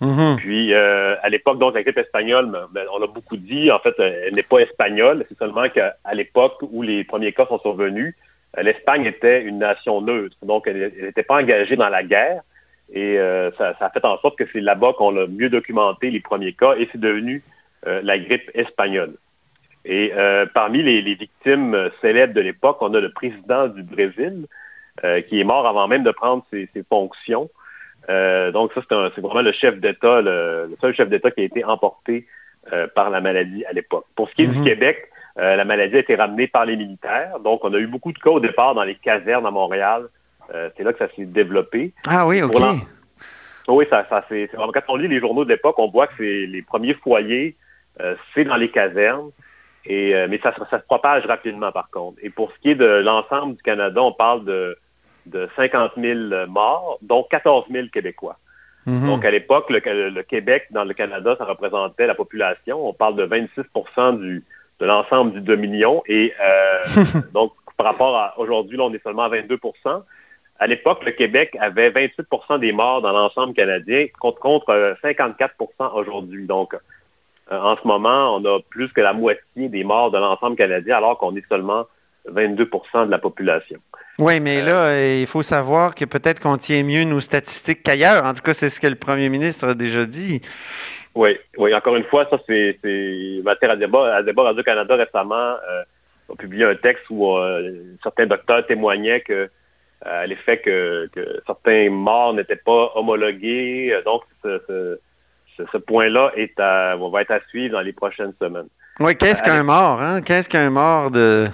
Mhm. 0.00 0.36
Puis, 0.36 0.74
euh, 0.74 1.16
à 1.22 1.28
l'époque, 1.30 1.58
donc, 1.58 1.74
la 1.74 1.82
grippe 1.82 1.98
espagnole, 1.98 2.46
ben, 2.46 2.66
ben, 2.70 2.86
on 2.92 3.02
a 3.02 3.06
beaucoup 3.06 3.36
dit, 3.36 3.70
en 3.70 3.78
fait, 3.78 3.94
elle 3.98 4.34
n'est 4.34 4.42
pas 4.42 4.58
espagnole. 4.58 5.24
C'est 5.28 5.38
seulement 5.38 5.68
qu'à 5.68 5.96
l'époque 6.12 6.58
où 6.60 6.82
les 6.82 7.04
premiers 7.04 7.32
cas 7.32 7.46
sont 7.46 7.58
survenus, 7.60 8.14
euh, 8.58 8.62
l'Espagne 8.62 9.06
était 9.06 9.42
une 9.42 9.58
nation 9.58 10.02
neutre. 10.02 10.36
Donc, 10.42 10.66
elle 10.66 10.92
n'était 11.00 11.22
pas 11.22 11.40
engagée 11.40 11.76
dans 11.76 11.88
la 11.88 12.02
guerre. 12.02 12.42
Et 12.92 13.18
euh, 13.18 13.50
ça, 13.56 13.74
a 13.80 13.90
fait 13.90 14.04
en 14.04 14.18
sorte 14.18 14.38
que 14.38 14.44
c'est 14.52 14.60
là-bas 14.60 14.92
qu'on 14.98 15.16
a 15.16 15.26
mieux 15.26 15.48
documenté 15.48 16.10
les 16.10 16.20
premiers 16.20 16.52
cas 16.52 16.74
et 16.76 16.88
c'est 16.92 17.00
devenu 17.00 17.42
la 17.84 18.18
grippe 18.18 18.50
espagnole. 18.54 19.14
Et 19.84 20.12
parmi 20.54 20.82
les, 20.82 21.00
victimes 21.14 21.88
célèbres 22.00 22.34
de 22.34 22.40
l'époque, 22.40 22.78
on 22.80 22.92
a 22.94 23.00
le 23.00 23.12
président 23.12 23.68
du 23.68 23.84
Brésil, 23.84 24.46
qui 25.28 25.40
est 25.40 25.44
mort 25.44 25.68
avant 25.68 25.86
même 25.86 26.02
de 26.02 26.10
prendre 26.10 26.44
ses 26.50 26.68
fonctions. 26.88 27.48
Euh, 28.08 28.52
donc 28.52 28.72
ça, 28.72 28.80
c'est 28.88 29.20
vraiment 29.20 29.42
le 29.42 29.52
chef 29.52 29.78
d'État, 29.80 30.20
le, 30.20 30.76
seul 30.80 30.94
chef 30.94 31.08
d'État 31.08 31.30
qui 31.30 31.40
a 31.40 31.44
été 31.44 31.64
emporté 31.64 32.26
euh, 32.72 32.86
par 32.94 33.10
la 33.10 33.20
maladie 33.20 33.64
à 33.64 33.72
l'époque. 33.72 34.06
Pour 34.14 34.28
ce 34.28 34.34
qui 34.34 34.42
est 34.42 34.48
du 34.48 34.58
mhm. 34.58 34.64
Québec, 34.64 35.10
euh, 35.38 35.56
la 35.56 35.64
maladie 35.64 35.96
a 35.96 36.00
été 36.00 36.14
ramenée 36.14 36.46
par 36.46 36.66
les 36.66 36.76
militaires. 36.76 37.38
Donc 37.40 37.64
on 37.64 37.74
a 37.74 37.78
eu 37.78 37.86
beaucoup 37.86 38.12
de 38.12 38.18
cas 38.18 38.30
au 38.30 38.40
départ 38.40 38.74
dans 38.74 38.84
les 38.84 38.94
casernes 38.94 39.46
à 39.46 39.50
Montréal. 39.50 40.08
c'est 40.76 40.84
là 40.84 40.92
que 40.92 40.98
ça 40.98 41.08
s'est 41.16 41.24
développé. 41.24 41.92
Ah 42.06 42.26
oui, 42.26 42.42
OK. 42.42 42.54
Oui, 43.68 43.84
ça, 43.90 44.06
ça 44.08 44.24
c'est 44.28 44.48
quand 44.54 44.82
on 44.88 44.96
lit 44.96 45.08
les 45.08 45.18
journaux 45.18 45.44
de 45.44 45.48
l'époque, 45.48 45.76
on 45.78 45.90
voit 45.90 46.06
que 46.06 46.14
c'est 46.18 46.46
les 46.46 46.62
premiers 46.62 46.94
foyers, 46.94 47.56
c'est 48.32 48.44
dans 48.44 48.56
les 48.56 48.70
casernes. 48.70 49.30
Et, 49.88 50.14
mais 50.28 50.38
ça, 50.42 50.54
ça, 50.70 50.78
se 50.78 50.84
propage 50.84 51.26
rapidement 51.26 51.72
par 51.72 51.90
contre. 51.90 52.18
Et 52.22 52.30
pour 52.30 52.52
ce 52.52 52.58
qui 52.60 52.70
est 52.70 52.74
de 52.76 53.02
l'ensemble 53.04 53.56
du 53.56 53.62
Canada, 53.62 54.00
on 54.00 54.12
parle 54.12 54.44
de 54.44 54.78
de 55.26 55.48
50 55.56 55.92
000 55.96 56.46
morts, 56.48 56.98
dont 57.02 57.24
14 57.28 57.66
000 57.70 57.88
Québécois. 57.92 58.38
Mhm. 58.86 59.06
Donc, 59.06 59.24
à 59.24 59.30
l'époque, 59.30 59.68
le, 59.68 60.22
Québec, 60.22 60.68
dans 60.70 60.84
le 60.84 60.94
Canada, 60.94 61.34
ça 61.36 61.44
représentait 61.44 62.06
la 62.06 62.14
population. 62.14 62.88
On 62.88 62.92
parle 62.92 63.16
de 63.16 63.24
26 63.24 63.62
du, 64.18 64.44
de 64.78 64.86
l'ensemble 64.86 65.32
du 65.32 65.40
Dominion. 65.40 66.02
Et 66.06 66.32
euh, 66.40 67.04
donc, 67.34 67.52
par 67.76 67.86
rapport 67.86 68.16
à 68.16 68.38
aujourd'hui, 68.38 68.76
là, 68.76 68.84
on 68.84 68.94
est 68.94 69.02
seulement 69.02 69.24
à 69.24 69.28
22 69.28 69.58
À 70.58 70.66
l'époque, 70.68 71.04
le 71.04 71.10
Québec 71.10 71.56
avait 71.60 71.90
28% 71.90 72.60
des 72.60 72.72
morts 72.72 73.02
dans 73.02 73.12
l'ensemble 73.12 73.54
canadien 73.54 74.06
contre, 74.20 74.38
contre 74.38 74.96
54% 75.02 75.50
euh, 75.80 75.88
aujourd'hui. 75.94 76.46
Donc, 76.46 76.74
euh, 76.74 77.58
en 77.60 77.76
ce 77.76 77.86
moment, 77.86 78.36
on 78.36 78.44
a 78.44 78.60
plus 78.70 78.92
que 78.92 79.00
la 79.00 79.12
moitié 79.12 79.68
des 79.68 79.82
morts 79.82 80.12
de 80.12 80.18
l'ensemble 80.18 80.56
canadien, 80.56 80.98
alors 80.98 81.18
qu'on 81.18 81.34
est 81.34 81.46
seulement 81.48 81.86
22% 82.32 83.06
de 83.06 83.10
la 83.10 83.18
population. 83.18 83.78
Oui, 84.18 84.40
mais 84.40 84.62
là, 84.62 84.86
euh, 84.86 85.18
il 85.20 85.26
faut 85.26 85.42
savoir 85.42 85.94
que 85.94 86.04
peut-être 86.06 86.40
qu'on 86.40 86.56
tient 86.56 86.82
mieux 86.82 87.04
nos 87.04 87.20
statistiques 87.20 87.82
qu'ailleurs. 87.82 88.24
En 88.24 88.32
tout 88.32 88.42
cas, 88.42 88.54
c'est 88.54 88.70
ce 88.70 88.80
que 88.80 88.86
le 88.86 88.94
premier 88.94 89.28
ministre 89.28 89.68
a 89.68 89.74
déjà 89.74 90.06
dit. 90.06 90.40
Oui, 91.14 91.36
oui, 91.58 91.74
encore 91.74 91.96
une 91.96 92.04
fois, 92.04 92.26
ça, 92.30 92.38
c'est 92.48 92.78
matière 93.44 93.72
à 93.72 93.76
débat. 93.76 94.16
À 94.16 94.22
débat 94.22 94.44
Radio-Canada 94.44 94.96
récemment 94.96 95.34
euh, 95.34 95.82
a 96.32 96.36
publié 96.36 96.64
un 96.64 96.74
texte 96.74 97.04
où 97.10 97.28
euh, 97.36 97.72
certains 98.02 98.26
docteurs 98.26 98.66
témoignaient 98.66 99.20
que 99.20 99.50
à 100.04 100.26
l'effet 100.26 100.58
que, 100.58 101.10
certains 101.46 101.90
morts 101.90 102.34
n'étaient 102.34 102.56
pas 102.56 102.92
homologués. 102.94 103.98
Donc, 104.04 104.22
ce, 104.42 104.98
point-là 105.78 106.32
va 106.36 107.20
être 107.20 107.30
à 107.30 107.40
suivre 107.48 107.72
dans 107.72 107.80
les 107.80 107.92
prochaines 107.92 108.32
semaines. 108.40 108.68
Oui, 109.00 109.16
qu'est-ce 109.16 109.42
qu'un 109.42 109.62
mort? 109.62 110.00
Hein? 110.00 110.22
Qu'est-ce 110.22 110.48
qu'un 110.48 110.70
mort 110.70 111.10
de 111.10 111.48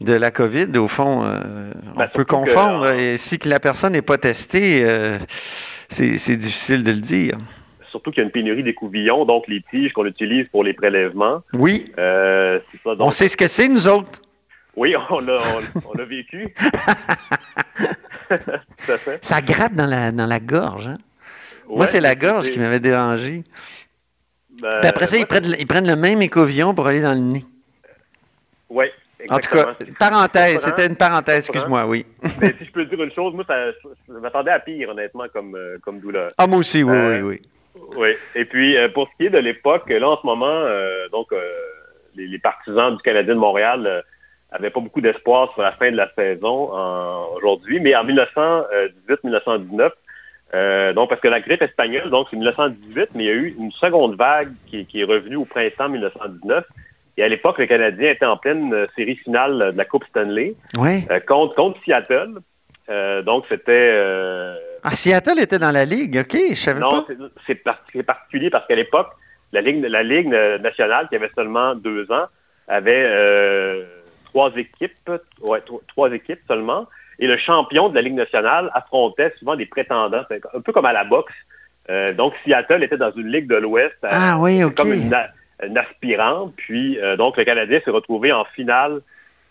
de 0.00 0.12
la 0.12 0.30
COVID, 0.30 0.78
au 0.78 0.88
fond, 0.88 1.24
euh, 1.24 1.72
on 1.94 1.98
ben, 1.98 2.08
peut 2.08 2.24
confondre. 2.24 2.92
et 2.92 3.16
si 3.16 3.38
que 3.38 3.48
la 3.48 3.58
personne 3.58 3.94
n'est 3.94 4.02
pas 4.02 4.18
testée, 4.18 4.80
euh, 4.84 5.18
c'est 5.90 6.36
difficile 6.36 6.84
de 6.84 6.92
le 6.92 7.00
dire. 7.00 7.36
Surtout 7.90 8.10
qu'il 8.10 8.18
y 8.18 8.22
a 8.22 8.26
une 8.26 8.30
pénurie 8.30 8.62
d'écouvillons, 8.62 9.24
donc 9.24 9.48
les 9.48 9.62
tiges 9.70 9.92
qu'on 9.92 10.06
utilise 10.06 10.46
pour 10.48 10.62
les 10.62 10.74
prélèvements. 10.74 11.42
Oui. 11.52 11.92
Euh, 11.98 12.60
on 12.84 13.10
sait 13.10 13.28
ce 13.28 13.36
que 13.36 13.48
c'est, 13.48 13.68
nous 13.68 13.88
autres. 13.88 14.22
Oui, 14.76 14.94
on 15.10 15.20
l'a 15.20 16.04
vécu. 16.04 16.54
ça, 19.20 19.40
gratte 19.40 19.74
dans 19.74 19.86
la, 19.86 20.12
dans 20.12 20.26
la 20.26 20.38
gorge. 20.38 20.86
Hein? 20.86 20.98
Moi, 21.68 21.88
c'est 21.88 22.00
la 22.00 22.14
gorge 22.14 22.50
qui 22.50 22.58
m'avait 22.60 22.78
dérangé. 22.78 23.42
Ben, 24.60 24.84
après 24.84 25.06
ça, 25.06 25.16
ils, 25.16 25.26
prennent, 25.26 25.56
ils 25.58 25.66
prennent 25.66 25.88
le 25.88 25.96
même 25.96 26.22
écouvillon 26.22 26.74
pour 26.74 26.86
aller 26.86 27.00
dans 27.00 27.14
le 27.14 27.20
nez. 27.20 27.44
Oui, 28.70 28.86
en 29.28 29.38
tout 29.38 29.50
cas, 29.50 29.72
parenthèse, 29.98 30.62
c'était 30.64 30.86
une 30.86 30.96
parenthèse, 30.96 31.38
excuse-moi, 31.38 31.84
oui. 31.86 32.06
Mais 32.40 32.54
si 32.58 32.66
je 32.66 32.70
peux 32.70 32.84
dire 32.84 33.02
une 33.02 33.12
chose, 33.12 33.34
moi, 33.34 33.44
ça, 33.46 33.72
je 34.08 34.12
m'attendais 34.12 34.52
à 34.52 34.60
pire, 34.60 34.90
honnêtement, 34.90 35.24
comme, 35.32 35.56
euh, 35.56 35.78
comme 35.82 36.00
douleur. 36.00 36.32
Ah, 36.38 36.46
moi 36.46 36.58
aussi, 36.58 36.82
oui, 36.82 36.96
oui, 36.96 37.20
oui. 37.22 37.42
Oui. 37.96 38.08
Et 38.34 38.44
puis, 38.44 38.76
euh, 38.76 38.88
pour 38.88 39.08
ce 39.08 39.12
qui 39.16 39.26
est 39.26 39.30
de 39.30 39.38
l'époque, 39.38 39.88
là, 39.90 40.08
en 40.08 40.20
ce 40.20 40.26
moment, 40.26 40.46
euh, 40.46 41.08
donc, 41.08 41.28
les, 42.14 42.38
partisans 42.38 42.96
du 42.96 43.02
Canadien 43.02 43.34
de 43.34 43.40
Montréal 43.40 44.04
n'avaient 44.52 44.70
pas 44.70 44.80
beaucoup 44.80 45.00
d'espoir 45.00 45.52
sur 45.52 45.62
la 45.62 45.72
fin 45.72 45.90
de 45.90 45.96
la 45.96 46.10
saison 46.16 46.70
aujourd'hui, 47.36 47.80
mais 47.80 47.96
en 47.96 48.04
1918-1919, 48.04 50.94
donc, 50.94 51.08
parce 51.08 51.20
que 51.20 51.28
la 51.28 51.40
grippe 51.40 51.62
espagnole, 51.62 52.10
donc, 52.10 52.28
c'est 52.30 52.36
1918, 52.36 53.10
mais 53.14 53.24
il 53.24 53.26
y 53.26 53.30
a 53.30 53.34
eu 53.34 53.56
une 53.58 53.72
seconde 53.72 54.16
vague 54.16 54.52
qui, 54.66 54.86
qui 54.86 55.00
est 55.00 55.04
revenue 55.04 55.36
au 55.36 55.44
printemps 55.44 55.88
1919. 55.88 56.64
Et 57.18 57.24
à 57.24 57.28
l'époque, 57.28 57.58
le 57.58 57.66
Canadien 57.66 58.12
était 58.12 58.24
en 58.24 58.36
pleine 58.36 58.72
euh, 58.72 58.86
série 58.96 59.16
finale 59.16 59.72
de 59.72 59.76
la 59.76 59.84
Coupe 59.84 60.04
Stanley 60.04 60.54
euh, 60.78 61.20
contre, 61.26 61.56
contre 61.56 61.80
Seattle. 61.84 62.38
Euh, 62.88 63.22
donc, 63.22 63.44
c'était... 63.48 63.92
Ah, 64.84 64.92
Seattle 64.92 65.40
était 65.40 65.58
dans 65.58 65.72
la 65.72 65.84
Ligue, 65.84 66.18
OK, 66.20 66.40
je 66.50 66.54
savais 66.54 66.78
non, 66.78 67.02
pas. 67.02 67.14
Non, 67.14 67.28
c'est 67.44 67.56
particulier 68.04 68.50
parce 68.50 68.68
qu'à 68.68 68.76
l'époque, 68.76 69.08
la 69.52 69.60
Ligue, 69.60 69.84
la 69.84 70.04
Ligue 70.04 70.28
nationale, 70.28 71.08
qui 71.08 71.16
avait 71.16 71.30
seulement 71.34 71.74
deux 71.74 72.10
ans, 72.12 72.26
avait 72.68 73.10
trois 74.26 74.52
équipes, 74.54 75.10
ouais, 75.40 75.60
trois 75.88 76.12
équipes 76.12 76.40
seulement. 76.46 76.86
Et 77.18 77.26
le 77.26 77.36
champion 77.36 77.88
de 77.88 77.96
la 77.96 78.02
Ligue 78.02 78.14
nationale 78.14 78.70
affrontait 78.72 79.34
souvent 79.40 79.56
des 79.56 79.66
prétendants, 79.66 80.22
un 80.54 80.60
peu 80.60 80.72
comme 80.72 80.86
à 80.86 80.92
la 80.92 81.02
boxe. 81.02 81.34
donc, 82.16 82.34
Seattle 82.44 82.84
était 82.84 82.96
dans 82.96 83.10
une 83.10 83.26
Ligue 83.26 83.48
de 83.48 83.56
l'Ouest. 83.56 83.96
Ah 84.04 84.38
oui, 84.38 84.62
OK. 84.62 84.76
Comme 84.76 84.92
une, 84.92 85.12
aspirant. 85.60 86.52
Puis, 86.56 86.98
euh, 86.98 87.16
donc, 87.16 87.36
le 87.36 87.44
Canadien 87.44 87.80
s'est 87.84 87.90
retrouvé 87.90 88.32
en 88.32 88.44
finale, 88.44 89.00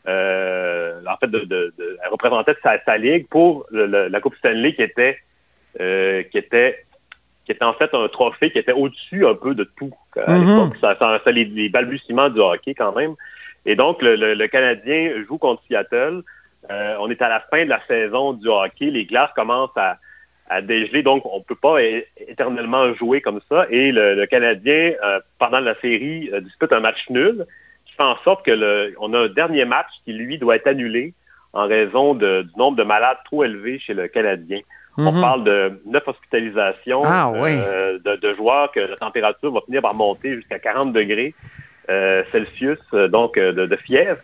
euh, 0.08 1.02
en 1.06 1.18
fait, 1.18 1.28
de, 1.28 1.40
de, 1.40 1.74
de 1.78 1.98
représentait 2.12 2.56
sa, 2.64 2.98
ligue 2.98 3.28
pour 3.28 3.66
la 3.72 4.22
Coupe 4.22 4.36
Stanley 4.38 4.74
qui 4.74 4.84
était, 4.84 5.20
euh, 5.80 6.24
qui 6.24 6.38
était 6.38 6.84
qui 7.46 7.54
était 7.54 7.64
en 7.64 7.74
fait 7.74 7.94
un 7.94 8.10
trophée 8.10 8.52
qui 8.52 8.58
était 8.60 8.74
au-dessus 8.74 9.26
un 9.26 9.34
peu 9.34 9.56
de 9.56 9.64
tout 9.64 9.94
à 10.18 10.34
mm-hmm. 10.34 10.66
l'époque. 10.66 10.78
Ça, 10.82 10.98
ça, 11.00 11.32
les, 11.32 11.70
balbutiements 11.70 12.28
du 12.28 12.42
hockey 12.42 12.74
quand 12.74 12.94
même. 12.94 13.16
Et 13.66 13.78
donc, 13.78 14.00
le, 14.02 14.48
Canadien 14.48 15.14
joue 15.26 15.38
contre 15.38 15.64
Seattle. 15.66 16.24
on 16.70 17.10
est 17.10 17.22
à 17.22 17.30
la 17.30 17.40
fin 17.50 17.64
de 17.64 17.70
la 17.70 17.80
saison 17.88 18.34
du 18.34 18.50
hockey. 18.50 18.88
Les 18.88 19.06
glaces 19.06 19.32
commencent 19.34 19.78
à, 19.78 19.98
à 20.50 20.62
dégeler. 20.62 21.04
Donc, 21.04 21.26
on 21.26 21.40
ne 21.40 21.44
peut 21.44 21.56
pas 21.56 21.82
éternellement 21.82 22.94
jouer 22.96 23.22
comme 23.22 23.42
ça. 23.50 23.68
Et 23.70 23.92
le, 23.92 24.26
Canadien, 24.26 24.94
euh, 25.04 25.20
pendant 25.40 25.60
la 25.60 25.76
série, 25.80 26.30
euh, 26.34 26.42
dispute 26.42 26.72
un 26.72 26.80
match 26.80 27.10
nul, 27.10 27.46
qui 27.86 27.94
fait 27.94 28.04
en 28.04 28.18
sorte 28.24 28.46
que 28.46 28.52
le, 28.52 28.96
on 29.00 29.14
a 29.14 29.20
un 29.20 29.28
dernier 29.28 29.66
match 29.66 29.88
qui, 30.06 30.14
lui, 30.14 30.38
doit 30.38 30.56
être 30.56 30.68
annulé 30.68 31.14
en 31.54 31.68
raison 31.68 32.14
du 32.14 32.26
nombre 32.58 32.78
de 32.78 32.84
malades 32.84 33.18
trop 33.26 33.44
élevé 33.44 33.80
chez 33.80 33.94
le 33.94 34.08
Canadien. 34.08 34.60
On 35.00 35.12
mhm. 35.12 35.22
parle 35.22 35.44
de 35.44 35.82
neuf 35.86 36.08
hospitalisations 36.08 37.04
ah, 37.06 37.32
euh, 37.36 38.00
de, 38.00 38.34
joueurs 38.36 38.72
que 38.72 38.80
la 38.80 38.96
température 38.96 39.52
va 39.52 39.62
finir 39.62 39.82
par 39.82 39.94
monter 39.94 40.36
jusqu'à 40.36 40.60
40 40.60 40.92
degrés 40.92 41.36
Celsius, 41.88 42.80
donc 42.92 43.40
de, 43.40 43.76
fièvre. 43.78 44.20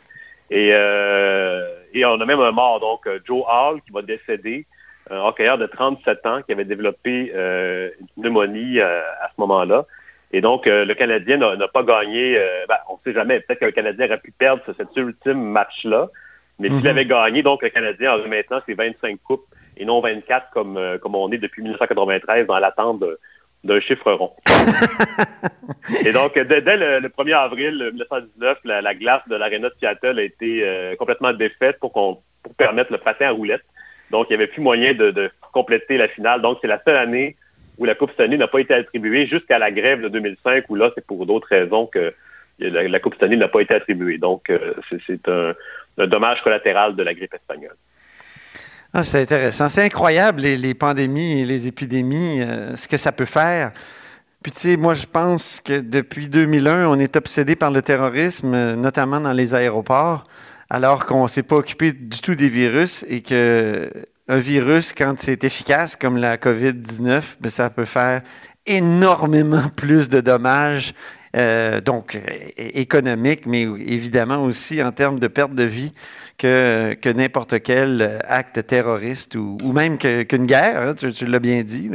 Et, 0.50 0.70
et 0.70 2.06
on 2.06 2.20
a 2.20 2.26
même 2.26 2.40
un 2.40 2.52
mort, 2.52 2.80
donc 2.82 3.08
Joe 3.26 3.44
Hall, 3.48 3.82
qui 3.82 3.92
va 3.94 4.02
décéder 4.02 4.66
un 5.14 5.24
hockeyeur 5.24 5.58
de 5.58 5.66
37 5.66 6.26
ans 6.26 6.42
qui 6.42 6.52
avait 6.52 6.66
développé 6.66 7.32
euh, 7.36 7.90
une 8.00 8.24
pneumonie 8.24 8.80
euh, 8.80 9.02
à 9.22 9.28
ce 9.28 9.40
moment-là. 9.40 9.86
Et 10.32 10.42
donc, 10.42 10.66
euh, 10.66 10.84
le 10.84 10.94
Canadien 10.96 11.38
n'a 11.38 11.68
pas 11.68 11.84
gagné, 11.84 12.40
ben, 12.68 12.78
on 12.90 12.94
ne 12.94 12.98
sait 13.04 13.14
jamais, 13.14 13.40
peut-être 13.40 13.60
que 13.60 13.66
le 13.66 13.72
Canadien 13.72 14.08
aurait 14.08 14.20
pu 14.20 14.32
perdre 14.32 14.64
cet 14.76 14.96
ultime 14.96 15.40
match-là, 15.40 16.10
mais 16.58 16.70
s'il 16.70 16.78
mhm. 16.78 16.88
avait 16.88 17.06
gagné, 17.06 17.44
donc 17.44 17.62
le 17.62 17.70
Canadien 17.70 18.16
aurait 18.16 18.28
maintenant 18.28 18.60
ses 18.66 18.74
25 18.74 19.20
coupes 19.24 19.46
et 19.78 19.86
non 19.86 20.02
24 20.02 20.50
comme, 20.52 20.80
comme 21.02 21.16
on 21.16 21.32
est 21.32 21.38
depuis 21.38 21.62
1993 21.62 22.48
dans 22.48 22.60
l'attente 22.60 23.04
d'un 23.64 23.80
chiffre 23.80 24.12
rond. 24.12 24.34
et 26.06 26.12
donc, 26.12 26.34
dès, 26.34 26.62
le, 26.78 27.08
1er 27.10 27.34
avril 27.34 27.90
1919, 27.94 28.58
la, 28.66 28.96
glace 28.96 29.22
de 29.28 29.36
l'Arena 29.36 29.70
de 29.70 29.76
Seattle 29.80 30.18
a 30.18 30.24
été 30.24 30.96
complètement 30.98 31.34
défaite 31.34 31.80
pour, 31.80 31.92
pour 31.92 32.24
permettre 32.58 32.92
le 32.92 32.98
patin 32.98 33.28
à 33.28 33.32
roulettes. 33.32 33.64
Donc, 34.14 34.28
il 34.30 34.34
n'y 34.34 34.44
avait 34.44 34.52
plus 34.52 34.62
moyen 34.62 34.94
de, 34.94 35.32
compléter 35.52 35.98
la 35.98 36.08
finale. 36.08 36.42
Donc, 36.42 36.60
c'est 36.62 36.68
la 36.68 36.80
seule 36.86 36.98
année 36.98 37.36
où 37.80 37.86
la 37.86 37.96
Coupe 37.96 38.12
Stanley 38.12 38.38
n'a 38.38 38.48
pas 38.48 38.60
été 38.60 38.74
attribuée 38.76 39.26
jusqu'à 39.26 39.58
la 39.58 39.72
grève 39.72 40.02
de 40.02 40.08
2005, 40.08 40.66
où 40.70 40.76
là, 40.76 40.92
c'est 40.94 41.06
pour 41.06 41.26
d'autres 41.26 41.48
raisons 41.50 41.88
que 41.88 42.14
la, 42.60 43.00
Coupe 43.00 43.16
Stanley 43.16 43.38
n'a 43.38 43.48
pas 43.48 43.62
été 43.62 43.74
attribuée. 43.74 44.20
Donc, 44.20 44.52
euh, 44.52 44.76
c'est 45.08 45.28
un, 45.28 45.56
dommage 46.06 46.44
collatéral 46.44 46.96
de 46.96 47.02
la 47.02 47.16
grippe 47.16 47.34
espagnole. 47.34 47.76
Ah, 48.94 49.02
c'est 49.02 49.20
intéressant. 49.20 49.68
C'est 49.70 49.84
incroyable, 49.84 50.42
les, 50.42 50.74
pandémies 50.76 51.42
et 51.42 51.46
les 51.46 51.66
épidémies, 51.66 52.42
euh, 52.42 52.76
ce 52.76 52.88
que 52.88 52.98
ça 52.98 53.12
peut 53.12 53.26
faire. 53.26 53.72
Puis, 54.44 54.52
tu 54.52 54.60
sais, 54.60 54.78
moi, 54.78 54.94
je 54.94 55.08
pense 55.08 55.60
que 55.60 55.80
depuis 55.80 56.30
2001, 56.30 56.88
on 56.88 57.00
est 57.00 57.16
obsédé 57.16 57.56
par 57.56 57.72
le 57.72 57.82
terrorisme, 57.82 58.54
euh, 58.54 58.76
notamment 58.76 59.20
dans 59.20 59.34
les 59.34 59.56
aéroports, 59.56 60.28
alors 60.74 61.06
qu'on 61.06 61.24
ne 61.24 61.28
s'est 61.28 61.44
pas 61.44 61.58
occupé 61.58 61.94
du 61.94 62.20
tout 62.20 62.34
des 62.34 62.50
virus 62.50 63.06
et 63.08 63.22
que 63.22 63.92
un 64.28 64.40
virus, 64.40 64.92
quand 64.92 65.14
c'est 65.20 65.44
efficace, 65.44 65.96
comme 65.96 66.18
la 66.18 66.38
COVID-19, 66.38 67.22
ben, 67.40 67.50
ça 67.50 67.70
peut 67.70 67.86
faire 67.86 68.24
énormément 68.66 69.70
plus 69.76 70.10
de 70.10 70.20
dommages, 70.20 70.96
euh, 71.36 71.80
donc 71.80 72.20
économiques, 72.58 73.46
mais 73.46 73.62
évidemment 73.62 74.44
aussi 74.44 74.82
en 74.82 74.92
termes 74.92 75.20
de 75.20 75.28
perte 75.28 75.54
de 75.54 75.64
vie 75.64 75.94
que, 76.40 76.98
n'importe 77.14 77.62
quel 77.62 78.20
acte 78.28 78.66
terroriste 78.66 79.36
ou, 79.36 79.58
même 79.74 80.00
qu'une 80.00 80.48
guerre, 80.48 80.82
hein, 80.82 80.96
tu, 80.96 81.28
l'as 81.28 81.40
bien 81.40 81.62
dit. 81.62 81.92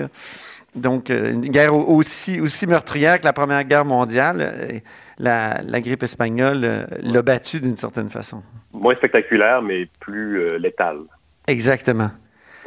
Donc, 0.76 1.10
euh, 1.10 1.32
une 1.32 1.48
guerre 1.48 1.74
aussi 1.74 2.38
meurtrière 2.68 3.18
que 3.18 3.24
la 3.24 3.32
Première 3.32 3.64
Guerre 3.64 3.84
mondiale. 3.84 4.82
Euh, 5.20 5.24
la, 5.24 5.60
la 5.64 5.80
grippe 5.80 6.02
espagnole 6.02 6.64
euh, 6.64 6.86
l'a 7.00 7.22
battue 7.22 7.60
d'une 7.60 7.76
certaine 7.76 8.10
façon. 8.10 8.42
Moins 8.72 8.94
spectaculaire, 8.94 9.62
mais 9.62 9.88
plus 10.00 10.58
létale. 10.58 11.00
Exactement. 11.46 12.10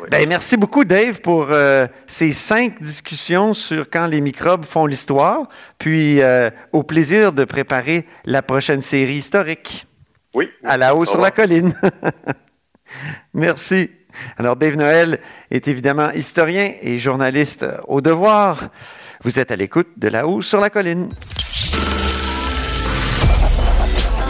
Oui. 0.01 0.07
Ben, 0.09 0.27
merci 0.27 0.57
beaucoup, 0.57 0.83
Dave, 0.83 1.21
pour 1.21 1.47
euh, 1.51 1.85
ces 2.07 2.31
cinq 2.31 2.81
discussions 2.81 3.53
sur 3.53 3.87
quand 3.87 4.07
les 4.07 4.19
microbes 4.19 4.65
font 4.65 4.87
l'histoire, 4.87 5.47
puis 5.77 6.21
euh, 6.21 6.49
au 6.71 6.81
plaisir 6.81 7.33
de 7.33 7.43
préparer 7.43 8.07
la 8.25 8.41
prochaine 8.41 8.81
série 8.81 9.17
historique. 9.17 9.85
Oui. 10.33 10.49
À 10.63 10.77
la 10.77 10.95
haut 10.95 11.05
sur 11.05 11.21
la 11.21 11.29
colline. 11.29 11.73
merci. 13.35 13.91
Alors, 14.37 14.55
Dave 14.55 14.75
Noël 14.75 15.19
est 15.51 15.67
évidemment 15.67 16.09
historien 16.11 16.73
et 16.81 16.97
journaliste 16.97 17.65
au 17.87 18.01
devoir. 18.01 18.69
Vous 19.23 19.37
êtes 19.37 19.51
à 19.51 19.55
l'écoute 19.55 19.89
de 19.97 20.07
La 20.07 20.25
haut 20.25 20.41
sur 20.41 20.59
la 20.59 20.71
colline. 20.71 21.09